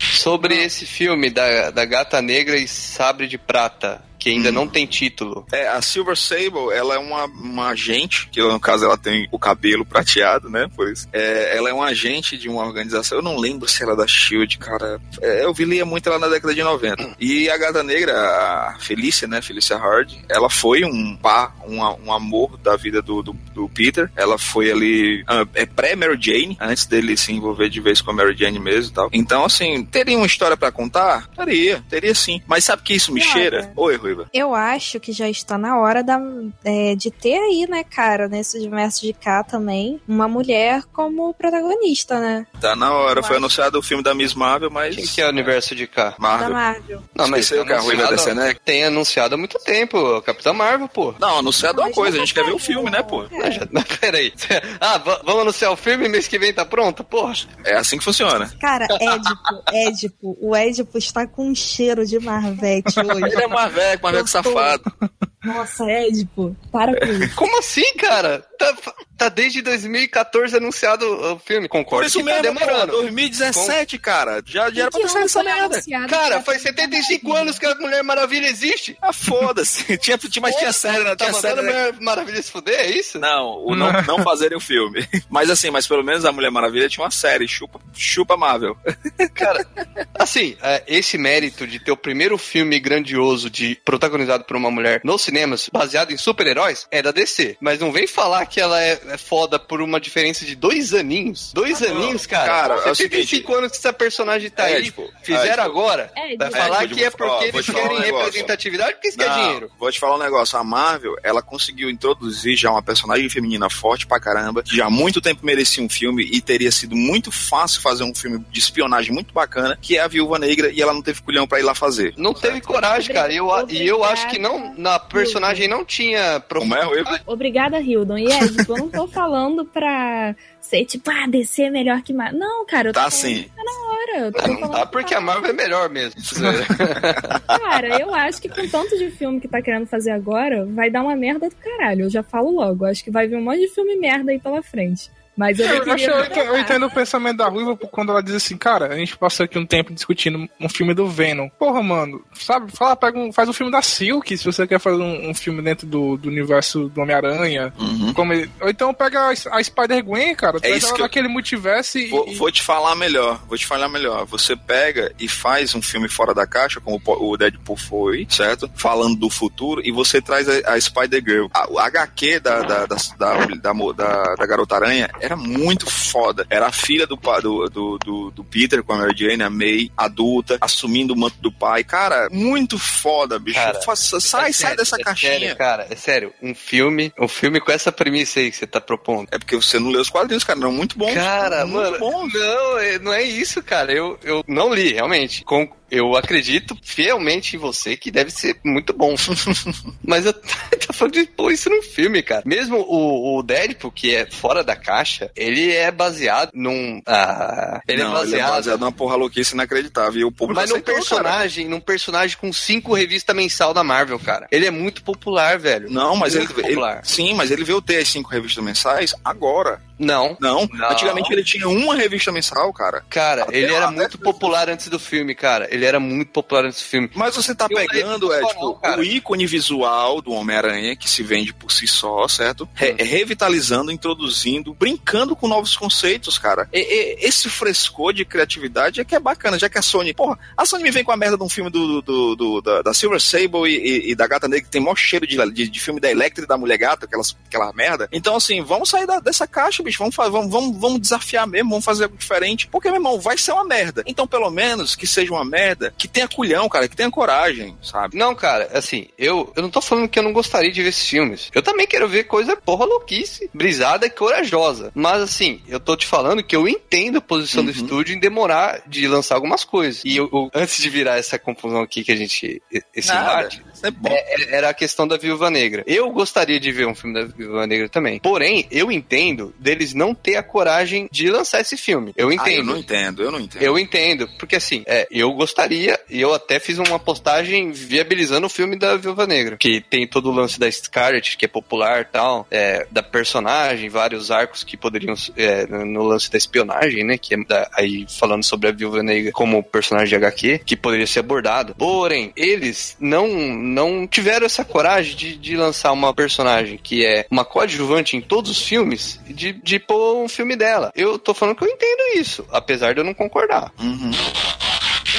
Sobre 0.00 0.56
esse 0.56 0.86
filme 0.86 1.30
da, 1.30 1.70
da 1.70 1.84
Gata 1.84 2.20
Negra 2.20 2.56
e 2.56 2.66
Sabre 2.66 3.26
de 3.28 3.38
Prata, 3.38 4.02
que 4.26 4.30
ainda 4.30 4.48
hum. 4.48 4.54
não 4.54 4.66
tem 4.66 4.84
título. 4.86 5.46
É, 5.52 5.68
a 5.68 5.80
Silver 5.80 6.16
Sable, 6.16 6.72
ela 6.72 6.96
é 6.96 6.98
uma, 6.98 7.26
uma 7.26 7.68
agente, 7.68 8.28
que 8.32 8.42
no 8.42 8.58
caso 8.58 8.84
ela 8.84 8.98
tem 8.98 9.28
o 9.30 9.38
cabelo 9.38 9.86
prateado, 9.86 10.50
né? 10.50 10.68
Por 10.74 10.90
isso. 10.90 11.06
É, 11.12 11.56
ela 11.56 11.70
é 11.70 11.72
um 11.72 11.80
agente 11.80 12.36
de 12.36 12.48
uma 12.48 12.66
organização, 12.66 13.18
eu 13.18 13.22
não 13.22 13.38
lembro 13.38 13.68
se 13.68 13.84
ela 13.84 13.92
é 13.92 13.96
da 13.96 14.06
Shield, 14.06 14.58
cara. 14.58 15.00
É, 15.22 15.44
eu 15.44 15.54
vi 15.54 15.64
lia 15.64 15.84
muito 15.84 16.08
ela 16.08 16.18
na 16.18 16.26
década 16.26 16.52
de 16.52 16.60
90. 16.60 17.14
E 17.20 17.48
a 17.48 17.56
Gata 17.56 17.84
Negra, 17.84 18.14
a 18.14 18.76
Felícia, 18.80 19.28
né? 19.28 19.40
Felícia 19.40 19.76
Hard, 19.76 20.12
ela 20.28 20.50
foi 20.50 20.84
um 20.84 21.16
pá, 21.16 21.54
um, 21.64 21.78
um 21.78 22.12
amor 22.12 22.56
da 22.56 22.74
vida 22.74 23.00
do, 23.00 23.22
do, 23.22 23.32
do 23.54 23.68
Peter. 23.68 24.10
Ela 24.16 24.36
foi 24.36 24.72
ali, 24.72 25.22
uh, 25.22 25.48
é 25.54 25.64
pré-Mary 25.64 26.18
Jane, 26.20 26.56
antes 26.60 26.84
dele 26.86 27.16
se 27.16 27.32
envolver 27.32 27.68
de 27.68 27.80
vez 27.80 28.00
com 28.00 28.10
a 28.10 28.14
Mary 28.14 28.36
Jane 28.36 28.58
mesmo 28.58 28.90
e 28.90 28.94
tal. 28.94 29.08
Então, 29.12 29.44
assim, 29.44 29.84
teria 29.84 30.16
uma 30.16 30.26
história 30.26 30.56
para 30.56 30.72
contar? 30.72 31.28
Teria, 31.28 31.84
teria 31.88 32.14
sim. 32.14 32.42
Mas 32.44 32.64
sabe 32.64 32.82
que 32.82 32.92
isso 32.92 33.12
me 33.12 33.20
cheira? 33.20 33.72
Oi, 33.76 33.96
Eu 34.32 34.54
acho 34.54 35.00
que 35.00 35.12
já 35.12 35.28
está 35.28 35.56
na 35.58 35.78
hora 35.78 36.02
da, 36.02 36.18
é, 36.64 36.94
de 36.94 37.10
ter 37.10 37.38
aí, 37.38 37.66
né, 37.68 37.84
cara, 37.84 38.28
nesse 38.28 38.58
universo 38.58 39.02
de 39.02 39.12
cá 39.12 39.42
também, 39.42 40.00
uma 40.06 40.28
mulher 40.28 40.82
como 40.92 41.34
protagonista, 41.34 42.18
né? 42.18 42.46
Tá 42.60 42.74
na 42.74 42.92
hora. 42.92 43.20
Eu 43.20 43.24
Foi 43.24 43.36
acho. 43.36 43.44
anunciado 43.44 43.78
o 43.78 43.82
filme 43.82 44.02
da 44.02 44.14
Miss 44.14 44.34
Marvel, 44.34 44.70
mas. 44.70 44.94
Quem 44.94 45.06
que 45.06 45.20
é 45.20 45.26
o 45.26 45.30
universo 45.30 45.74
de 45.74 45.86
cá? 45.86 46.14
Marvel. 46.18 46.48
Da 46.48 46.54
Marvel. 46.54 47.02
Não, 47.14 47.28
mas 47.28 47.50
é 47.52 47.60
o 47.60 47.72
a 47.72 47.80
Ruiva 47.80 48.16
da 48.16 48.34
né? 48.34 48.54
Tem 48.64 48.84
anunciado 48.84 49.34
há 49.34 49.38
muito 49.38 49.58
tempo, 49.58 50.20
Capitão 50.22 50.54
Marvel, 50.54 50.88
pô. 50.88 51.14
Não, 51.18 51.38
anunciado 51.38 51.80
é 51.80 51.84
uma 51.84 51.92
coisa, 51.92 52.16
a 52.16 52.20
gente 52.20 52.34
quer 52.34 52.44
ver 52.44 52.52
o 52.52 52.58
filme, 52.58 52.90
né, 52.90 53.02
pô? 53.02 53.24
É. 53.24 53.50
Já, 53.50 53.66
não, 53.70 53.82
peraí. 53.82 54.32
Ah, 54.80 54.98
vamos 54.98 55.42
anunciar 55.42 55.72
o 55.72 55.76
filme 55.76 56.08
mês 56.08 56.28
que 56.28 56.38
vem 56.38 56.52
tá 56.52 56.64
pronto? 56.64 57.04
Poxa. 57.04 57.48
É 57.64 57.76
assim 57.76 57.98
que 57.98 58.04
funciona. 58.04 58.50
Cara, 58.60 58.86
Édipo, 58.90 59.62
Édipo, 59.72 60.38
o 60.40 60.56
Édipo 60.56 60.98
está 60.98 61.26
com 61.26 61.50
um 61.50 61.54
cheiro 61.54 62.06
de 62.06 62.18
Marvete 62.18 62.98
hoje. 63.00 63.24
Ele 63.24 63.42
é 63.42 63.46
Marvete, 63.46 64.02
Marvete 64.06 64.30
safado. 64.30 64.82
Nossa, 65.46 65.88
Édipo, 65.88 66.56
para 66.72 66.98
com 66.98 67.06
isso. 67.06 67.36
Como 67.36 67.58
assim, 67.58 67.94
cara? 67.94 68.44
Tá... 68.58 68.74
tá 69.16 69.28
desde 69.28 69.62
2014 69.62 70.56
anunciado 70.56 71.06
o 71.06 71.38
filme, 71.38 71.68
concordo. 71.68 72.02
Por 72.02 72.06
isso 72.06 72.18
que 72.18 72.24
tá 72.24 72.42
mesmo, 72.42 72.58
demorando. 72.58 72.92
pô, 72.92 73.02
2017, 73.02 73.98
cara. 73.98 74.42
Já, 74.44 74.70
já 74.70 74.82
era 74.82 74.90
pra 74.90 75.00
ter 75.00 75.08
saído 75.08 75.26
essa 75.26 75.42
merda. 75.42 75.74
anunciado 75.76 76.08
Cara, 76.08 76.42
faz 76.42 76.56
ia 76.64 76.72
ter 76.72 76.82
75 76.82 77.28
Maravilha. 77.28 77.42
anos 77.42 77.58
que 77.58 77.66
a 77.66 77.74
Mulher 77.76 78.02
Maravilha 78.02 78.46
existe. 78.46 78.96
Ah, 79.00 79.12
foda-se. 79.12 79.84
tinha, 79.98 80.18
tinha, 80.18 80.42
mas 80.42 80.56
tinha 80.56 80.72
série, 80.72 81.04
né? 81.04 81.16
Tá 81.16 81.26
Tinha 81.26 81.40
série, 81.40 81.62
né? 81.62 81.62
Mulher 81.62 81.94
Maravilha 82.00 82.42
se 82.42 82.50
fuder, 82.50 82.80
é 82.80 82.90
isso? 82.90 83.18
Não, 83.18 83.64
o 83.64 83.74
não, 83.74 83.92
não 84.02 84.22
fazerem 84.22 84.56
o 84.56 84.60
filme. 84.60 85.06
Mas 85.28 85.50
assim, 85.50 85.70
mas 85.70 85.86
pelo 85.86 86.02
menos 86.02 86.24
a 86.24 86.32
Mulher 86.32 86.50
Maravilha 86.50 86.88
tinha 86.88 87.04
uma 87.04 87.10
série, 87.10 87.46
chupa, 87.46 87.80
chupa 87.94 88.36
Marvel. 88.36 88.76
Cara, 89.34 89.66
assim, 90.14 90.56
é, 90.62 90.82
esse 90.86 91.18
mérito 91.18 91.66
de 91.66 91.78
ter 91.78 91.90
o 91.90 91.96
primeiro 91.96 92.38
filme 92.38 92.78
grandioso 92.78 93.50
de 93.50 93.78
protagonizado 93.84 94.44
por 94.44 94.56
uma 94.56 94.70
mulher 94.70 95.00
nos 95.04 95.22
cinemas, 95.36 95.68
baseado 95.70 96.12
em 96.12 96.16
super-heróis, 96.16 96.86
é 96.90 97.02
da 97.02 97.10
DC. 97.10 97.56
Mas 97.60 97.78
não 97.78 97.92
vem 97.92 98.06
falar 98.06 98.46
que 98.46 98.60
ela 98.60 98.82
é, 98.82 98.98
é 99.08 99.18
foda 99.18 99.58
por 99.58 99.82
uma 99.82 100.00
diferença 100.00 100.44
de 100.46 100.56
dois 100.56 100.94
aninhos. 100.94 101.52
Dois 101.52 101.82
aninhos, 101.82 102.26
cara. 102.26 102.46
Cara, 102.46 102.74
é 102.86 102.90
o 102.90 102.94
75 102.94 103.28
seguinte, 103.28 103.54
anos 103.54 103.72
que 103.72 103.78
essa 103.78 103.92
personagem 103.92 104.50
tá 104.50 104.68
é, 104.68 104.76
aí. 104.76 104.84
tipo, 104.84 105.10
fizeram 105.22 105.46
é, 105.46 105.50
tipo, 105.50 105.60
agora. 105.62 106.10
É, 106.16 106.36
vai 106.36 106.50
falar 106.50 106.84
é, 106.84 106.88
tipo, 106.88 106.94
que 106.94 107.04
é 107.04 107.08
ó, 107.08 107.10
porque 107.10 107.50
vou 107.52 107.60
eles 107.60 107.68
um 107.68 107.72
querem 107.72 108.00
negócio. 108.00 108.24
representatividade, 108.24 108.92
porque 108.94 109.08
isso 109.08 109.18
quer 109.18 109.28
Não, 109.28 109.42
dinheiro. 109.42 109.70
Vou 109.78 109.92
te 109.92 110.00
falar 110.00 110.16
um 110.16 110.22
negócio. 110.22 110.58
A 110.58 110.64
Marvel, 110.64 111.16
ela 111.22 111.42
conseguiu 111.42 111.90
introduzir 111.90 112.56
já 112.56 112.70
uma 112.70 112.82
personagem 112.82 113.28
feminina 113.28 113.68
forte 113.68 114.06
pra 114.06 114.18
caramba, 114.18 114.62
que 114.62 114.74
já 114.74 114.86
há 114.86 114.90
muito 114.90 115.20
tempo 115.20 115.44
merecia 115.44 115.82
um 115.82 115.88
filme 115.88 116.28
e 116.32 116.40
teria 116.40 116.72
sido 116.72 116.96
muito 116.96 117.30
fácil 117.30 117.82
fazer 117.82 118.04
um 118.04 118.14
filme 118.14 118.44
de 118.50 118.58
espionagem 118.58 119.12
muito 119.12 119.34
bacana, 119.34 119.78
que 119.80 119.96
é 119.96 120.00
a 120.00 120.08
Viúva 120.08 120.38
Negra, 120.38 120.70
e 120.70 120.80
ela 120.80 120.94
não 120.94 121.02
teve 121.02 121.20
culhão 121.20 121.46
pra 121.46 121.58
ir 121.58 121.62
lá 121.62 121.74
fazer. 121.74 122.14
Não 122.16 122.32
teve 122.32 122.60
coragem, 122.60 123.14
cara. 123.14 123.32
E 123.32 123.36
eu, 123.36 123.48
e 123.68 123.86
eu 123.86 124.04
acho 124.04 124.28
que 124.28 124.38
não, 124.38 124.74
na 124.76 124.98
personagem 125.16 125.68
não 125.68 125.84
tinha 125.84 126.40
Como 126.48 126.74
é? 126.74 126.82
Obrigada, 127.26 127.80
Hildon. 127.80 128.18
E 128.18 128.30
é, 128.30 128.40
tipo, 128.48 128.72
eu 128.72 128.76
não 128.78 128.88
tô 128.88 129.06
falando 129.08 129.64
pra 129.64 130.34
ser 130.60 130.84
tipo, 130.84 131.10
ah, 131.10 131.26
DC 131.28 131.64
é 131.64 131.70
melhor 131.70 132.02
que 132.02 132.12
Marvel. 132.12 132.38
Não, 132.38 132.66
cara, 132.66 132.88
eu 132.88 132.92
tô 132.92 133.00
Tá 133.00 133.10
falando 133.10 133.36
sim. 133.36 133.50
tá 133.54 133.62
na 133.64 133.88
hora. 133.88 134.26
Eu 134.26 134.32
tô 134.32 134.38
não 134.48 134.54
falando 134.58 134.72
tá 134.72 134.86
que 134.86 134.92
porque 134.92 135.14
a 135.14 135.20
Marvel 135.20 135.50
é 135.50 135.52
melhor 135.52 135.88
mesmo. 135.90 136.20
Cara, 137.46 138.00
eu 138.00 138.14
acho 138.14 138.40
que 138.40 138.48
com 138.48 138.66
tanto 138.68 138.96
de 138.98 139.10
filme 139.10 139.40
que 139.40 139.48
tá 139.48 139.60
querendo 139.62 139.86
fazer 139.86 140.10
agora, 140.10 140.64
vai 140.66 140.90
dar 140.90 141.02
uma 141.02 141.14
merda 141.16 141.48
do 141.48 141.56
caralho. 141.56 142.04
Eu 142.04 142.10
já 142.10 142.22
falo 142.22 142.50
logo. 142.50 142.84
Acho 142.84 143.04
que 143.04 143.10
vai 143.10 143.26
vir 143.26 143.36
um 143.36 143.42
monte 143.42 143.60
de 143.60 143.68
filme 143.68 143.96
merda 143.96 144.30
aí 144.32 144.38
pela 144.38 144.62
frente. 144.62 145.10
Mas 145.36 145.58
eu, 145.58 145.66
Eu, 145.66 145.92
acho- 145.92 146.04
eu 146.04 146.24
entendo, 146.24 146.46
eu 146.46 146.58
entendo 146.58 146.86
o 146.86 146.90
pensamento 146.90 147.36
da 147.36 147.48
Ruiva 147.48 147.76
quando 147.76 148.10
ela 148.10 148.22
diz 148.22 148.34
assim, 148.34 148.56
cara, 148.56 148.86
a 148.86 148.96
gente 148.96 149.16
passou 149.16 149.44
aqui 149.44 149.58
um 149.58 149.66
tempo 149.66 149.92
discutindo 149.92 150.48
um 150.60 150.68
filme 150.68 150.94
do 150.94 151.06
Venom. 151.08 151.48
Porra, 151.58 151.82
mano, 151.82 152.24
sabe, 152.34 152.72
fala, 152.72 152.96
pega 152.96 153.18
um, 153.18 153.32
faz 153.32 153.48
um 153.48 153.52
filme 153.52 153.70
da 153.70 153.82
Silk, 153.82 154.36
se 154.36 154.44
você 154.44 154.66
quer 154.66 154.78
fazer 154.80 155.02
um, 155.02 155.30
um 155.30 155.34
filme 155.34 155.60
dentro 155.62 155.86
do, 155.86 156.16
do 156.16 156.28
universo 156.28 156.88
do 156.88 157.00
Homem-Aranha. 157.02 157.72
Uhum. 157.78 158.12
Como 158.14 158.32
ele- 158.32 158.50
Ou 158.60 158.68
então 158.70 158.94
pega 158.94 159.20
a, 159.20 159.58
a 159.58 159.62
Spider-Gwen, 159.62 160.34
cara, 160.34 160.58
traz 160.60 160.76
isso 160.84 160.94
que 160.94 161.00
eu- 161.00 161.04
naquele 161.04 161.28
multiverso 161.28 161.98
e. 161.98 162.08
Vou, 162.08 162.26
e- 162.28 162.34
vou 162.34 162.50
te 162.50 162.62
falar 162.62 162.94
melhor, 162.96 163.38
vou 163.46 163.58
te 163.58 163.66
falar 163.66 163.88
melhor. 163.88 164.24
Você 164.26 164.56
pega 164.56 165.12
e 165.18 165.28
faz 165.28 165.74
um 165.74 165.82
filme 165.82 166.08
fora 166.08 166.32
da 166.32 166.46
caixa, 166.46 166.80
como 166.80 167.00
o 167.04 167.36
Deadpool 167.36 167.76
foi, 167.76 168.26
certo? 168.30 168.70
Falando 168.74 169.16
do 169.16 169.28
futuro, 169.28 169.82
e 169.84 169.92
você 169.92 170.20
traz 170.22 170.48
a, 170.48 170.72
a 170.74 170.80
Spider-Girl. 170.80 171.46
A- 171.52 171.66
O 171.70 171.78
HQ 171.78 172.40
da, 172.40 172.60
da, 172.62 172.86
da, 172.86 172.96
da, 173.18 173.46
da, 173.56 173.72
da- 173.92 174.34
da 174.34 174.46
Garota 174.46 174.76
Aranha 174.76 175.10
era 175.26 175.36
muito 175.36 175.88
foda. 175.90 176.46
Era 176.50 176.66
a 176.66 176.72
filha 176.72 177.06
do, 177.06 177.16
do, 177.16 177.68
do, 177.68 177.98
do, 177.98 178.30
do 178.30 178.44
Peter 178.44 178.82
com 178.82 178.92
a 178.92 178.96
Mary 178.98 179.14
Jane, 179.16 179.42
a 179.42 179.50
May, 179.50 179.90
adulta, 179.96 180.56
assumindo 180.60 181.14
o 181.14 181.16
manto 181.18 181.36
do 181.40 181.52
pai. 181.52 181.84
Cara, 181.84 182.28
muito 182.30 182.78
foda, 182.78 183.38
bicho. 183.38 183.58
Cara, 183.58 183.80
Faça- 183.82 184.20
sai, 184.20 184.50
É 184.50 184.52
sai 184.52 184.52
sério, 184.52 184.76
dessa 184.76 184.96
é 184.96 185.02
caixinha. 185.04 185.32
Sério, 185.32 185.56
cara, 185.56 185.86
é 185.90 185.96
sério. 185.96 186.32
Um 186.42 186.54
filme, 186.54 187.12
um 187.18 187.28
filme 187.28 187.60
com 187.60 187.70
essa 187.72 187.92
premissa 187.92 188.40
aí 188.40 188.50
que 188.50 188.56
você 188.56 188.66
tá 188.66 188.80
propondo. 188.80 189.28
É 189.30 189.38
porque 189.38 189.56
você 189.56 189.78
não 189.78 189.90
leu 189.90 190.00
os 190.00 190.10
quadrinhos, 190.10 190.44
cara. 190.44 190.58
Eram 190.58 190.72
muito 190.72 190.98
bons. 190.98 191.14
Cara, 191.14 191.66
muito 191.66 191.74
mano, 191.92 191.98
bons. 191.98 192.32
não, 192.32 192.78
é- 192.78 192.98
não 192.98 193.12
é 193.12 193.22
isso, 193.22 193.62
cara. 193.62 193.92
Eu, 193.92 194.18
eu 194.22 194.44
não 194.48 194.72
li, 194.72 194.92
realmente. 194.92 195.44
Com, 195.44 195.68
eu 195.90 196.16
acredito 196.16 196.76
fielmente 196.82 197.56
em 197.56 197.58
você 197.58 197.96
que 197.96 198.10
deve 198.10 198.30
ser 198.30 198.56
muito 198.64 198.92
bom. 198.92 199.14
Mas 200.04 200.26
eu 200.26 200.32
tô 200.86 200.92
falando 200.92 201.14
de 201.14 201.24
pôr 201.26 201.52
isso 201.52 201.68
num 201.70 201.82
filme, 201.82 202.22
cara. 202.22 202.42
Mesmo 202.44 202.78
o, 202.78 203.38
o 203.38 203.42
Deadpool, 203.42 203.90
que 203.92 204.14
é 204.14 204.26
fora 204.26 204.62
da 204.64 204.74
caixa, 204.76 205.30
ele 205.36 205.72
é 205.72 205.90
baseado 205.90 206.50
num. 206.54 207.00
Ah, 207.06 207.80
ele 207.86 208.02
não, 208.02 208.10
é 208.10 208.12
baseado. 208.14 208.32
ele 208.32 208.40
é 208.42 208.50
baseado 208.50 208.80
numa 208.80 208.92
porra 208.92 209.16
louquice 209.16 209.54
inacreditável. 209.54 210.20
E 210.20 210.24
o 210.24 210.32
público 210.32 210.60
Mas 210.60 210.70
num 210.70 210.76
aceitou, 210.76 210.94
cara. 210.94 211.00
personagem, 211.22 211.68
num 211.68 211.80
personagem 211.80 212.36
com 212.36 212.52
cinco 212.52 212.94
revistas 212.94 213.34
mensal 213.34 213.72
da 213.74 213.84
Marvel, 213.84 214.18
cara. 214.18 214.46
Ele 214.50 214.66
é 214.66 214.70
muito 214.70 215.02
popular, 215.02 215.58
velho. 215.58 215.90
Não, 215.90 216.16
mas 216.16 216.34
ele, 216.34 216.44
Muito 216.46 216.60
ele- 216.60 216.68
popular. 216.68 217.00
Sim, 217.04 217.34
mas 217.34 217.50
ele 217.50 217.64
veio 217.64 217.80
ter 217.80 217.98
as 217.98 218.08
cinco 218.08 218.30
revistas 218.30 218.62
mensais 218.64 219.14
agora. 219.24 219.80
Não. 219.98 220.36
Não, 220.40 220.68
Não. 220.72 220.90
antigamente 220.90 221.32
ele 221.32 221.42
tinha 221.42 221.68
uma 221.68 221.94
revista 221.94 222.30
mensal, 222.30 222.72
cara. 222.72 223.02
Cara, 223.08 223.42
Até 223.44 223.56
ele 223.58 223.72
era 223.72 223.86
lá, 223.86 223.90
muito 223.90 224.18
né? 224.18 224.24
popular 224.24 224.68
antes 224.68 224.88
do 224.88 224.98
filme, 224.98 225.34
cara. 225.34 225.66
Ele 225.70 225.84
era 225.84 225.98
muito 225.98 226.30
popular 226.32 226.64
antes 226.66 226.80
do 226.80 226.84
filme. 226.84 227.10
Mas 227.14 227.34
você 227.34 227.54
tá 227.54 227.66
Eu 227.70 227.76
pegando, 227.76 228.32
é, 228.32 228.44
tipo, 228.46 228.78
não, 228.82 228.98
o 228.98 229.02
ícone 229.02 229.46
visual 229.46 230.20
do 230.20 230.32
Homem-Aranha, 230.32 230.94
que 230.96 231.08
se 231.08 231.22
vende 231.22 231.52
por 231.54 231.70
si 231.72 231.86
só, 231.86 232.26
certo? 232.28 232.68
Re- 232.74 232.92
Hum. 232.92 232.96
revitalizando, 232.98 233.90
introduzindo, 233.90 234.74
brincando 234.74 235.34
com 235.34 235.48
novos 235.48 235.76
conceitos, 235.76 236.38
cara. 236.38 236.68
E- 236.72 236.78
e- 236.80 237.26
esse 237.26 237.48
frescor 237.48 238.12
de 238.12 238.24
criatividade 238.24 239.00
é 239.00 239.04
que 239.04 239.14
é 239.14 239.20
bacana, 239.20 239.58
já 239.58 239.68
que 239.68 239.78
a 239.78 239.82
Sony. 239.82 240.12
Porra, 240.14 240.38
a 240.56 240.64
Sony 240.64 240.82
me 240.82 240.90
vem 240.90 241.04
com 241.04 241.12
a 241.12 241.16
merda 241.16 241.36
de 241.36 241.42
um 241.42 241.48
filme 241.48 241.70
do, 241.70 242.00
do- 242.02 242.36
do- 242.36 242.60
da, 242.60 242.82
da 242.82 242.94
Silver 242.94 243.20
Sable 243.20 243.66
e, 243.68 243.76
e- 243.76 244.10
e 244.12 244.14
da 244.14 244.26
Gata 244.26 244.46
Negra, 244.48 244.64
que 244.64 244.70
tem 244.70 244.80
maior 244.80 244.96
cheiro 244.96 245.26
de, 245.26 245.36
de, 245.52 245.68
de 245.68 245.80
filme 245.80 246.00
da 246.00 246.10
Electra 246.10 246.44
e 246.44 246.46
da 246.46 246.56
Mulher 246.58 246.76
Gata, 246.78 247.06
aquelas, 247.06 247.36
aquela 247.46 247.72
merda. 247.72 248.08
Então, 248.12 248.36
assim, 248.36 248.62
vamos 248.62 248.88
sair 248.90 249.06
da- 249.06 249.20
dessa 249.20 249.46
caixa, 249.46 249.82
bicho. 249.86 249.98
Vamos, 249.98 250.14
vamos, 250.14 250.50
vamos, 250.50 250.76
vamos 250.78 251.00
desafiar 251.00 251.46
mesmo, 251.46 251.70
vamos 251.70 251.84
fazer 251.84 252.04
algo 252.04 252.16
diferente. 252.16 252.66
Porque, 252.66 252.88
meu 252.88 252.96
irmão, 252.96 253.18
vai 253.20 253.36
ser 253.38 253.52
uma 253.52 253.64
merda. 253.64 254.02
Então, 254.06 254.26
pelo 254.26 254.50
menos 254.50 254.94
que 254.94 255.06
seja 255.06 255.32
uma 255.32 255.44
merda 255.44 255.94
que 255.96 256.06
tenha 256.08 256.28
culhão, 256.28 256.68
cara, 256.68 256.88
que 256.88 256.96
tenha 256.96 257.10
coragem, 257.10 257.76
sabe? 257.82 258.16
Não, 258.16 258.34
cara, 258.34 258.68
assim, 258.74 259.08
eu, 259.18 259.52
eu 259.56 259.62
não 259.62 259.70
tô 259.70 259.80
falando 259.80 260.08
que 260.08 260.18
eu 260.18 260.22
não 260.22 260.32
gostaria 260.32 260.70
de 260.70 260.82
ver 260.82 260.90
esses 260.90 261.08
filmes. 261.08 261.50
Eu 261.54 261.62
também 261.62 261.86
quero 261.86 262.08
ver 262.08 262.24
coisa 262.24 262.56
porra 262.56 262.84
louquice, 262.84 263.48
brisada 263.54 264.06
e 264.06 264.10
corajosa. 264.10 264.90
Mas, 264.94 265.22
assim, 265.22 265.60
eu 265.68 265.80
tô 265.80 265.96
te 265.96 266.06
falando 266.06 266.42
que 266.42 266.54
eu 266.56 266.68
entendo 266.68 267.18
a 267.18 267.20
posição 267.20 267.64
do 267.64 267.70
estúdio 267.70 268.14
em 268.14 268.20
demorar 268.20 268.82
de 268.86 269.06
lançar 269.08 269.34
algumas 269.34 269.64
coisas. 269.64 270.02
E 270.04 270.16
eu, 270.16 270.28
eu- 270.32 270.50
antes 270.54 270.82
de 270.82 270.88
virar 270.90 271.16
essa 271.18 271.38
confusão 271.38 271.80
aqui 271.82 272.02
que 272.04 272.12
a 272.12 272.16
gente. 272.16 272.60
Esse 272.94 273.10
embate. 273.12 273.62
É, 274.04 274.42
é- 274.52 274.56
era 274.56 274.68
a 274.70 274.74
questão 274.74 275.06
da 275.06 275.16
Viúva 275.16 275.50
Negra. 275.50 275.84
Eu 275.86 276.10
gostaria 276.10 276.58
de 276.58 276.72
ver 276.72 276.86
um 276.86 276.94
filme 276.94 277.14
da 277.14 277.24
Viúva 277.24 277.66
Negra 277.66 277.88
também. 277.88 278.18
Porém, 278.20 278.66
eu 278.70 278.90
entendo 278.90 279.54
deles 279.76 279.94
não 279.94 280.14
ter 280.14 280.36
a 280.36 280.42
coragem 280.42 281.08
de 281.12 281.28
lançar 281.30 281.60
esse 281.60 281.76
filme. 281.76 282.12
Eu 282.16 282.28
Ah, 282.28 282.30
eu 282.30 282.34
entendo. 282.34 282.64
não 282.66 282.76
entendo, 282.78 283.22
eu 283.22 283.30
não 283.30 283.40
entendo. 283.40 283.62
Eu 283.62 283.78
entendo, 283.78 284.28
porque 284.38 284.56
assim, 284.56 284.82
é, 284.86 285.06
eu 285.10 285.32
gostaria, 285.32 285.98
e 286.10 286.20
eu 286.20 286.32
até 286.34 286.58
fiz 286.58 286.78
uma 286.78 286.98
postagem 286.98 287.70
viabilizando 287.72 288.46
o 288.46 288.50
filme 288.50 288.76
da 288.76 288.96
Viúva 288.96 289.26
Negra, 289.26 289.56
que 289.56 289.80
tem 289.80 290.06
todo 290.06 290.30
o 290.30 290.32
lance 290.34 290.58
da 290.58 290.70
Scarlet, 290.70 291.36
que 291.36 291.44
é 291.44 291.48
popular 291.48 292.02
e 292.02 292.04
tal, 292.06 292.46
é, 292.50 292.86
da 292.90 293.02
personagem, 293.02 293.88
vários 293.88 294.30
arcos 294.30 294.64
que 294.64 294.76
poderiam, 294.76 295.14
é, 295.36 295.66
no 295.66 296.02
lance 296.04 296.30
da 296.30 296.38
espionagem, 296.38 297.04
né, 297.04 297.18
que 297.18 297.34
é 297.34 297.44
da- 297.44 297.68
aí 297.74 298.06
falando 298.08 298.42
sobre 298.44 298.68
a 298.68 298.72
Viúva 298.72 299.02
Negra 299.02 299.32
como 299.32 299.62
personagem 299.62 300.08
de 300.08 300.16
HQ, 300.16 300.60
que 300.64 300.76
poderia 300.76 301.06
ser 301.06 301.20
abordado. 301.20 301.74
Porém, 301.76 302.32
eles 302.36 302.96
não, 303.00 303.28
não 303.28 304.06
tiveram 304.06 304.46
essa 304.46 304.64
coragem 304.64 305.16
de, 305.16 305.36
de 305.36 305.56
lançar 305.56 305.92
uma 305.92 306.12
personagem 306.14 306.78
que 306.82 307.04
é 307.04 307.26
uma 307.30 307.44
coadjuvante 307.44 308.16
em 308.16 308.20
todos 308.20 308.50
os 308.50 308.62
filmes, 308.62 309.20
de, 309.28 309.52
de 309.66 309.80
pôr 309.80 310.22
um 310.22 310.28
filme 310.28 310.54
dela. 310.54 310.92
Eu 310.94 311.18
tô 311.18 311.34
falando 311.34 311.56
que 311.56 311.64
eu 311.64 311.68
entendo 311.68 312.20
isso, 312.20 312.46
apesar 312.52 312.94
de 312.94 313.00
eu 313.00 313.04
não 313.04 313.12
concordar. 313.12 313.72
Uhum. 313.80 314.12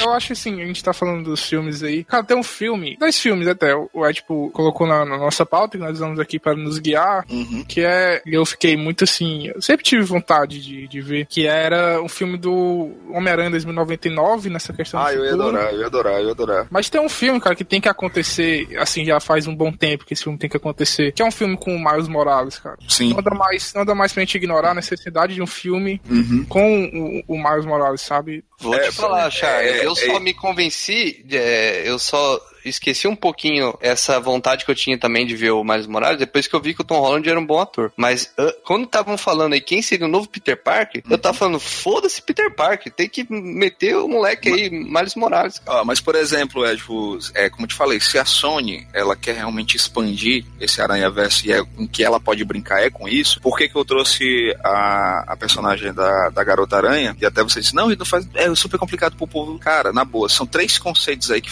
Eu 0.00 0.12
acho 0.12 0.32
assim, 0.32 0.62
a 0.62 0.66
gente 0.66 0.82
tá 0.82 0.92
falando 0.92 1.24
dos 1.24 1.42
filmes 1.48 1.82
aí. 1.82 2.04
Cara, 2.04 2.22
tem 2.24 2.36
um 2.36 2.42
filme, 2.42 2.96
dois 2.98 3.18
filmes 3.18 3.46
até, 3.48 3.74
o 3.74 4.06
Ed, 4.06 4.14
tipo, 4.16 4.50
colocou 4.50 4.86
na, 4.86 5.04
na 5.04 5.18
nossa 5.18 5.44
pauta, 5.46 5.76
que 5.76 5.82
nós 5.84 5.94
usamos 5.94 6.18
aqui 6.20 6.38
para 6.38 6.54
nos 6.56 6.78
guiar, 6.78 7.24
Uhum. 7.28 7.64
que 7.66 7.80
é, 7.84 8.22
eu 8.26 8.44
fiquei 8.46 8.76
muito 8.76 9.04
assim, 9.04 9.48
eu 9.54 9.60
sempre 9.62 9.84
tive 9.84 10.02
vontade 10.02 10.60
de, 10.62 10.86
de 10.88 11.00
ver, 11.00 11.26
que 11.26 11.46
era 11.46 12.00
um 12.02 12.08
filme 12.08 12.36
do 12.36 12.90
Homem-Aranha 13.10 13.50
2099, 13.50 14.50
nessa 14.50 14.72
questão 14.72 15.00
Ah, 15.00 15.12
eu 15.12 15.24
ia 15.24 15.30
futuro. 15.30 15.48
adorar, 15.48 15.72
eu 15.74 15.80
ia 15.80 15.86
adorar, 15.86 16.12
eu 16.20 16.24
ia 16.26 16.30
adorar. 16.32 16.66
Mas 16.70 16.88
tem 16.90 17.00
um 17.00 17.08
filme, 17.08 17.40
cara, 17.40 17.54
que 17.54 17.64
tem 17.64 17.80
que 17.80 17.88
acontecer, 17.88 18.68
assim, 18.78 19.04
já 19.04 19.20
faz 19.20 19.46
um 19.46 19.54
bom 19.54 19.72
tempo 19.72 20.04
que 20.04 20.14
esse 20.14 20.22
filme 20.24 20.38
tem 20.38 20.48
que 20.50 20.56
acontecer, 20.56 21.12
que 21.12 21.22
é 21.22 21.24
um 21.24 21.30
filme 21.30 21.56
com 21.56 21.74
o 21.74 21.78
Miles 21.82 22.08
Morales, 22.08 22.58
cara. 22.58 22.76
Sim. 22.88 23.12
Não 23.14 23.22
dá 23.22 23.34
mais, 23.34 23.72
não 23.74 23.84
dá 23.84 23.94
mais 23.94 24.12
pra 24.12 24.22
gente 24.22 24.36
ignorar 24.36 24.70
a 24.70 24.74
necessidade 24.74 25.34
de 25.34 25.42
um 25.42 25.46
filme 25.46 26.00
Uhum. 26.08 26.44
com 26.48 27.22
o, 27.28 27.34
o 27.34 27.42
Miles 27.42 27.64
Morales, 27.66 28.00
sabe? 28.00 28.44
Vou 28.60 28.74
É, 28.74 28.80
te 28.88 28.92
falar, 28.92 29.30
Charles, 29.30 29.70
é, 29.72 29.86
eu 29.86 29.87
é, 29.92 30.06
só 30.06 30.20
me 30.20 30.34
convenci, 30.34 31.24
é, 31.30 31.82
eu 31.84 31.98
só 31.98 32.40
esqueci 32.68 33.06
um 33.08 33.16
pouquinho 33.16 33.76
essa 33.80 34.20
vontade 34.20 34.64
que 34.64 34.70
eu 34.70 34.74
tinha 34.74 34.98
também 34.98 35.26
de 35.26 35.36
ver 35.36 35.50
o 35.50 35.64
Miles 35.64 35.86
Morales 35.86 36.18
depois 36.18 36.46
que 36.46 36.54
eu 36.54 36.60
vi 36.60 36.74
que 36.74 36.80
o 36.80 36.84
Tom 36.84 37.00
Holland 37.00 37.28
era 37.28 37.38
um 37.38 37.46
bom 37.46 37.60
ator. 37.60 37.92
Mas 37.96 38.32
uh, 38.38 38.52
quando 38.64 38.84
estavam 38.84 39.16
falando 39.16 39.52
aí 39.52 39.60
quem 39.60 39.82
seria 39.82 40.06
o 40.06 40.10
novo 40.10 40.28
Peter 40.28 40.60
Parker, 40.62 41.02
eu 41.08 41.18
tava 41.18 41.36
falando, 41.36 41.60
foda-se 41.60 42.22
Peter 42.22 42.54
Parker, 42.54 42.92
tem 42.92 43.08
que 43.08 43.26
meter 43.30 43.96
o 43.96 44.08
moleque 44.08 44.48
aí, 44.48 44.70
Miles 44.70 45.14
Morales. 45.14 45.60
Ah, 45.66 45.84
mas, 45.84 46.00
por 46.00 46.14
exemplo, 46.14 46.64
é, 46.64 47.50
como 47.50 47.64
eu 47.64 47.68
te 47.68 47.74
falei, 47.74 48.00
se 48.00 48.18
a 48.18 48.24
Sony 48.24 48.86
ela 48.92 49.16
quer 49.16 49.34
realmente 49.34 49.76
expandir 49.76 50.44
esse 50.60 50.80
Aranha 50.80 51.10
Verso 51.10 51.46
e 51.46 51.52
é 51.52 51.64
com 51.64 51.86
que 51.86 52.04
ela 52.04 52.20
pode 52.20 52.44
brincar 52.44 52.82
é 52.82 52.90
com 52.90 53.08
isso, 53.08 53.40
por 53.40 53.56
que, 53.56 53.68
que 53.68 53.76
eu 53.76 53.84
trouxe 53.84 54.54
a, 54.62 55.32
a 55.32 55.36
personagem 55.36 55.92
da, 55.92 56.30
da 56.30 56.44
Garota 56.44 56.76
Aranha? 56.76 57.16
E 57.20 57.26
até 57.26 57.42
você 57.42 57.60
disse, 57.60 57.74
não, 57.74 57.88
não 57.88 58.06
faz, 58.06 58.28
é 58.34 58.52
super 58.54 58.78
complicado 58.78 59.16
pro 59.16 59.26
povo. 59.26 59.58
Cara, 59.58 59.92
na 59.92 60.04
boa, 60.04 60.28
são 60.28 60.46
três 60.46 60.78
conceitos 60.78 61.30
aí 61.30 61.40
que, 61.40 61.50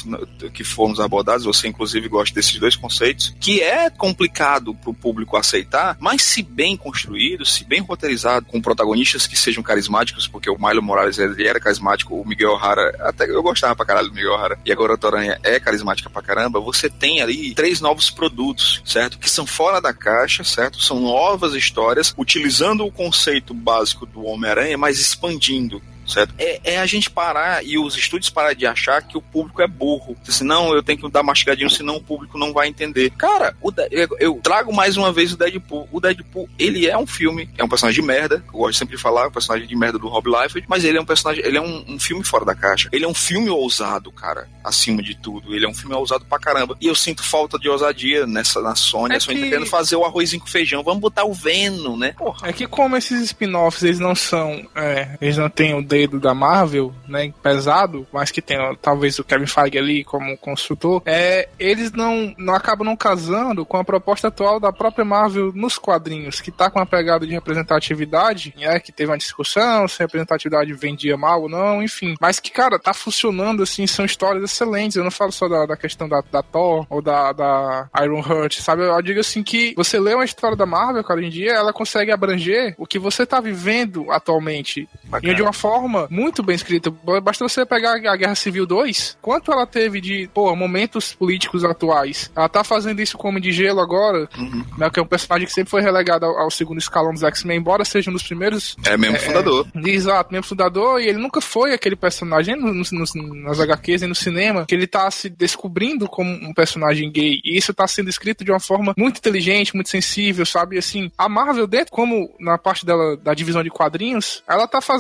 que 0.51 0.65
fomos 0.65 1.01
abordados, 1.07 1.45
você 1.45 1.69
inclusive 1.69 2.09
gosta 2.09 2.35
desses 2.35 2.59
dois 2.59 2.77
conceitos, 2.77 3.35
que 3.41 3.61
é 3.61 3.89
complicado 3.91 4.75
pro 4.75 4.93
público 4.93 5.37
aceitar, 5.37 5.97
mas 6.01 6.23
se 6.23 6.43
bem 6.43 6.77
construído, 6.77 7.45
se 7.45 7.65
bem 7.65 7.81
roteirizado, 7.81 8.47
com 8.47 8.61
protagonistas 8.61 9.27
que 9.27 9.37
sejam 9.37 9.63
carismáticos, 9.63 10.27
porque 10.29 10.51
o 10.51 10.59
Milo 10.59 10.83
Morales 10.83 11.19
ele 11.19 11.47
era 11.47 11.61
carismático, 11.61 12.15
o 12.15 12.27
Miguel 12.27 12.53
O'Hara, 12.53 12.95
até 13.01 13.29
eu 13.29 13.43
gostava 13.43 13.75
pra 13.75 13.87
caralho 13.87 14.09
do 14.09 14.15
Miguel 14.15 14.33
O'Hara, 14.33 14.59
e 14.65 14.73
agora 14.73 14.99
a 15.01 15.07
Aranha 15.07 15.39
é 15.43 15.61
carismática 15.61 16.11
pra 16.11 16.23
caramba, 16.23 16.61
você 16.61 16.91
tem 16.91 17.23
ali 17.23 17.55
três 17.55 17.81
novos 17.81 18.11
produtos, 18.11 18.83
certo? 18.85 19.19
Que 19.19 19.31
são 19.31 19.47
fora 19.47 19.81
da 19.81 19.93
caixa, 19.93 20.43
certo? 20.45 20.83
São 20.83 21.01
novas 21.01 21.55
histórias, 21.55 22.15
utilizando 22.17 22.85
o 22.85 22.93
conceito 22.93 23.55
básico 23.55 24.05
do 24.05 24.25
Homem-Aranha, 24.25 24.77
mas 24.77 24.99
expandindo 24.99 25.81
certo? 26.07 26.35
É, 26.39 26.61
é, 26.65 26.79
a 26.79 26.87
gente 26.87 27.11
parar 27.11 27.65
e 27.65 27.79
os 27.79 27.97
estúdios 27.97 28.31
parar 28.31 28.55
de 28.55 28.67
achar 28.67 29.03
que 29.03 29.17
o 29.17 29.23
público 29.23 29.63
é 29.63 29.67
burro. 29.67 30.17
Se 30.25 30.45
não, 30.45 30.75
eu 30.75 30.83
tenho 30.83 30.99
que 30.99 31.11
dar 31.11 31.23
mastigadinho, 31.23 31.71
senão 31.71 31.97
o 31.97 32.03
público 32.03 32.39
não 32.39 32.53
vai 32.53 32.69
entender. 32.69 33.11
Cara, 33.11 33.57
o, 33.61 33.73
eu, 33.91 34.09
eu, 34.19 34.41
trago 34.43 34.73
mais 34.73 34.97
uma 34.97 35.13
vez 35.13 35.33
o 35.33 35.37
Deadpool. 35.37 35.89
O 35.91 36.01
Deadpool, 36.01 36.49
ele 36.59 36.87
é 36.87 36.97
um 36.97 37.07
filme, 37.07 37.49
é 37.57 37.65
um 37.65 37.69
personagem 37.69 38.01
de 38.01 38.07
merda, 38.07 38.43
eu 38.47 38.59
gosto 38.59 38.79
sempre 38.79 38.97
de 38.97 39.03
falar, 39.03 39.29
um 39.29 39.33
personagem 39.33 39.67
de 39.67 39.77
merda 39.77 39.99
do 39.99 40.09
Rob 40.09 40.29
Liefeld, 40.29 40.67
mas 40.69 40.85
ele 40.85 40.99
é 40.99 41.01
um 41.01 41.05
personagem, 41.05 41.45
ele 41.45 41.57
é 41.57 41.61
um, 41.61 41.85
um, 41.89 41.99
filme 41.99 42.25
fora 42.25 42.45
da 42.45 42.55
caixa. 42.55 42.89
Ele 42.93 43.05
é 43.05 43.09
um 43.09 43.15
filme 43.15 43.49
ousado, 43.49 44.11
cara, 44.13 44.49
acima 44.63 45.03
de 45.03 45.17
tudo. 45.17 45.55
Ele 45.55 45.65
é 45.65 45.69
um 45.69 45.75
filme 45.75 45.95
ousado 45.95 46.25
pra 46.25 46.39
caramba. 46.39 46.77
E 46.81 46.87
eu 46.87 46.95
sinto 46.95 47.23
falta 47.23 47.59
de 47.59 47.69
ousadia 47.69 48.27
nessa 48.27 48.61
na 48.61 48.75
Sony. 48.75 49.15
É 49.15 49.17
a 49.17 49.21
Sony 49.21 49.37
que... 49.37 49.43
tá 49.45 49.51
querendo 49.51 49.67
fazer 49.67 49.97
o 49.97 50.05
arrozinho 50.05 50.41
com 50.41 50.49
feijão. 50.49 50.83
Vamos 50.83 51.01
botar 51.01 51.25
o 51.25 51.33
Venom, 51.33 51.97
né? 51.97 52.13
Porra. 52.13 52.49
É 52.49 52.53
que 52.53 52.67
como 52.67 52.97
esses 52.97 53.23
spin-offs, 53.23 53.83
eles 53.83 53.99
não 53.99 54.15
são, 54.15 54.67
é, 54.75 55.17
eles 55.21 55.37
não 55.37 55.49
têm 55.49 55.75
o 55.75 55.83
dedo 55.97 56.21
da 56.21 56.35
Marvel, 56.35 56.93
né, 57.09 57.33
pesado, 57.43 58.07
mas 58.13 58.31
que 58.31 58.43
tem 58.43 58.59
talvez 58.83 59.19
o 59.19 59.25
Kevin 59.25 59.47
Feige 59.47 59.79
ali 59.79 60.05
como 60.05 60.37
construtor, 60.37 61.01
é, 61.07 61.49
eles 61.59 61.91
não, 61.93 62.35
não 62.37 62.55
acabam 62.55 62.85
não 62.85 62.95
casando 62.95 63.65
com 63.65 63.79
a 63.79 63.85
proposta 63.85 64.29
atual 64.29 64.61
da 64.61 64.71
própria 64.71 65.07
Marvel 65.07 65.53
nos 65.55 65.79
quadrinhos, 65.79 66.41
que 66.43 66.51
tá 66.51 66.71
com 66.71 66.79
uma 66.79 66.85
pegada 66.85 67.27
de 67.27 67.33
representatividade, 67.33 68.55
né, 68.59 68.79
que 68.79 68.93
teve 68.93 69.11
uma 69.11 69.17
discussão 69.17 69.89
se 69.89 70.01
representatividade 70.01 70.75
vendia 70.75 71.17
mal 71.17 71.43
ou 71.43 71.49
não, 71.49 71.83
enfim, 71.83 72.15
mas 72.21 72.39
que, 72.39 72.51
cara, 72.51 72.79
tá 72.79 72.93
funcionando 72.93 73.63
assim, 73.63 73.87
são 73.87 74.05
histórias 74.05 74.45
excelentes, 74.45 74.99
eu 74.99 75.05
não 75.05 75.11
falo 75.11 75.33
só 75.33 75.49
da, 75.49 75.65
da 75.65 75.77
questão 75.79 76.07
da, 76.07 76.23
da 76.31 76.43
Thor 76.43 76.87
ou 76.91 77.01
da, 77.01 77.33
da 77.33 77.89
Iron 78.03 78.21
Heart, 78.21 78.61
sabe, 78.61 78.83
eu 78.83 79.03
digo 79.03 79.21
assim 79.21 79.43
que 79.43 79.73
você 79.75 79.99
lê 79.99 80.15
uma 80.15 80.25
história 80.27 80.57
da 80.57 80.67
Marvel, 80.67 81.03
cara, 81.03 81.21
hoje 81.21 81.29
em 81.29 81.31
dia, 81.31 81.53
ela 81.53 81.73
consegue 81.73 82.13
abranger 82.13 82.75
o 82.77 82.87
que 82.87 82.99
você 82.99 83.25
tá 83.25 83.41
vivendo 83.41 84.11
atualmente, 84.11 84.87
Bacana. 85.09 85.33
e 85.33 85.37
de 85.37 85.43
uma 85.43 85.53
forma 85.53 86.07
muito 86.11 86.43
bem 86.43 86.57
escrita. 86.57 86.91
Basta 87.23 87.47
você 87.47 87.65
pegar 87.65 87.95
a 87.95 88.17
Guerra 88.17 88.35
Civil 88.35 88.67
2, 88.67 89.19
quanto 89.23 89.53
ela 89.53 89.67
teve 89.67 90.01
de, 90.01 90.29
pô, 90.33 90.55
momentos 90.55 91.15
políticos 91.15 91.65
atuais. 91.65 92.31
Ela 92.35 92.49
tá 92.49 92.65
fazendo 92.65 93.01
isso 93.01 93.17
com 93.17 93.29
Homem 93.29 93.43
de 93.43 93.53
Gelo 93.53 93.81
agora, 93.81 94.29
uhum. 94.37 94.65
né, 94.77 94.91
que 94.91 94.99
é 94.99 95.03
um 95.03 95.07
personagem 95.07 95.47
que 95.47 95.53
sempre 95.53 95.71
foi 95.71 95.81
relegado 95.81 96.25
ao, 96.25 96.39
ao 96.39 96.51
segundo 96.51 96.79
escalão 96.79 97.13
dos 97.13 97.23
X-Men, 97.23 97.59
embora 97.59 97.85
seja 97.85 98.11
um 98.11 98.15
dos 98.15 98.23
primeiros. 98.23 98.77
É 98.85 98.97
mesmo 98.97 99.17
é, 99.17 99.21
fundador. 99.21 99.67
É, 99.75 99.89
exato, 99.91 100.33
mesmo 100.33 100.47
fundador, 100.47 101.01
e 101.01 101.09
ele 101.09 101.19
nunca 101.19 101.41
foi 101.41 101.73
aquele 101.73 101.97
personagem 101.97 102.57
no, 102.57 102.73
no, 102.73 103.43
nas 103.43 103.61
HQs 103.61 104.03
e 104.03 104.07
no 104.07 104.15
cinema, 104.15 104.67
que 104.67 104.75
ele 104.75 104.87
tá 104.87 105.11
se 105.11 105.29
descobrindo 105.29 106.09
como 106.09 106.31
um 106.31 106.53
personagem 106.53 107.11
gay. 107.11 107.41
E 107.45 107.57
isso 107.57 107.73
tá 107.73 107.87
sendo 107.87 108.11
escrito 108.11 108.45
de 108.45 108.51
uma 108.51 108.61
forma 108.61 108.95
muito 108.97 109.19
inteligente, 109.19 109.75
muito 109.75 109.89
sensível, 109.89 110.45
sabe? 110.45 110.79
Assim, 110.79 111.11
a 111.17 111.29
Marvel, 111.29 111.67
dentro, 111.67 111.93
como 111.93 112.35
na 112.41 112.59
parte 112.59 112.85
dela 112.85 113.17
da 113.17 113.35
divisão 113.35 113.63
de 113.63 113.71
quadrinhos, 113.71 114.43
ela 114.49 114.67
tá 114.67 114.81
fazendo 114.81 114.96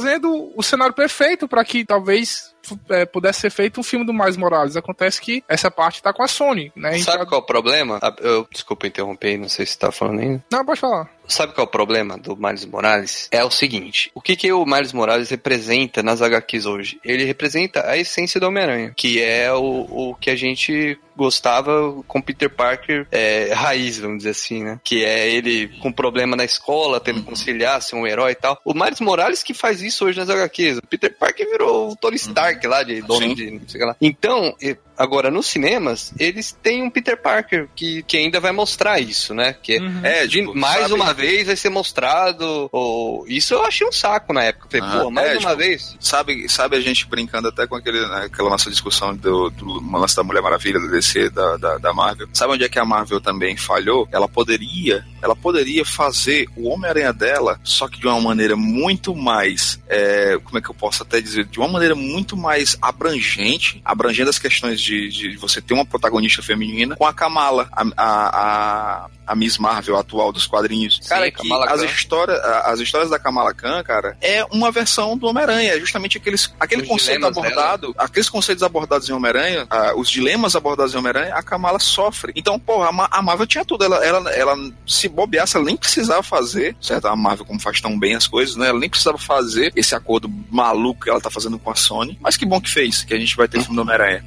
o 0.56 0.62
cenário 0.62 0.94
perfeito 0.94 1.26
feito 1.26 1.48
para 1.48 1.64
que 1.64 1.84
talvez 1.84 2.54
é, 2.88 3.04
pudesse 3.04 3.40
ser 3.40 3.50
feito 3.50 3.80
um 3.80 3.82
filme 3.82 4.04
do 4.04 4.12
Miles 4.12 4.36
Morales. 4.36 4.76
Acontece 4.76 5.20
que 5.20 5.42
essa 5.48 5.70
parte 5.70 6.02
tá 6.02 6.12
com 6.12 6.22
a 6.22 6.28
Sony, 6.28 6.72
né? 6.74 6.98
Sabe 6.98 7.18
então... 7.18 7.26
qual 7.26 7.40
é 7.40 7.44
o 7.44 7.46
problema? 7.46 7.98
Ah, 8.02 8.14
eu, 8.20 8.46
desculpa 8.50 8.86
interromper, 8.86 9.36
não 9.36 9.48
sei 9.48 9.66
se 9.66 9.78
tá 9.78 9.92
falando 9.92 10.20
ainda. 10.20 10.44
Não, 10.50 10.64
pode 10.64 10.80
falar. 10.80 11.10
Sabe 11.28 11.52
qual 11.52 11.64
é 11.64 11.68
o 11.68 11.70
problema 11.70 12.16
do 12.16 12.36
Miles 12.36 12.64
Morales? 12.64 13.28
É 13.30 13.44
o 13.44 13.50
seguinte: 13.50 14.10
o 14.14 14.20
que, 14.20 14.36
que 14.36 14.52
o 14.52 14.64
Miles 14.64 14.92
Morales 14.92 15.30
representa 15.30 16.02
nas 16.02 16.22
HQs 16.22 16.66
hoje? 16.66 17.00
Ele 17.04 17.24
representa 17.24 17.88
a 17.88 17.96
essência 17.96 18.40
do 18.40 18.46
Homem-Aranha, 18.46 18.92
que 18.96 19.22
é 19.22 19.52
o, 19.52 20.10
o 20.10 20.14
que 20.14 20.30
a 20.30 20.36
gente 20.36 20.98
gostava 21.16 22.02
com 22.06 22.20
Peter 22.20 22.50
Parker 22.50 23.06
é, 23.10 23.52
raiz, 23.52 23.98
vamos 23.98 24.18
dizer 24.18 24.30
assim, 24.30 24.62
né? 24.62 24.78
Que 24.84 25.04
é 25.04 25.28
ele 25.30 25.68
com 25.80 25.90
problema 25.90 26.36
na 26.36 26.44
escola, 26.44 27.00
tendo 27.00 27.20
que 27.20 27.26
conciliar, 27.26 27.80
ser 27.80 27.96
um 27.96 28.06
herói 28.06 28.32
e 28.32 28.34
tal. 28.34 28.60
O 28.64 28.74
Miles 28.74 29.00
Morales 29.00 29.42
que 29.42 29.54
faz 29.54 29.80
isso 29.80 30.04
hoje 30.04 30.18
nas 30.18 30.28
HQs. 30.28 30.78
O 30.78 30.86
Peter 30.86 31.16
Parker 31.16 31.48
virou 31.50 31.90
o 31.90 31.96
Tony 31.96 32.16
Stark 32.16 32.64
lá, 32.66 32.82
de 32.82 33.00
dono 33.00 33.34
de 33.34 33.50
não 33.50 33.68
sei 33.68 33.84
lá. 33.84 33.96
Então, 34.00 34.54
Agora, 34.96 35.30
nos 35.30 35.46
cinemas, 35.46 36.12
eles 36.18 36.56
têm 36.62 36.82
um 36.82 36.90
Peter 36.90 37.20
Parker 37.20 37.68
que, 37.76 38.02
que 38.02 38.16
ainda 38.16 38.40
vai 38.40 38.52
mostrar 38.52 38.98
isso, 38.98 39.34
né? 39.34 39.54
Que 39.62 39.78
uhum. 39.78 40.00
é, 40.02 40.26
de, 40.26 40.40
tipo, 40.40 40.54
mais 40.54 40.82
sabe? 40.82 40.94
uma 40.94 41.12
vez 41.12 41.46
vai 41.46 41.56
ser 41.56 41.68
mostrado. 41.68 42.68
Ou... 42.72 43.26
Isso 43.28 43.52
eu 43.54 43.62
achei 43.64 43.86
um 43.86 43.92
saco 43.92 44.32
na 44.32 44.44
época. 44.44 44.68
Falei, 44.70 44.86
ah, 44.86 45.00
pô, 45.00 45.10
mais 45.10 45.28
é, 45.28 45.38
uma 45.38 45.50
tipo, 45.50 45.56
vez. 45.56 45.96
Sabe, 46.00 46.48
sabe 46.48 46.76
a 46.76 46.80
gente 46.80 47.06
brincando 47.06 47.48
até 47.48 47.66
com 47.66 47.76
aquele, 47.76 48.00
né, 48.06 48.24
aquela 48.24 48.48
nossa 48.48 48.70
discussão 48.70 49.14
do, 49.14 49.50
do 49.50 49.98
lance 49.98 50.16
da 50.16 50.22
Mulher 50.22 50.40
Maravilha, 50.40 50.80
do 50.80 50.90
DC, 50.90 51.28
da, 51.30 51.56
da, 51.56 51.78
da, 51.78 51.92
Marvel. 51.92 52.28
Sabe 52.32 52.54
onde 52.54 52.64
é 52.64 52.68
que 52.68 52.78
a 52.78 52.84
Marvel 52.84 53.20
também 53.20 53.56
falhou? 53.56 54.08
Ela 54.10 54.28
poderia, 54.28 55.04
ela 55.20 55.36
poderia 55.36 55.84
fazer 55.84 56.48
o 56.56 56.68
Homem-Aranha 56.68 57.12
dela, 57.12 57.60
só 57.62 57.88
que 57.88 58.00
de 58.00 58.06
uma 58.06 58.20
maneira 58.20 58.56
muito 58.56 59.14
mais, 59.14 59.80
é, 59.88 60.38
como 60.42 60.58
é 60.58 60.60
que 60.60 60.70
eu 60.70 60.74
posso 60.74 61.02
até 61.02 61.20
dizer, 61.20 61.44
de 61.44 61.58
uma 61.58 61.68
maneira 61.68 61.94
muito 61.94 62.36
mais 62.36 62.78
abrangente, 62.80 63.80
abrangendo 63.84 64.30
as 64.30 64.38
questões 64.38 64.80
de, 64.86 65.08
de 65.08 65.36
você 65.36 65.60
ter 65.60 65.74
uma 65.74 65.84
protagonista 65.84 66.42
feminina 66.42 66.96
com 66.96 67.04
a 67.04 67.12
Kamala, 67.12 67.68
a, 67.72 67.84
a, 67.96 69.04
a 69.04 69.10
Miss 69.34 69.58
Marvel 69.58 69.96
atual 69.96 70.32
dos 70.32 70.46
quadrinhos. 70.46 70.98
Sim, 71.02 71.08
cara, 71.08 71.30
que 71.30 71.52
as, 71.52 71.82
histórias, 71.82 72.38
as 72.64 72.80
histórias 72.80 73.10
da 73.10 73.18
Kamala 73.18 73.52
Khan, 73.52 73.82
cara, 73.82 74.16
é 74.20 74.44
uma 74.52 74.70
versão 74.70 75.16
do 75.16 75.26
Homem-Aranha. 75.26 75.74
É 75.74 75.80
justamente 75.80 76.18
aqueles, 76.18 76.52
aquele 76.58 76.82
os 76.82 76.88
conceito 76.88 77.26
abordado, 77.26 77.92
dela. 77.92 78.04
aqueles 78.04 78.28
conceitos 78.28 78.62
abordados 78.62 79.08
em 79.08 79.12
Homem-Aranha, 79.12 79.64
uh, 79.64 79.98
os 79.98 80.08
dilemas 80.08 80.54
abordados 80.54 80.94
em 80.94 80.98
Homem-Aranha, 80.98 81.34
a 81.34 81.42
Kamala 81.42 81.78
sofre. 81.78 82.32
Então, 82.36 82.58
porra, 82.58 82.90
a, 82.90 83.18
a 83.18 83.22
Marvel 83.22 83.46
tinha 83.46 83.64
tudo. 83.64 83.84
Ela, 83.84 84.04
ela, 84.04 84.30
ela 84.30 84.56
se 84.86 85.08
bobeasse, 85.08 85.56
ela 85.56 85.66
nem 85.66 85.76
precisava 85.76 86.22
fazer, 86.22 86.76
certo? 86.80 87.06
A 87.06 87.16
Marvel, 87.16 87.44
como 87.44 87.60
faz 87.60 87.80
tão 87.80 87.98
bem 87.98 88.14
as 88.14 88.26
coisas, 88.26 88.56
né? 88.56 88.68
Ela 88.68 88.78
nem 88.78 88.88
precisava 88.88 89.18
fazer 89.18 89.72
esse 89.74 89.94
acordo 89.94 90.30
maluco 90.50 91.04
que 91.04 91.10
ela 91.10 91.20
tá 91.20 91.30
fazendo 91.30 91.58
com 91.58 91.70
a 91.70 91.74
Sony. 91.74 92.18
Mas 92.20 92.36
que 92.36 92.46
bom 92.46 92.60
que 92.60 92.70
fez, 92.70 93.02
que 93.02 93.14
a 93.14 93.18
gente 93.18 93.36
vai 93.36 93.48
ter 93.48 93.60
filme 93.60 93.76
do 93.76 93.82
Homem-Aranha. 93.82 94.24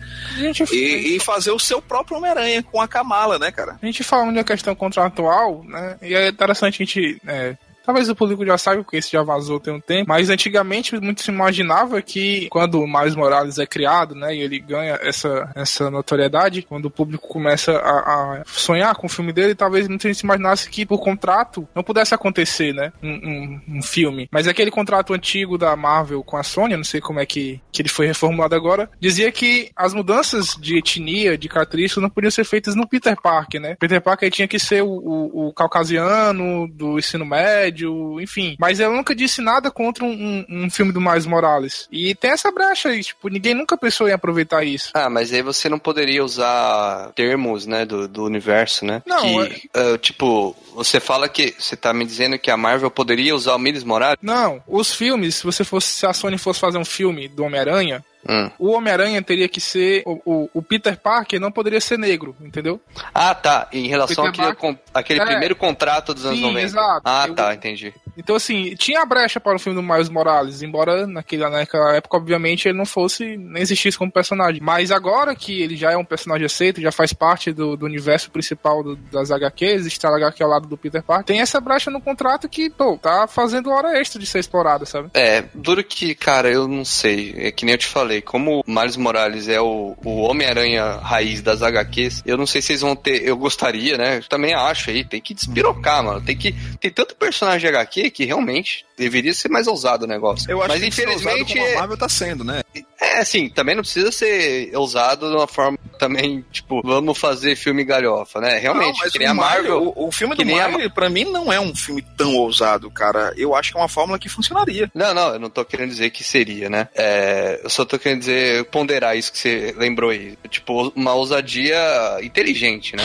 E, 0.72 1.16
e, 1.16 1.20
fazer 1.20 1.52
o 1.52 1.60
seu 1.60 1.82
próprio 1.82 2.18
Homem-Aranha 2.18 2.64
com 2.64 2.82
a 2.82 2.88
Kamala, 2.88 3.38
né, 3.38 3.52
cara? 3.52 3.78
A 3.82 3.86
gente 3.86 4.04
falando 4.04 4.36
de 4.36 4.44
questão 4.44 4.76
contratual, 4.90 5.64
né? 5.64 5.98
E 6.02 6.14
é 6.16 6.28
interessante 6.30 6.82
a 6.82 6.86
gente 6.86 7.22
é, 7.28 7.56
Talvez 7.90 8.08
o 8.08 8.16
público 8.16 8.46
já 8.46 8.56
saiba, 8.56 8.84
porque 8.84 8.98
esse 8.98 9.12
já 9.12 9.24
vazou 9.24 9.60
tem 9.60 9.74
um 9.74 9.80
tempo. 9.80 10.08
Mas 10.08 10.30
antigamente 10.30 10.96
muito 11.00 11.24
se 11.24 11.32
imaginava 11.32 12.00
que 12.04 12.48
quando 12.52 12.80
o 12.80 12.88
Miles 12.88 13.16
Morales 13.16 13.58
é 13.58 13.66
criado, 13.66 14.14
né, 14.14 14.36
e 14.36 14.42
ele 14.42 14.60
ganha 14.60 15.00
essa, 15.02 15.52
essa 15.56 15.90
notoriedade, 15.90 16.62
quando 16.62 16.86
o 16.86 16.92
público 16.92 17.28
começa 17.28 17.72
a, 17.72 18.42
a 18.42 18.44
sonhar 18.46 18.94
com 18.94 19.08
o 19.08 19.10
filme 19.10 19.34
dele, 19.34 19.56
talvez 19.56 19.88
muita 19.88 20.08
gente 20.08 20.20
se 20.20 20.24
imaginasse 20.24 20.70
que 20.70 20.86
por 20.86 21.00
contrato 21.00 21.68
não 21.74 21.82
pudesse 21.82 22.14
acontecer, 22.14 22.76
né, 22.76 22.94
um, 23.02 23.10
um, 23.10 23.78
um 23.78 23.82
filme. 23.82 24.30
Mas 24.32 24.48
aquele 24.48 24.70
contrato 24.70 25.12
antigo 25.12 25.58
da 25.58 25.76
Marvel 25.76 26.22
com 26.22 26.38
a 26.38 26.44
Sony, 26.44 26.78
não 26.78 26.84
sei 26.84 27.02
como 27.02 27.20
é 27.20 27.26
que, 27.26 27.60
que 27.72 27.82
ele 27.82 27.90
foi 27.90 28.06
reformulado 28.06 28.54
agora, 28.54 28.88
dizia 29.00 29.32
que 29.32 29.72
as 29.76 29.96
mudanças 29.96 30.56
de 30.62 30.78
etnia, 30.78 31.36
de 31.36 31.50
características, 31.50 32.04
não 32.04 32.10
podiam 32.12 32.30
ser 32.30 32.44
feitas 32.44 32.76
no 32.76 32.88
Peter 32.88 33.20
Parker, 33.20 33.60
né? 33.60 33.76
Peter 33.80 34.00
Parker 34.00 34.30
tinha 34.30 34.48
que 34.48 34.60
ser 34.60 34.84
o, 34.84 34.92
o, 34.92 35.48
o 35.48 35.54
caucasiano 35.54 36.68
do 36.68 37.00
ensino 37.00 37.26
médio, 37.26 37.79
enfim. 38.22 38.56
Mas 38.60 38.80
ela 38.80 38.96
nunca 38.96 39.16
disse 39.16 39.42
nada 39.42 39.72
contra 39.72 40.04
um, 40.04 40.10
um, 40.10 40.66
um, 40.66 40.70
filme 40.70 40.92
do 40.92 41.02
Miles 41.02 41.26
Morales. 41.26 41.88
E 41.92 42.16
tem 42.16 42.32
essa 42.32 42.52
brecha 42.52 42.90
aí, 42.90 43.04
tipo, 43.04 43.30
ninguém 43.30 43.54
nunca 43.54 43.78
pensou 43.78 44.08
em 44.08 44.14
aproveitar 44.14 44.64
isso. 44.64 44.92
Ah, 44.94 45.10
mas 45.10 45.34
aí 45.34 45.42
você 45.42 45.70
não 45.70 45.80
poderia 45.80 46.24
usar 46.24 47.12
termos, 47.16 47.66
né, 47.66 47.86
do, 47.86 48.08
do 48.08 48.24
universo, 48.24 48.86
né? 48.86 49.02
Não, 49.06 49.22
que, 49.22 49.70
é... 49.74 49.94
uh, 49.94 49.98
tipo, 49.98 50.56
você 50.74 51.00
fala 51.00 51.28
que, 51.28 51.54
você 51.58 51.76
tá 51.76 51.94
me 51.94 52.06
dizendo 52.06 52.40
que 52.40 52.52
a 52.52 52.58
Marvel 52.58 52.92
poderia 52.92 53.36
usar 53.36 53.56
o 53.56 53.60
Miles 53.60 53.84
Morales? 53.84 54.18
Não, 54.22 54.62
os 54.68 54.94
filmes, 54.94 55.36
se 55.36 55.44
você 55.44 55.64
fosse, 55.64 55.88
se 55.88 56.06
a 56.06 56.14
Sony 56.14 56.38
fosse 56.38 56.60
fazer 56.60 56.78
um 56.78 56.86
filme 56.86 57.28
do 57.28 57.44
Homem-Aranha, 57.44 58.04
Hum. 58.28 58.50
O 58.60 58.72
Homem-Aranha 58.72 59.22
teria 59.22 59.48
que 59.48 59.62
ser. 59.62 60.04
O, 60.06 60.22
o, 60.26 60.50
o, 60.56 60.62
Peter 60.62 60.98
Parker 60.98 61.40
não 61.40 61.52
poderia 61.52 61.80
ser 61.80 61.98
negro, 61.98 62.36
entendeu? 62.42 62.80
Ah, 63.14 63.34
tá. 63.34 63.68
Em 63.72 63.88
relação 63.88 64.26
àquele, 64.26 64.78
àquele 64.94 65.22
é, 65.22 65.26
primeiro 65.26 65.56
contrato 65.56 66.14
dos 66.14 66.26
anos 66.26 66.40
sim, 66.40 66.46
90. 66.46 66.66
Exato. 66.66 67.02
Ah, 67.06 67.26
Eu, 67.28 67.36
tá, 67.36 67.54
entendi. 67.54 67.94
Então, 68.18 68.36
assim, 68.36 68.76
tinha 68.76 69.02
a 69.02 69.06
brecha 69.06 69.40
para 69.40 69.56
o 69.56 69.60
filme 69.60 69.82
do 69.82 69.88
Miles 69.88 70.10
Morales, 70.10 70.62
embora 70.62 71.08
naquela, 71.08 71.50
naquela 71.50 71.96
época, 71.96 72.18
obviamente, 72.18 72.68
ele 72.68 72.78
não 72.78 72.86
fosse, 72.86 73.38
nem 73.38 73.62
existisse 73.62 73.98
como 73.98 74.12
personagem. 74.12 74.60
Mas 74.62 74.92
agora 74.92 75.34
que 75.34 75.62
ele 75.62 75.78
já 75.78 75.92
é 75.94 75.98
um 75.98 76.04
personagem 76.04 76.46
aceito, 76.46 76.82
já 76.82 76.92
faz 76.92 77.14
parte 77.14 77.54
do, 77.54 77.78
do 77.78 77.86
universo 77.86 78.30
principal 78.30 78.84
do, 78.84 78.98
das 78.98 79.32
HQs, 79.32 79.86
está 79.86 80.10
HQ 80.10 80.44
ao 80.44 80.50
lado 80.50 80.68
do 80.68 80.78
Peter 80.78 81.02
Parker, 81.02 81.26
tem 81.26 81.40
essa 81.40 81.62
brecha 81.62 81.90
no 81.90 82.02
contrato 82.02 82.50
que, 82.50 82.70
pô, 82.70 82.98
tá 82.98 83.26
fazendo 83.26 83.72
hora 83.72 83.98
extra 83.98 84.20
de 84.20 84.26
ser 84.26 84.40
explorada, 84.40 84.86
sabe? 84.86 85.10
É, 85.14 85.46
duro 85.54 85.82
que, 85.82 86.14
cara, 86.14 86.50
eu 86.52 86.68
não 86.68 86.84
sei. 86.84 87.34
É 87.38 87.52
que 87.52 87.64
nem 87.64 87.76
eu 87.76 87.80
te 87.80 87.88
falei, 87.88 88.09
como 88.22 88.64
o 88.66 88.72
Miles 88.72 88.98
Morales 88.98 89.48
é 89.48 89.60
o, 89.60 89.96
o 90.04 90.22
Homem-Aranha 90.22 90.98
raiz 90.98 91.42
das 91.42 91.62
HQs, 91.62 92.24
eu 92.26 92.38
não 92.38 92.46
sei 92.46 92.62
se 92.62 92.74
eles 92.74 92.82
vão 92.82 92.96
ter. 92.96 93.24
Eu 93.28 93.38
gostaria, 93.38 93.98
né? 93.98 94.18
Eu 94.18 94.24
também 94.24 94.54
acho 94.54 94.90
aí, 94.90 95.04
tem 95.04 95.22
que 95.22 95.34
despirocar, 95.34 96.04
mano. 96.04 96.22
Tem 96.22 96.36
que. 96.36 96.54
Tem 96.80 96.92
tanto 96.92 97.16
personagem 97.16 97.60
de 97.60 97.68
HQ 97.68 98.12
que 98.12 98.26
realmente 98.26 98.86
deveria 98.98 99.34
ser 99.34 99.50
mais 99.50 99.68
ousado 99.68 100.06
o 100.06 100.08
negócio. 100.08 100.50
Eu 100.50 100.60
acho 100.60 100.70
Mas, 100.70 100.82
que 100.82 100.88
infelizmente. 100.88 101.54
Como 101.54 101.68
a 101.68 101.76
Marvel 101.76 101.98
tá 101.98 102.10
sendo, 102.10 102.44
né? 102.44 102.62
É, 103.00 103.20
assim, 103.20 103.48
também 103.48 103.76
não 103.76 103.82
precisa 103.82 104.12
ser 104.12 104.76
ousado 104.76 105.30
de 105.30 105.36
uma 105.36 105.48
forma 105.48 105.78
também, 105.98 106.44
tipo, 106.52 106.82
vamos 106.84 107.18
fazer 107.18 107.56
filme 107.56 107.84
galhofa, 107.84 108.40
né? 108.42 108.58
Realmente, 108.58 109.02
não, 109.02 109.10
que 109.10 109.20
nem 109.20 109.28
a 109.28 109.34
Marvel. 109.34 109.94
O, 109.96 110.08
o 110.08 110.12
filme 110.12 110.36
do 110.36 110.46
Marvel, 110.46 110.88
a... 110.88 110.90
pra 110.90 111.10
mim, 111.10 111.24
não 111.26 111.52
é 111.52 111.60
um 111.60 111.74
filme 111.74 112.02
tão 112.18 112.36
ousado, 112.36 112.92
cara. 112.92 113.34
Eu 113.38 113.56
acho 113.56 113.72
que 113.72 113.78
é 113.78 113.82
uma 113.82 113.88
fórmula 113.88 114.20
que 114.20 114.28
funcionaria. 114.28 114.92
Não, 114.94 115.14
não, 115.14 115.34
eu 115.34 115.40
não 115.40 115.50
tô 115.50 115.64
querendo 115.64 115.90
dizer 115.90 116.10
que 116.10 116.24
seria, 116.24 116.70
né? 116.70 116.90
É, 116.96 117.62
eu 117.64 117.70
só 117.70 117.86
tô 117.86 117.98
querendo 117.98 118.20
dizer, 118.20 118.66
ponderar 118.66 119.18
isso 119.18 119.32
que 119.32 119.38
você 119.38 119.74
lembrou 119.78 120.10
aí. 120.10 120.38
Tipo, 120.50 120.92
uma 120.96 121.14
ousadia 121.14 121.78
inteligente, 122.22 122.96
né? 122.96 123.04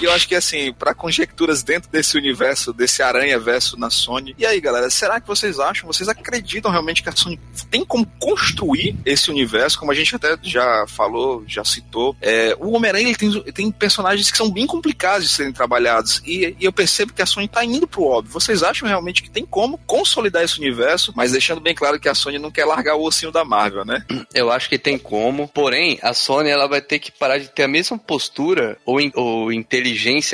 E 0.00 0.04
eu 0.04 0.12
acho 0.12 0.26
que, 0.26 0.34
assim, 0.34 0.72
para 0.72 0.94
conjecturas 0.94 1.62
dentro 1.62 1.90
desse 1.90 2.16
universo, 2.16 2.72
desse 2.72 3.02
Aranha 3.02 3.38
verso 3.38 3.78
na 3.78 3.90
Sony. 3.90 4.34
E 4.36 4.44
aí, 4.44 4.60
galera, 4.60 4.90
será 4.90 5.20
que 5.20 5.26
vocês 5.26 5.60
acham, 5.60 5.86
vocês 5.86 6.08
acreditam 6.08 6.70
realmente 6.70 7.02
que 7.02 7.08
a 7.08 7.16
Sony 7.16 7.38
tem 7.70 7.84
como 7.84 8.06
construir 8.18 8.96
esse 9.04 9.30
universo, 9.30 9.78
como 9.78 9.92
a 9.92 9.94
gente 9.94 10.14
até 10.14 10.36
já 10.42 10.84
falou, 10.88 11.44
já 11.46 11.64
citou? 11.64 12.16
É, 12.20 12.56
o 12.58 12.72
Homem-Aranha 12.72 13.14
tem, 13.14 13.40
tem 13.52 13.70
personagens 13.70 14.30
que 14.30 14.36
são 14.36 14.50
bem 14.50 14.66
complicados 14.66 15.28
de 15.28 15.34
serem 15.34 15.52
trabalhados. 15.52 16.20
E, 16.26 16.56
e 16.58 16.64
eu 16.64 16.72
percebo 16.72 17.12
que 17.12 17.22
a 17.22 17.26
Sony 17.26 17.46
tá 17.46 17.64
indo 17.64 17.86
pro 17.86 18.04
óbvio. 18.04 18.32
Vocês 18.32 18.62
acham 18.62 18.88
realmente 18.88 19.22
que 19.22 19.30
tem 19.30 19.46
como 19.46 19.78
consolidar 19.78 20.42
esse 20.42 20.58
universo, 20.58 21.12
mas 21.14 21.32
deixando 21.32 21.60
bem 21.60 21.74
claro 21.74 22.00
que 22.00 22.08
a 22.08 22.14
Sony 22.14 22.38
não 22.38 22.50
quer 22.50 22.64
largar 22.64 22.96
o 22.96 23.04
ossinho 23.04 23.30
da 23.30 23.44
Marvel, 23.44 23.84
né? 23.84 24.04
Eu 24.34 24.50
acho 24.50 24.68
que 24.68 24.78
tem 24.78 24.98
como. 24.98 25.48
Porém, 25.48 25.98
a 26.02 26.12
Sony 26.12 26.50
ela 26.50 26.66
vai 26.66 26.80
ter 26.80 26.98
que 26.98 27.12
parar 27.12 27.38
de 27.38 27.48
ter 27.48 27.62
a 27.62 27.68
mesma 27.68 27.96
postura 27.96 28.76
ou, 28.84 29.00
in, 29.00 29.12
ou 29.14 29.52
inteligência 29.52 29.83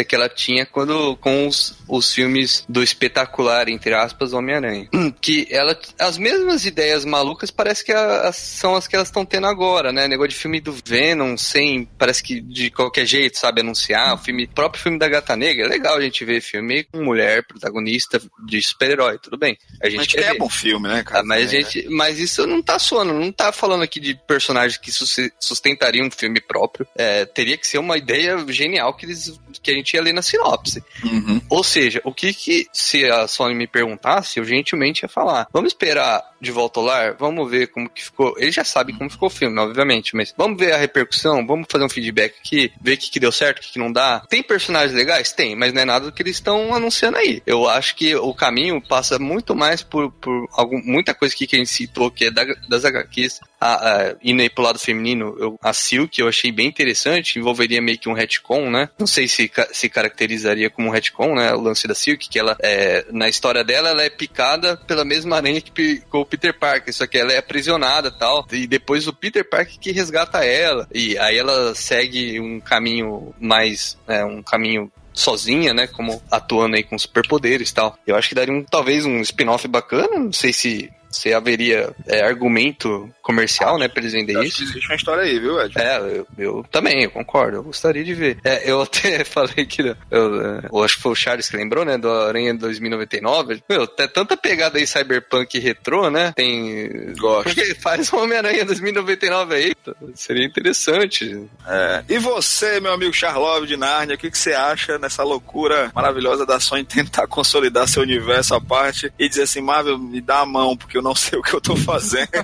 que 0.04 0.14
ela 0.14 0.28
tinha 0.28 0.64
quando 0.64 1.16
com 1.16 1.46
os, 1.46 1.76
os 1.88 2.12
filmes 2.12 2.64
do 2.68 2.82
espetacular, 2.82 3.68
entre 3.68 3.94
aspas, 3.94 4.32
Homem-Aranha. 4.32 4.88
Que 5.20 5.46
ela. 5.50 5.78
As 5.98 6.16
mesmas 6.16 6.64
ideias 6.64 7.04
malucas 7.04 7.50
parece 7.50 7.84
que 7.84 7.92
a, 7.92 8.32
são 8.32 8.74
as 8.74 8.86
que 8.86 8.96
elas 8.96 9.08
estão 9.08 9.24
tendo 9.24 9.46
agora, 9.46 9.92
né? 9.92 10.08
Negócio 10.08 10.30
de 10.30 10.36
filme 10.36 10.60
do 10.60 10.74
Venom, 10.84 11.36
sem. 11.36 11.84
Parece 11.98 12.22
que 12.22 12.40
de 12.40 12.70
qualquer 12.70 13.04
jeito, 13.04 13.38
sabe, 13.38 13.60
anunciar. 13.60 14.14
O 14.14 14.18
filme, 14.18 14.46
próprio 14.46 14.82
filme 14.82 14.98
da 14.98 15.08
Gata 15.08 15.36
Negra. 15.36 15.66
É 15.66 15.68
legal 15.68 15.96
a 15.96 16.00
gente 16.00 16.24
ver 16.24 16.40
filme 16.40 16.84
com 16.84 17.04
mulher 17.04 17.44
protagonista 17.46 18.20
de 18.46 18.62
super-herói, 18.62 19.18
tudo 19.18 19.36
bem. 19.36 19.58
A 19.82 19.88
gente 19.88 19.98
mas 19.98 20.06
quer 20.06 20.34
é 20.34 20.38
bom 20.38 20.48
filme, 20.48 20.88
né, 20.88 21.02
cara? 21.02 21.20
Ah, 21.20 21.24
mas, 21.24 21.52
é, 21.52 21.60
gente, 21.60 21.88
mas 21.88 22.18
isso 22.18 22.46
não 22.46 22.62
tá 22.62 22.78
soando, 22.78 23.12
não 23.12 23.32
tá 23.32 23.52
falando 23.52 23.82
aqui 23.82 24.00
de 24.00 24.14
personagens 24.26 24.78
que 24.78 24.90
sustentariam 25.38 26.06
um 26.06 26.10
filme 26.10 26.40
próprio. 26.40 26.86
É, 26.96 27.24
teria 27.24 27.56
que 27.56 27.66
ser 27.66 27.78
uma 27.78 27.96
ideia 27.96 28.44
genial 28.48 28.94
que, 28.94 29.06
eles, 29.06 29.39
que 29.62 29.70
a 29.70 29.74
gente 29.74 29.94
ia 29.94 30.02
ler 30.02 30.12
na 30.12 30.22
sinopse. 30.22 30.82
Uhum. 31.04 31.40
Ou 31.48 31.64
seja, 31.64 32.00
o 32.04 32.12
que 32.12 32.32
que, 32.32 32.66
se 32.72 33.04
a 33.04 33.26
Sony 33.26 33.54
me 33.54 33.66
perguntasse, 33.66 34.38
eu 34.38 34.44
gentilmente 34.44 35.04
ia 35.04 35.08
falar, 35.08 35.48
vamos 35.52 35.72
esperar 35.72 36.22
de 36.40 36.50
volta 36.50 36.80
ao 36.80 36.86
lar, 36.86 37.16
vamos 37.18 37.50
ver 37.50 37.68
como 37.68 37.88
que 37.88 38.04
ficou. 38.04 38.34
Ele 38.38 38.50
já 38.50 38.64
sabe 38.64 38.92
como 38.92 39.10
ficou 39.10 39.28
o 39.28 39.30
filme, 39.30 39.58
obviamente, 39.58 40.16
mas 40.16 40.34
vamos 40.36 40.58
ver 40.58 40.72
a 40.72 40.78
repercussão, 40.78 41.46
vamos 41.46 41.66
fazer 41.70 41.84
um 41.84 41.88
feedback 41.88 42.34
aqui, 42.40 42.72
ver 42.80 42.94
o 42.94 42.96
que, 42.98 43.10
que 43.10 43.20
deu 43.20 43.32
certo, 43.32 43.58
o 43.58 43.60
que, 43.62 43.72
que 43.72 43.78
não 43.78 43.92
dá. 43.92 44.20
Tem 44.28 44.42
personagens 44.42 44.92
legais? 44.92 45.32
Tem, 45.32 45.54
mas 45.54 45.72
não 45.72 45.82
é 45.82 45.84
nada 45.84 46.06
do 46.06 46.12
que 46.12 46.22
eles 46.22 46.36
estão 46.36 46.74
anunciando 46.74 47.18
aí. 47.18 47.42
Eu 47.46 47.68
acho 47.68 47.94
que 47.94 48.14
o 48.14 48.34
caminho 48.34 48.80
passa 48.80 49.18
muito 49.18 49.54
mais 49.54 49.82
por, 49.82 50.10
por 50.12 50.48
algum, 50.52 50.80
muita 50.82 51.14
coisa 51.14 51.34
que 51.34 51.44
a 51.44 51.58
gente 51.58 51.70
citou, 51.70 52.10
que 52.10 52.26
é 52.26 52.30
da, 52.30 52.44
das 52.68 52.84
HQs, 52.84 53.40
a, 53.60 53.74
a, 53.74 54.14
indo 54.22 54.40
aí 54.40 54.48
pro 54.48 54.64
lado 54.64 54.78
feminino, 54.78 55.36
eu, 55.38 55.58
a 55.62 55.72
Silk 55.72 56.18
eu 56.18 56.28
achei 56.28 56.50
bem 56.50 56.66
interessante, 56.66 57.38
envolveria 57.38 57.82
meio 57.82 57.98
que 57.98 58.08
um 58.08 58.14
retcon, 58.14 58.70
né? 58.70 58.88
Não 58.98 59.06
sei 59.06 59.28
se 59.28 59.50
se 59.72 59.88
caracterizaria 59.88 60.70
como 60.70 60.88
um 60.88 60.90
retcon, 60.90 61.34
né? 61.34 61.52
O 61.52 61.60
lance 61.60 61.86
da 61.86 61.94
Silk, 61.94 62.28
que 62.28 62.38
ela, 62.38 62.56
é, 62.60 63.04
na 63.10 63.28
história 63.28 63.62
dela, 63.62 63.90
ela 63.90 64.02
é 64.02 64.10
picada 64.10 64.76
pela 64.86 65.04
mesma 65.04 65.36
aranha 65.36 65.60
que 65.60 65.70
picou 65.70 66.22
o 66.22 66.26
Peter 66.26 66.58
Parker, 66.58 66.94
só 66.94 67.06
que 67.06 67.18
ela 67.18 67.32
é 67.32 67.38
aprisionada 67.38 68.10
tal, 68.10 68.46
e 68.50 68.66
depois 68.66 69.06
o 69.06 69.12
Peter 69.12 69.48
Parker 69.48 69.78
que 69.78 69.92
resgata 69.92 70.44
ela, 70.44 70.88
e 70.94 71.18
aí 71.18 71.36
ela 71.36 71.74
segue 71.74 72.40
um 72.40 72.60
caminho 72.60 73.34
mais, 73.38 73.98
é, 74.08 74.24
um 74.24 74.42
caminho 74.42 74.90
sozinha, 75.12 75.74
né? 75.74 75.86
Como 75.86 76.22
atuando 76.30 76.76
aí 76.76 76.82
com 76.82 76.98
superpoderes 76.98 77.70
e 77.70 77.74
tal. 77.74 77.98
Eu 78.06 78.16
acho 78.16 78.28
que 78.28 78.34
daria 78.34 78.54
um, 78.54 78.64
talvez 78.64 79.04
um 79.04 79.20
spin-off 79.20 79.66
bacana. 79.68 80.18
Não 80.18 80.32
sei 80.32 80.52
se 80.52 80.90
se 81.10 81.34
haveria 81.34 81.90
é, 82.06 82.22
argumento 82.22 83.12
comercial, 83.20 83.78
né, 83.78 83.88
pra 83.88 84.00
eles 84.00 84.12
venderem 84.12 84.44
isso. 84.44 84.62
Existe 84.62 84.88
uma 84.88 84.96
história 84.96 85.22
aí, 85.24 85.38
viu, 85.38 85.60
Ed? 85.60 85.74
É, 85.76 85.98
eu, 85.98 86.26
eu 86.38 86.66
também, 86.70 87.04
eu 87.04 87.10
concordo, 87.10 87.58
eu 87.58 87.62
gostaria 87.62 88.04
de 88.04 88.14
ver. 88.14 88.38
É, 88.44 88.70
eu 88.70 88.80
até 88.82 89.24
falei 89.24 89.66
que, 89.66 89.82
eu, 90.10 90.62
eu, 90.72 90.82
acho 90.82 90.96
que 90.96 91.02
foi 91.02 91.12
o 91.12 91.16
Charles 91.16 91.48
que 91.48 91.56
lembrou, 91.56 91.84
né, 91.84 91.98
do 91.98 92.10
Aranha 92.10 92.54
2099. 92.54 93.62
Meu, 93.68 93.86
tem 93.86 94.08
tanta 94.08 94.36
pegada 94.36 94.78
aí 94.78 94.86
cyberpunk 94.86 95.58
retrô, 95.58 96.10
né, 96.10 96.32
tem... 96.34 97.12
Gosto. 97.18 97.44
Porque 97.44 97.74
faz 97.74 98.12
um 98.12 98.18
Homem-Aranha 98.18 98.64
2099 98.64 99.54
aí, 99.54 99.74
seria 100.14 100.46
interessante. 100.46 101.44
É. 101.66 102.04
E 102.08 102.18
você, 102.18 102.80
meu 102.80 102.92
amigo 102.92 103.12
Charlove 103.12 103.66
de 103.66 103.76
Narnia, 103.76 104.14
o 104.14 104.18
que, 104.18 104.30
que 104.30 104.38
você 104.38 104.52
acha 104.52 104.98
nessa 104.98 105.22
loucura 105.22 105.90
maravilhosa 105.94 106.46
da 106.46 106.60
Sony 106.60 106.84
tentar 107.00 107.26
consolidar 107.26 107.88
seu 107.88 108.02
universo 108.02 108.54
à 108.54 108.60
parte 108.60 109.12
e 109.18 109.28
dizer 109.28 109.42
assim, 109.42 109.60
Marvel, 109.60 109.98
me 109.98 110.20
dá 110.20 110.40
a 110.40 110.46
mão, 110.46 110.76
porque 110.76 110.99
eu 111.00 111.02
não 111.02 111.14
sei 111.14 111.38
o 111.38 111.42
que 111.42 111.54
eu 111.54 111.60
tô 111.60 111.74
fazendo. 111.74 112.30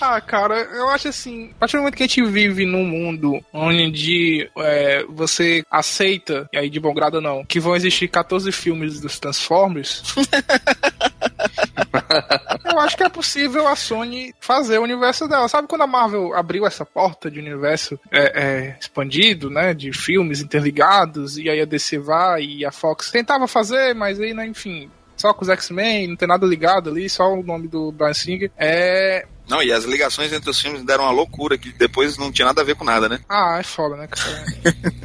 Ah, 0.00 0.20
cara, 0.20 0.56
eu 0.74 0.88
acho 0.88 1.08
assim, 1.08 1.50
a 1.52 1.60
partir 1.60 1.76
do 1.76 1.80
momento 1.80 1.96
que 1.96 2.02
a 2.02 2.06
gente 2.06 2.22
vive 2.24 2.66
num 2.66 2.84
mundo 2.84 3.40
onde 3.52 4.50
é, 4.58 5.04
você 5.08 5.64
aceita, 5.70 6.48
e 6.52 6.58
aí 6.58 6.68
de 6.68 6.80
bom 6.80 6.92
grado 6.92 7.20
não, 7.20 7.44
que 7.44 7.60
vão 7.60 7.76
existir 7.76 8.08
14 8.08 8.50
filmes 8.50 9.00
dos 9.00 9.18
Transformers. 9.18 10.02
eu 12.64 12.80
acho 12.80 12.96
que 12.96 13.04
é 13.04 13.08
possível 13.08 13.68
a 13.68 13.76
Sony 13.76 14.34
fazer 14.40 14.78
o 14.78 14.82
universo 14.82 15.28
dela. 15.28 15.48
Sabe 15.48 15.68
quando 15.68 15.82
a 15.82 15.86
Marvel 15.86 16.34
abriu 16.34 16.66
essa 16.66 16.84
porta 16.84 17.30
de 17.30 17.38
universo 17.38 17.98
é, 18.10 18.42
é, 18.42 18.76
expandido, 18.80 19.48
né? 19.48 19.74
De 19.74 19.92
filmes 19.92 20.40
interligados, 20.40 21.38
e 21.38 21.48
aí 21.48 21.60
a 21.60 21.66
DC 21.66 21.98
vai 21.98 22.42
e 22.42 22.64
a 22.64 22.72
Fox 22.72 23.10
tentava 23.10 23.46
fazer, 23.46 23.94
mas 23.94 24.20
aí, 24.20 24.34
né, 24.34 24.46
enfim, 24.46 24.90
só 25.16 25.32
com 25.32 25.42
os 25.42 25.48
X-Men, 25.48 26.08
não 26.08 26.16
tem 26.16 26.28
nada 26.28 26.46
ligado 26.46 26.90
ali, 26.90 27.08
só 27.08 27.32
o 27.32 27.42
nome 27.42 27.68
do 27.68 27.92
Brian 27.92 28.14
Singer. 28.14 28.50
É, 28.56 29.26
não, 29.48 29.62
e 29.62 29.72
as 29.72 29.84
ligações 29.84 30.32
entre 30.32 30.48
os 30.50 30.60
filmes 30.60 30.84
deram 30.84 31.04
uma 31.04 31.12
loucura, 31.12 31.58
que 31.58 31.72
depois 31.72 32.16
não 32.16 32.32
tinha 32.32 32.46
nada 32.46 32.60
a 32.60 32.64
ver 32.64 32.74
com 32.74 32.84
nada, 32.84 33.08
né? 33.08 33.20
Ah, 33.28 33.58
é 33.60 33.62
foda, 33.62 33.96
né, 33.96 34.06
cara? 34.06 34.44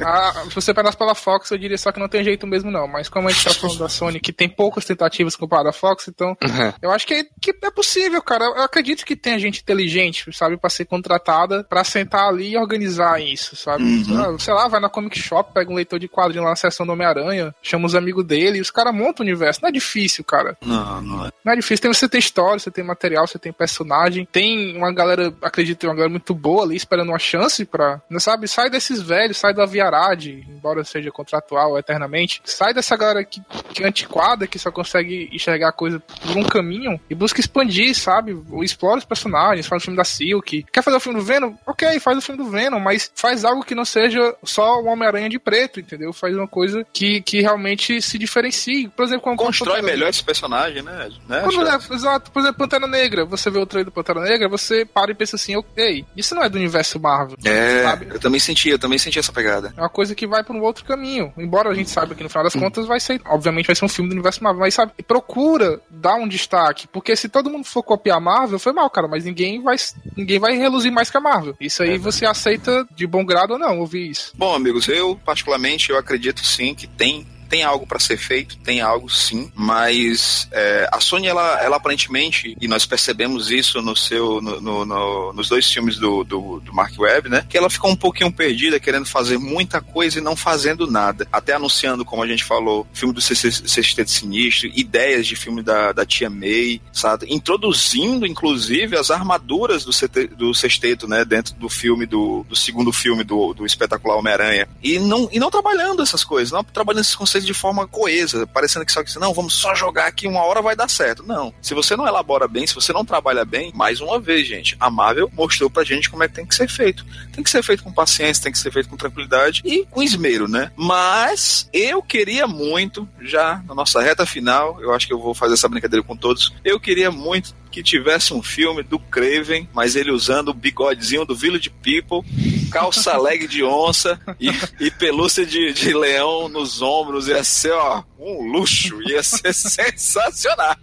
ah, 0.04 0.44
se 0.48 0.54
você 0.54 0.72
pegasse 0.72 0.96
pela 0.96 1.14
Fox, 1.14 1.50
eu 1.50 1.58
diria 1.58 1.76
só 1.76 1.92
que 1.92 2.00
não 2.00 2.08
tem 2.08 2.24
jeito 2.24 2.46
mesmo, 2.46 2.70
não. 2.70 2.86
Mas 2.88 3.08
como 3.08 3.28
a 3.28 3.32
gente 3.32 3.44
tá 3.44 3.54
falando 3.54 3.78
da 3.78 3.88
Sony, 3.88 4.20
que 4.20 4.32
tem 4.32 4.48
poucas 4.48 4.84
tentativas 4.84 5.36
comparado 5.36 5.68
à 5.68 5.72
Fox, 5.72 6.08
então 6.08 6.36
uhum. 6.42 6.72
eu 6.80 6.90
acho 6.90 7.06
que 7.06 7.14
é, 7.14 7.24
que 7.40 7.54
é 7.62 7.70
possível, 7.70 8.22
cara. 8.22 8.44
Eu 8.44 8.62
acredito 8.62 9.04
que 9.04 9.14
tem 9.14 9.38
gente 9.38 9.60
inteligente, 9.60 10.30
sabe, 10.32 10.56
para 10.56 10.70
ser 10.70 10.86
contratada, 10.86 11.64
para 11.64 11.84
sentar 11.84 12.28
ali 12.28 12.52
e 12.52 12.56
organizar 12.56 13.20
isso, 13.20 13.56
sabe? 13.56 13.82
Uhum. 13.82 14.38
Sei 14.38 14.54
lá, 14.54 14.68
vai 14.68 14.80
na 14.80 14.88
Comic 14.88 15.18
Shop, 15.18 15.52
pega 15.52 15.70
um 15.70 15.74
leitor 15.74 15.98
de 15.98 16.08
quadrinho 16.08 16.44
lá 16.44 16.50
na 16.50 16.56
seção 16.56 16.86
do 16.86 16.92
Homem-Aranha, 16.92 17.54
chama 17.62 17.86
os 17.86 17.94
amigos 17.94 18.24
dele 18.24 18.58
e 18.58 18.60
os 18.60 18.70
caras 18.70 18.94
montam 18.94 19.24
o 19.24 19.28
universo. 19.28 19.60
Não 19.62 19.68
é 19.68 19.72
difícil, 19.72 20.24
cara. 20.24 20.56
Não, 20.64 21.02
não 21.02 21.26
é. 21.26 21.30
Não 21.44 21.52
é 21.52 21.56
difícil. 21.56 21.82
Tem, 21.82 21.92
você 21.92 22.08
tem 22.08 22.18
história, 22.18 22.58
você 22.58 22.70
tem 22.70 22.84
material, 22.84 23.26
você 23.26 23.38
tem 23.38 23.52
personagem. 23.52 24.26
Tem 24.32 24.76
uma 24.76 24.92
galera, 24.92 25.32
acredito, 25.42 25.84
uma 25.84 25.94
galera 25.94 26.10
muito 26.10 26.34
boa 26.34 26.64
ali 26.64 26.76
esperando 26.76 27.08
uma 27.08 27.18
chance 27.18 27.64
pra, 27.64 28.00
não 28.08 28.20
sabe, 28.20 28.48
sai 28.48 28.70
desses 28.70 29.00
velhos, 29.00 29.36
sai 29.36 29.54
da 29.54 29.66
Viarade, 29.66 30.46
embora 30.48 30.84
seja 30.84 31.10
contratual 31.10 31.78
eternamente, 31.78 32.40
sai 32.44 32.72
dessa 32.72 32.96
galera 32.96 33.24
que, 33.24 33.42
que 33.72 33.82
é 33.82 33.86
antiquada, 33.86 34.46
que 34.46 34.58
só 34.58 34.70
consegue 34.70 35.28
enxergar 35.32 35.68
a 35.68 35.72
coisa 35.72 36.00
por 36.00 36.36
um 36.36 36.44
caminho 36.44 37.00
e 37.08 37.14
busca 37.14 37.40
expandir, 37.40 37.94
sabe? 37.94 38.36
Explora 38.62 38.98
os 38.98 39.04
personagens, 39.04 39.66
faz 39.66 39.82
o 39.82 39.84
filme 39.84 39.96
da 39.96 40.04
Silk. 40.04 40.64
Quer 40.72 40.82
fazer 40.82 40.96
o 40.96 41.00
filme 41.00 41.18
do 41.18 41.24
Venom? 41.24 41.54
Ok, 41.66 41.98
faz 42.00 42.18
o 42.18 42.22
filme 42.22 42.42
do 42.42 42.50
Venom, 42.50 42.78
mas 42.78 43.10
faz 43.14 43.44
algo 43.44 43.64
que 43.64 43.74
não 43.74 43.84
seja 43.84 44.34
só 44.42 44.80
o 44.80 44.86
Homem-Aranha 44.86 45.28
de 45.28 45.38
preto, 45.38 45.80
entendeu? 45.80 46.12
Faz 46.12 46.36
uma 46.36 46.48
coisa 46.48 46.86
que, 46.92 47.20
que 47.22 47.40
realmente 47.40 48.00
se 48.00 48.18
diferencie. 48.18 48.88
Por 48.88 49.04
exemplo, 49.04 49.22
quando 49.22 49.38
Constrói 49.38 49.82
melhor 49.82 50.08
esse 50.08 50.22
personagem, 50.22 50.82
né? 50.82 51.08
né 51.28 51.42
quando, 51.42 51.66
é, 51.66 51.94
exato. 51.94 52.30
Por 52.30 52.40
exemplo, 52.40 52.58
Pantera 52.58 52.86
Negra. 52.86 53.24
Você 53.24 53.50
vê 53.50 53.58
o 53.58 53.66
trailer 53.66 53.86
do 53.86 53.92
Pantera 53.92 54.19
Negra, 54.20 54.48
você 54.48 54.84
para 54.84 55.10
e 55.10 55.14
pensa 55.14 55.36
assim, 55.36 55.56
ok, 55.56 56.04
isso 56.16 56.34
não 56.34 56.42
é 56.42 56.48
do 56.48 56.56
universo 56.56 56.98
Marvel. 57.00 57.36
É, 57.44 57.82
sabe? 57.82 58.08
eu 58.10 58.20
também 58.20 58.40
senti, 58.40 58.68
eu 58.68 58.78
também 58.78 58.98
senti 58.98 59.18
essa 59.18 59.32
pegada. 59.32 59.72
É 59.76 59.80
uma 59.80 59.88
coisa 59.88 60.14
que 60.14 60.26
vai 60.26 60.42
para 60.42 60.54
um 60.54 60.62
outro 60.62 60.84
caminho. 60.84 61.32
Embora 61.36 61.70
a 61.70 61.74
gente 61.74 61.90
saiba 61.90 62.14
que 62.14 62.22
no 62.22 62.28
final 62.28 62.44
das 62.44 62.54
contas 62.54 62.86
vai 62.86 63.00
ser, 63.00 63.20
obviamente 63.26 63.66
vai 63.66 63.76
ser 63.76 63.84
um 63.84 63.88
filme 63.88 64.08
do 64.08 64.14
universo 64.14 64.42
Marvel, 64.42 64.60
mas 64.60 64.74
sabe, 64.74 64.92
procura 65.06 65.80
dar 65.90 66.14
um 66.14 66.28
destaque, 66.28 66.86
porque 66.88 67.16
se 67.16 67.28
todo 67.28 67.50
mundo 67.50 67.64
for 67.64 67.82
copiar 67.82 68.20
Marvel, 68.20 68.58
foi 68.58 68.72
mal, 68.72 68.88
cara, 68.90 69.08
mas 69.08 69.24
ninguém 69.24 69.62
vai 69.62 69.76
ninguém 70.16 70.38
vai 70.38 70.56
reluzir 70.56 70.92
mais 70.92 71.10
que 71.10 71.16
a 71.16 71.20
Marvel. 71.20 71.56
Isso 71.60 71.82
aí 71.82 71.94
é. 71.94 71.98
você 71.98 72.26
aceita 72.26 72.86
de 72.94 73.06
bom 73.06 73.24
grado 73.24 73.52
ou 73.52 73.58
não, 73.58 73.80
ouvir 73.80 74.10
isso. 74.10 74.32
Bom, 74.34 74.54
amigos, 74.54 74.88
eu 74.88 75.18
particularmente 75.24 75.90
eu 75.90 75.98
acredito 75.98 76.44
sim 76.44 76.74
que 76.74 76.86
tem 76.86 77.26
tem 77.50 77.64
algo 77.64 77.84
para 77.84 77.98
ser 77.98 78.16
feito, 78.16 78.56
tem 78.58 78.80
algo 78.80 79.10
sim, 79.10 79.50
mas 79.56 80.48
é, 80.52 80.88
a 80.90 81.00
Sony, 81.00 81.26
ela, 81.26 81.60
ela 81.60 81.76
aparentemente, 81.76 82.56
e 82.60 82.68
nós 82.68 82.86
percebemos 82.86 83.50
isso 83.50 83.82
no 83.82 83.96
seu, 83.96 84.40
no, 84.40 84.60
no, 84.60 84.86
no, 84.86 85.32
nos 85.32 85.48
dois 85.48 85.70
filmes 85.70 85.98
do, 85.98 86.22
do, 86.22 86.60
do, 86.60 86.72
Mark 86.72 86.96
Webb, 86.96 87.28
né? 87.28 87.44
Que 87.48 87.58
ela 87.58 87.68
ficou 87.68 87.90
um 87.90 87.96
pouquinho 87.96 88.30
perdida, 88.30 88.78
querendo 88.78 89.04
fazer 89.04 89.36
muita 89.36 89.80
coisa 89.80 90.18
e 90.18 90.22
não 90.22 90.36
fazendo 90.36 90.86
nada. 90.86 91.26
Até 91.32 91.54
anunciando, 91.54 92.04
como 92.04 92.22
a 92.22 92.26
gente 92.26 92.44
falou, 92.44 92.86
filme 92.92 93.12
do 93.12 93.20
Sexteto 93.20 94.10
Sinistro, 94.10 94.70
ideias 94.72 95.26
de 95.26 95.34
filme 95.34 95.60
da, 95.60 95.90
da 95.90 96.06
Tia 96.06 96.30
May, 96.30 96.80
sabe? 96.92 97.26
Introduzindo, 97.28 98.24
inclusive, 98.26 98.96
as 98.96 99.10
armaduras 99.10 99.84
do, 99.84 99.90
CT, 99.90 100.28
do 100.36 100.54
Sexteto, 100.54 101.08
né? 101.08 101.24
Dentro 101.24 101.54
do 101.56 101.68
filme, 101.68 102.06
do, 102.06 102.46
do 102.48 102.54
segundo 102.54 102.92
filme 102.92 103.24
do, 103.24 103.52
do 103.52 103.66
espetacular 103.66 104.16
Homem-Aranha. 104.16 104.68
E 104.80 105.00
não, 105.00 105.28
e 105.32 105.40
não 105.40 105.50
trabalhando 105.50 106.00
essas 106.00 106.22
coisas, 106.22 106.52
não 106.52 106.62
trabalhando 106.62 107.02
esses 107.02 107.16
conceitos 107.16 107.39
de 107.44 107.54
forma 107.54 107.86
coesa, 107.86 108.46
parecendo 108.46 108.84
que 108.84 108.92
só 108.92 109.02
que 109.02 109.18
não, 109.18 109.34
vamos 109.34 109.54
só 109.54 109.74
jogar 109.74 110.06
aqui 110.06 110.26
uma 110.26 110.42
hora 110.42 110.62
vai 110.62 110.76
dar 110.76 110.88
certo. 110.88 111.22
Não. 111.22 111.52
Se 111.60 111.74
você 111.74 111.96
não 111.96 112.06
elabora 112.06 112.46
bem, 112.46 112.66
se 112.66 112.74
você 112.74 112.92
não 112.92 113.04
trabalha 113.04 113.44
bem, 113.44 113.72
mais 113.74 114.00
uma 114.00 114.18
vez, 114.18 114.46
gente, 114.46 114.76
a 114.78 114.90
Marvel 114.90 115.30
mostrou 115.32 115.70
pra 115.70 115.84
gente 115.84 116.10
como 116.10 116.22
é 116.22 116.28
que 116.28 116.34
tem 116.34 116.46
que 116.46 116.54
ser 116.54 116.68
feito. 116.68 117.04
Tem 117.32 117.42
que 117.42 117.50
ser 117.50 117.62
feito 117.62 117.82
com 117.82 117.92
paciência, 117.92 118.42
tem 118.42 118.52
que 118.52 118.58
ser 118.58 118.72
feito 118.72 118.88
com 118.88 118.96
tranquilidade 118.96 119.62
e 119.64 119.84
com 119.86 120.02
esmero, 120.02 120.48
né? 120.48 120.70
Mas 120.76 121.68
eu 121.72 122.02
queria 122.02 122.46
muito, 122.46 123.08
já 123.20 123.62
na 123.66 123.74
nossa 123.74 124.00
reta 124.00 124.26
final, 124.26 124.80
eu 124.80 124.92
acho 124.92 125.06
que 125.06 125.12
eu 125.12 125.20
vou 125.20 125.34
fazer 125.34 125.54
essa 125.54 125.68
brincadeira 125.68 126.04
com 126.04 126.16
todos, 126.16 126.52
eu 126.64 126.78
queria 126.78 127.10
muito 127.10 127.54
que 127.70 127.82
tivesse 127.82 128.34
um 128.34 128.42
filme 128.42 128.82
do 128.82 128.98
Craven, 128.98 129.68
mas 129.72 129.96
ele 129.96 130.10
usando 130.10 130.48
o 130.48 130.54
bigodezinho 130.54 131.24
do 131.24 131.34
Village 131.34 131.70
People, 131.70 132.28
calça 132.70 133.16
leg 133.16 133.46
de 133.46 133.62
onça 133.62 134.20
e, 134.38 134.48
e 134.80 134.90
pelúcia 134.90 135.46
de, 135.46 135.72
de 135.72 135.94
leão 135.94 136.48
nos 136.48 136.82
ombros. 136.82 137.28
Ia 137.28 137.44
ser, 137.44 137.72
ó, 137.72 138.02
um 138.18 138.50
luxo. 138.50 139.00
Ia 139.02 139.22
ser 139.22 139.52
sensacional. 139.54 140.76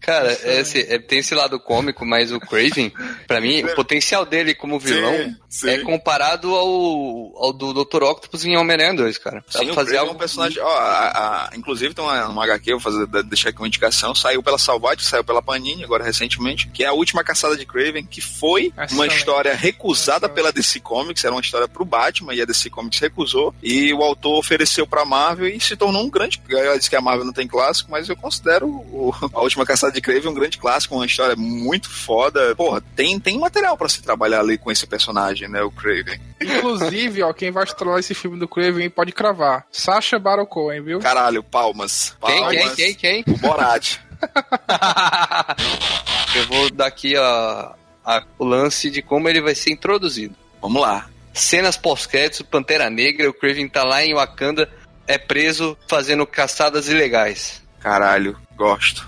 Cara, 0.00 0.32
esse, 0.32 0.80
é, 0.80 0.98
tem 0.98 1.18
esse 1.18 1.34
lado 1.34 1.58
cômico, 1.58 2.04
mas 2.04 2.30
o 2.30 2.38
Craven, 2.38 2.92
para 3.26 3.40
mim, 3.40 3.62
o 3.62 3.74
potencial 3.74 4.24
dele 4.24 4.54
como 4.54 4.78
vilão 4.78 5.12
sim, 5.12 5.36
sim. 5.48 5.68
é 5.70 5.78
comparado 5.78 6.54
ao, 6.54 7.32
ao 7.36 7.52
do 7.52 7.72
Dr. 7.72 8.02
Octopus 8.02 8.44
em 8.44 8.56
Homem-Aranha 8.56 8.94
2, 8.94 9.18
cara. 9.18 9.44
Sim, 9.48 9.72
fazer 9.72 9.96
algo... 9.96 10.12
é 10.12 10.14
um 10.14 10.18
personagem. 10.18 10.62
Ó, 10.62 10.68
a, 10.68 11.48
a, 11.50 11.56
inclusive 11.56 11.94
tem 11.94 12.04
uma, 12.04 12.28
uma 12.28 12.44
HQ, 12.44 12.72
vou 12.72 12.80
fazer, 12.80 13.06
deixar 13.24 13.48
aqui 13.48 13.58
uma 13.58 13.66
indicação. 13.66 14.14
Saiu 14.14 14.42
pela 14.42 14.58
Salvati, 14.58 15.04
saiu 15.04 15.24
pela 15.24 15.42
Panini, 15.42 15.82
agora 15.82 16.04
recentemente, 16.06 16.68
que 16.68 16.84
é 16.84 16.86
a 16.86 16.92
última 16.92 17.22
caçada 17.22 17.56
de 17.56 17.66
Craven, 17.66 18.04
que 18.04 18.20
foi 18.20 18.72
uma 18.92 19.06
história 19.06 19.54
recusada 19.54 20.28
pela 20.28 20.52
DC 20.52 20.80
Comics, 20.80 21.24
era 21.24 21.34
uma 21.34 21.40
história 21.40 21.68
pro 21.68 21.84
Batman, 21.84 22.34
e 22.34 22.40
a 22.40 22.44
DC 22.44 22.70
Comics 22.70 22.98
recusou. 22.98 23.54
E 23.62 23.92
o 23.92 24.02
autor 24.02 24.38
ofereceu 24.38 24.86
pra 24.86 25.04
Marvel 25.04 25.48
e 25.48 25.60
se 25.60 25.76
tornou 25.76 26.02
um 26.02 26.10
grande. 26.10 26.40
Ela 26.48 26.76
disse 26.78 26.90
que 26.90 26.96
a 26.96 27.00
Marvel 27.00 27.24
não 27.24 27.32
tem 27.32 27.46
clássico, 27.46 27.90
mas 27.90 28.08
eu 28.08 28.16
considero 28.16 28.66
o, 28.66 29.12
a 29.32 29.40
última 29.40 29.66
caçada 29.66 29.92
de 29.92 30.00
Crave 30.00 30.28
um 30.28 30.34
grande 30.34 30.58
clássico, 30.58 30.94
uma 30.94 31.06
história 31.06 31.36
muito 31.36 31.90
foda. 31.90 32.54
Porra, 32.54 32.80
tem, 32.94 33.18
tem 33.18 33.38
material 33.38 33.76
para 33.76 33.88
se 33.88 34.02
trabalhar 34.02 34.40
ali 34.40 34.56
com 34.56 34.70
esse 34.70 34.86
personagem, 34.86 35.48
né? 35.48 35.62
O 35.62 35.70
Craven. 35.70 36.20
Inclusive, 36.40 37.22
ó, 37.22 37.32
quem 37.32 37.50
vai 37.50 37.64
estrelar 37.64 37.98
esse 37.98 38.14
filme 38.14 38.38
do 38.38 38.48
Craven 38.48 38.88
pode 38.90 39.12
cravar. 39.12 39.66
Sasha 39.70 40.18
Baron 40.18 40.46
Cohen, 40.46 40.82
viu? 40.82 41.00
Caralho, 41.00 41.42
palmas. 41.42 42.16
palmas. 42.20 42.50
Quem, 42.50 42.74
quem, 42.74 42.94
quem, 42.94 43.24
quem? 43.24 43.34
O 43.34 43.38
Borat. 43.38 43.98
Eu 46.34 46.46
vou 46.48 46.70
dar 46.70 46.86
aqui 46.86 47.16
a, 47.16 47.74
a, 48.04 48.22
o 48.38 48.44
lance 48.44 48.90
de 48.90 49.02
como 49.02 49.28
ele 49.28 49.40
vai 49.40 49.54
ser 49.54 49.70
introduzido. 49.70 50.34
Vamos 50.60 50.82
lá. 50.82 51.08
Cenas 51.32 51.76
pós-créditos, 51.76 52.42
Pantera 52.42 52.88
Negra, 52.88 53.28
o 53.28 53.34
Craven 53.34 53.68
tá 53.68 53.82
lá 53.82 54.04
em 54.04 54.14
Wakanda, 54.14 54.70
é 55.06 55.18
preso 55.18 55.76
fazendo 55.86 56.26
caçadas 56.26 56.88
ilegais. 56.88 57.62
Caralho, 57.80 58.38
gosto. 58.56 59.06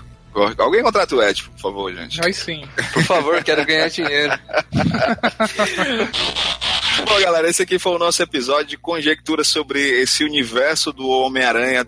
Alguém 0.57 0.83
contrata 0.83 1.15
o 1.15 1.23
Ed, 1.23 1.43
por 1.43 1.59
favor, 1.59 1.93
gente. 1.93 2.23
Aí 2.23 2.33
sim. 2.33 2.63
Por 2.93 3.03
favor, 3.03 3.43
quero 3.43 3.65
ganhar 3.65 3.89
dinheiro. 3.89 4.31
Bom, 7.05 7.21
galera, 7.21 7.49
esse 7.49 7.63
aqui 7.63 7.79
foi 7.79 7.93
o 7.93 7.97
nosso 7.97 8.21
episódio 8.21 8.67
de 8.67 8.77
conjectura 8.77 9.43
sobre 9.43 9.81
esse 10.01 10.23
universo 10.23 10.93
do 10.93 11.09
Homem-Aranha 11.09 11.85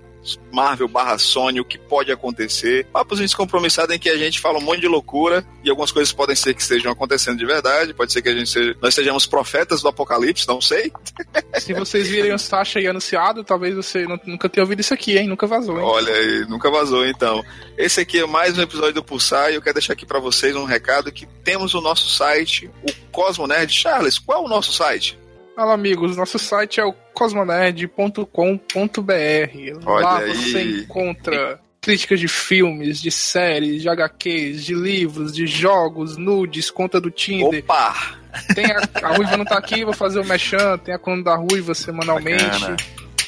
Marvel 0.51 0.87
barra 0.87 1.17
Sony, 1.17 1.59
o 1.59 1.65
que 1.65 1.77
pode 1.77 2.11
acontecer. 2.11 2.85
Papos 2.85 3.19
descompromissados 3.19 3.95
em 3.95 3.99
que 3.99 4.09
a 4.09 4.17
gente 4.17 4.39
fala 4.39 4.59
um 4.59 4.61
monte 4.61 4.81
de 4.81 4.87
loucura 4.87 5.45
e 5.63 5.69
algumas 5.69 5.91
coisas 5.91 6.13
podem 6.13 6.35
ser 6.35 6.53
que 6.53 6.61
estejam 6.61 6.91
acontecendo 6.91 7.37
de 7.37 7.45
verdade, 7.45 7.93
pode 7.93 8.11
ser 8.11 8.21
que 8.21 8.29
a 8.29 8.33
gente 8.33 8.49
seja, 8.49 8.75
nós 8.81 8.93
sejamos 8.93 9.25
profetas 9.25 9.81
do 9.81 9.87
apocalipse, 9.87 10.47
não 10.47 10.61
sei. 10.61 10.91
Se 11.59 11.73
vocês 11.73 12.07
virem 12.07 12.33
o 12.33 12.39
Sasha 12.39 12.79
aí 12.79 12.87
anunciado, 12.87 13.43
talvez 13.43 13.75
você 13.75 14.05
nunca 14.25 14.49
tenha 14.49 14.63
ouvido 14.63 14.79
isso 14.79 14.93
aqui, 14.93 15.17
hein? 15.17 15.27
Nunca 15.27 15.47
vazou, 15.47 15.79
hein? 15.79 15.85
Olha 15.85 16.13
aí, 16.13 16.45
nunca 16.47 16.69
vazou 16.69 17.05
então. 17.05 17.43
Esse 17.77 18.01
aqui 18.01 18.19
é 18.19 18.25
mais 18.25 18.57
um 18.57 18.61
episódio 18.61 18.93
do 18.93 19.03
Pulsar 19.03 19.51
e 19.51 19.55
eu 19.55 19.61
quero 19.61 19.75
deixar 19.75 19.93
aqui 19.93 20.05
para 20.05 20.19
vocês 20.19 20.55
um 20.55 20.65
recado 20.65 21.11
que 21.11 21.25
temos 21.43 21.73
o 21.73 21.81
nosso 21.81 22.09
site, 22.09 22.69
o 22.83 23.11
Cosmo 23.11 23.47
Nerd. 23.47 23.71
Charles, 23.71 24.19
qual 24.19 24.43
é 24.43 24.45
o 24.45 24.49
nosso 24.49 24.71
site? 24.73 25.17
Fala 25.55 25.73
amigos, 25.73 26.15
nosso 26.15 26.39
site 26.39 26.79
é 26.79 26.85
o 26.85 26.93
cosmonerd.com.br. 27.21 29.85
Lá 29.85 30.17
aí. 30.17 30.35
você 30.35 30.63
encontra 30.63 31.59
críticas 31.79 32.19
de 32.19 32.27
filmes, 32.27 32.99
de 32.99 33.11
séries, 33.11 33.83
de 33.83 33.89
HQs, 33.89 34.65
de 34.65 34.73
livros, 34.73 35.31
de 35.31 35.45
jogos, 35.45 36.17
nudes, 36.17 36.71
conta 36.71 36.99
do 36.99 37.11
Tinder. 37.11 37.63
Opa! 37.63 38.19
Tem 38.55 38.65
a, 38.65 38.81
a 39.03 39.15
Ruiva 39.15 39.37
não 39.37 39.45
tá 39.45 39.57
aqui, 39.57 39.85
vou 39.85 39.93
fazer 39.93 40.19
o 40.19 40.25
mechan, 40.25 40.79
tem 40.79 40.95
a 40.95 40.99
conta 40.99 41.23
da 41.23 41.35
Ruiva 41.35 41.75
semanalmente. 41.75 42.43
Bacana. 42.43 42.77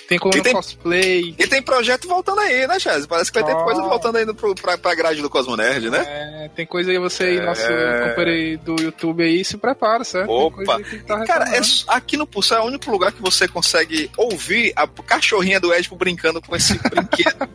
Tem 0.07 0.19
como 0.19 0.41
tem, 0.41 0.53
cosplay. 0.53 1.35
E 1.37 1.47
tem 1.47 1.61
projeto 1.61 2.07
voltando 2.07 2.39
aí, 2.39 2.67
né, 2.67 2.79
Chaz? 2.79 3.05
Parece 3.05 3.31
que 3.31 3.39
vai 3.39 3.49
ter 3.49 3.57
oh. 3.57 3.63
coisa 3.63 3.81
voltando 3.81 4.17
aí 4.17 4.33
pro, 4.33 4.53
pra, 4.55 4.77
pra 4.77 4.95
grade 4.95 5.21
do 5.21 5.29
Cosmo 5.29 5.55
Nerd, 5.55 5.89
né? 5.89 6.03
É, 6.05 6.49
tem 6.55 6.65
coisa 6.65 6.91
aí, 6.91 6.99
você 6.99 7.23
aí, 7.23 7.37
é... 7.37 7.45
nosso 7.45 7.63
companheiro 7.63 8.61
do 8.63 8.81
YouTube 8.81 9.23
aí, 9.23 9.43
se 9.43 9.57
prepara, 9.57 10.03
certo? 10.03 10.29
Opa! 10.29 10.79
Tá 11.07 11.25
cara, 11.25 11.55
é, 11.55 11.61
aqui 11.87 12.17
no 12.17 12.27
Pulsar 12.27 12.59
é 12.59 12.61
o 12.61 12.65
único 12.65 12.89
lugar 12.91 13.11
que 13.11 13.21
você 13.21 13.47
consegue 13.47 14.09
ouvir 14.17 14.73
a 14.75 14.87
cachorrinha 14.87 15.59
do 15.59 15.73
Edipo 15.73 15.95
brincando 15.95 16.41
com 16.41 16.55
esse 16.55 16.77
brinquedo. 16.89 17.49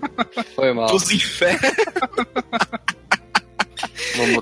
Foi 0.54 0.72
mal. 0.72 0.86
Dos 0.86 1.10
infernos. 1.10 1.72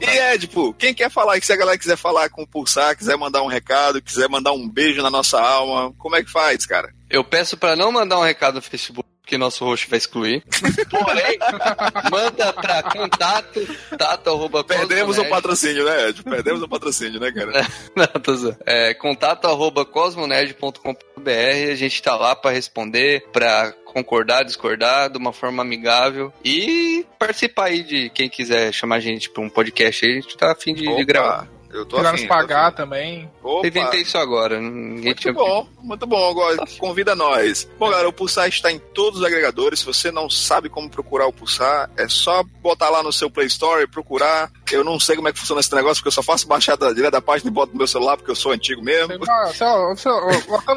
E 0.03 0.19
é, 0.19 0.39
tipo, 0.39 0.73
quem 0.75 0.95
quer 0.95 1.11
falar, 1.11 1.41
se 1.43 1.53
a 1.53 1.57
galera 1.57 1.79
quiser 1.79 1.97
falar 1.97 2.29
com 2.29 2.43
o 2.43 2.47
Pulsar, 2.47 2.97
quiser 2.97 3.17
mandar 3.17 3.43
um 3.43 3.49
recado, 3.49 4.03
quiser 4.03 4.29
mandar 4.29 4.53
um 4.53 4.69
beijo 4.69 5.03
na 5.03 5.11
nossa 5.11 5.41
alma, 5.41 5.93
como 5.99 6.17
é 6.17 6.23
que 6.23 6.31
faz, 6.31 6.67
cara? 6.67 6.93
Eu 7.09 7.25
peço 7.25 7.57
para 7.57 7.77
não 7.77 7.93
mandar 7.93 8.19
um 8.19 8.25
recado 8.25 8.57
no 8.57 8.63
Facebook 8.63 9.07
que 9.27 9.37
nosso 9.37 9.65
host 9.65 9.91
vai 9.91 9.99
excluir. 9.99 10.43
Porém, 10.89 11.37
manda 12.11 12.53
pra 12.53 12.83
contato, 12.85 13.61
tato, 13.99 14.31
arroba, 14.31 14.63
Perdemos 14.63 15.19
o 15.19 15.25
patrocínio, 15.25 15.85
né, 15.85 16.09
Ed? 16.09 16.23
Perdemos 16.23 16.63
o 16.63 16.69
patrocínio, 16.69 17.19
né, 17.19 17.33
cara? 17.33 17.67
não, 17.97 18.07
tô 18.07 18.57
é, 18.65 18.95
contato 18.95 19.47
arroba 19.47 19.85
cosmonerd.com.br, 19.85 21.71
a 21.71 21.75
gente 21.75 22.01
tá 22.01 22.15
lá 22.15 22.37
para 22.37 22.53
responder, 22.53 23.25
para 23.33 23.73
concordar, 23.97 24.45
discordar 24.45 25.09
de 25.09 25.17
uma 25.17 25.33
forma 25.33 25.63
amigável 25.63 26.31
e 26.45 27.07
participar 27.19 27.67
aí 27.67 27.83
de 27.83 28.11
quem 28.11 28.29
quiser 28.29 28.71
chamar 28.71 28.97
a 28.97 29.01
gente 29.01 29.31
para 29.31 29.43
um 29.43 29.49
podcast 29.49 30.05
aí, 30.05 30.19
a 30.19 30.21
gente 30.21 30.37
tá 30.37 30.53
afim 30.53 30.75
de, 30.75 30.85
de 30.85 31.05
gravar. 31.05 31.56
Eu 31.73 31.85
tô 31.85 31.97
Querendo 31.97 32.15
afim, 32.15 32.27
pagar 32.27 32.71
tô 32.71 32.79
também. 32.79 33.31
Opa. 33.43 33.67
Eu 33.67 33.69
inventei 33.69 34.01
isso 34.03 34.17
agora. 34.19 34.61
Ninguém 34.61 35.05
Muito 35.05 35.21
tinha 35.21 35.33
bom, 35.35 35.67
muito 35.83 36.07
bom. 36.07 36.31
Agora, 36.31 36.57
convida 36.79 37.15
nós. 37.15 37.69
Bom, 37.79 37.91
galera, 37.91 38.09
o 38.09 38.13
Pulsar 38.13 38.49
está 38.49 38.71
em 38.71 38.79
todos 38.79 39.21
os 39.21 39.27
agregadores. 39.27 39.81
Se 39.81 39.87
você 39.87 40.11
não 40.11 40.29
sabe 40.31 40.69
como 40.69 40.89
procurar 40.89 41.27
o 41.27 41.33
Pulsar, 41.33 41.91
é 41.97 42.09
só 42.09 42.43
botar 42.63 42.91
lá 42.91 43.03
no 43.03 43.13
seu 43.13 43.31
Play 43.31 43.47
Store 43.47 43.83
e 43.83 43.87
procurar. 43.87 44.51
Eu 44.71 44.83
não 44.83 44.99
sei 44.99 45.17
como 45.17 45.29
é 45.29 45.33
que 45.33 45.39
funciona 45.39 45.61
esse 45.61 45.75
negócio, 45.75 45.97
porque 45.97 46.09
eu 46.09 46.13
só 46.13 46.23
faço 46.23 46.47
baixada 46.47 46.95
direto 46.95 47.13
da 47.13 47.21
página 47.21 47.51
e 47.51 47.53
boto 47.53 47.73
no 47.73 47.79
meu 47.79 47.87
celular, 47.87 48.17
porque 48.17 48.31
eu 48.31 48.37
sou 48.37 48.53
antigo 48.53 48.83
mesmo. 48.83 49.25
Lá, 49.27 49.53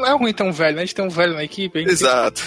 é 0.06 0.12
ruim 0.12 0.32
ter 0.32 0.42
um 0.42 0.52
velho, 0.52 0.76
né? 0.76 0.82
A 0.82 0.84
gente 0.84 0.94
tem 0.94 1.04
um 1.04 1.10
velho 1.10 1.34
na 1.34 1.44
equipe. 1.44 1.80
gente 1.80 1.92
Exato. 1.92 2.42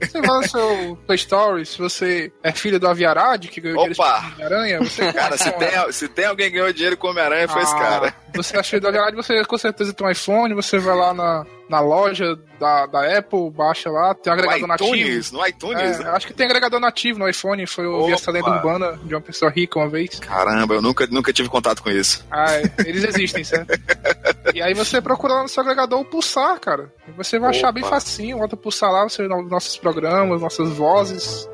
Você 0.00 0.20
vai 0.20 0.40
no 0.40 0.48
seu 0.48 0.98
Play 1.06 1.16
Store, 1.16 1.66
se 1.66 1.78
você 1.78 2.32
é 2.42 2.52
filho 2.52 2.78
do 2.78 2.86
Aviarad, 2.86 3.46
que 3.48 3.60
ganhou 3.60 3.80
Opa! 3.84 4.20
dinheiro 4.20 4.36
de 4.36 4.42
aranha, 4.42 4.78
você. 4.80 5.12
Cara, 5.12 5.36
se 5.36 5.50
tem, 5.52 5.92
se 5.92 6.08
tem 6.08 6.24
alguém 6.26 6.50
que 6.50 6.58
ganhou 6.58 6.72
dinheiro 6.72 6.96
com 6.96 7.08
Homem-Aranha, 7.08 7.48
foi 7.48 7.62
esse 7.62 7.74
Ah, 7.74 7.78
cara. 7.84 8.14
Você 8.34 8.56
é 8.56 8.62
filho 8.64 8.82
do 8.82 8.88
Aviarad, 8.88 9.14
você 9.14 9.44
com 9.44 9.56
certeza 9.56 9.92
tem 9.92 10.04
um 10.04 10.10
iPhone, 10.10 10.54
você 10.54 10.76
vai 10.76 10.96
lá 10.96 11.14
na, 11.14 11.46
na 11.68 11.78
loja 11.78 12.36
da, 12.58 12.84
da 12.86 13.18
Apple, 13.18 13.48
baixa 13.48 13.88
lá, 13.88 14.12
tem 14.12 14.32
um 14.32 14.34
agregador 14.34 14.62
No 14.62 14.66
nativo. 14.66 14.96
iTunes, 14.96 15.30
no 15.30 15.46
iTunes. 15.46 16.00
É, 16.00 16.02
né? 16.02 16.10
acho 16.10 16.26
que 16.26 16.34
tem 16.34 16.44
agregador 16.44 16.80
nativo 16.80 17.20
no 17.20 17.28
iPhone, 17.28 17.64
foi 17.64 17.84
eu 17.84 18.06
vi 18.06 18.12
essa 18.12 18.32
lenda 18.32 18.50
urbana 18.50 18.98
de 19.04 19.14
uma 19.14 19.20
pessoa 19.20 19.52
rica 19.52 19.78
uma 19.78 19.88
vez. 19.88 20.18
Caramba, 20.18 20.74
eu 20.74 20.82
nunca, 20.82 21.06
nunca 21.06 21.32
tive 21.32 21.48
contato 21.48 21.80
com 21.80 21.90
isso. 21.90 22.26
Ah, 22.28 22.54
é, 22.54 22.62
eles 22.84 23.04
existem, 23.04 23.44
certo? 23.44 23.68
E 24.52 24.62
aí 24.62 24.74
você 24.74 25.00
procura 25.00 25.34
lá 25.34 25.42
no 25.42 25.48
seu 25.48 25.62
agregador 25.62 26.00
o 26.00 26.04
Pulsar, 26.04 26.60
cara. 26.60 26.92
E 27.08 27.12
você 27.12 27.38
vai 27.38 27.50
achar 27.50 27.70
Opa. 27.70 27.72
bem 27.72 27.82
facinho, 27.84 28.42
o 28.42 28.56
Pulsar 28.56 28.90
lá, 28.90 29.02
você 29.02 29.26
vê 29.26 29.28
nossos 29.28 29.76
programas, 29.76 30.40
nossas 30.40 30.70
vozes. 30.70 31.48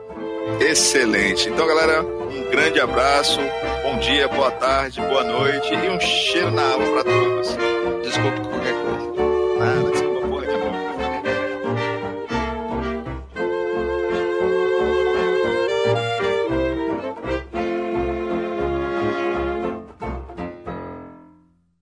Excelente. 0.58 1.48
Então, 1.48 1.66
galera, 1.66 2.02
um 2.02 2.50
grande 2.50 2.80
abraço, 2.80 3.38
bom 3.82 3.98
dia, 3.98 4.28
boa 4.28 4.50
tarde, 4.50 5.00
boa 5.00 5.24
noite 5.24 5.72
e 5.72 5.88
um 5.88 6.00
cheiro 6.00 6.50
na 6.50 6.72
alma 6.72 6.86
pra 6.92 7.04
todos. 7.04 7.56
Desculpa 8.02 8.40
qualquer 8.48 8.74
coisa. 8.74 8.99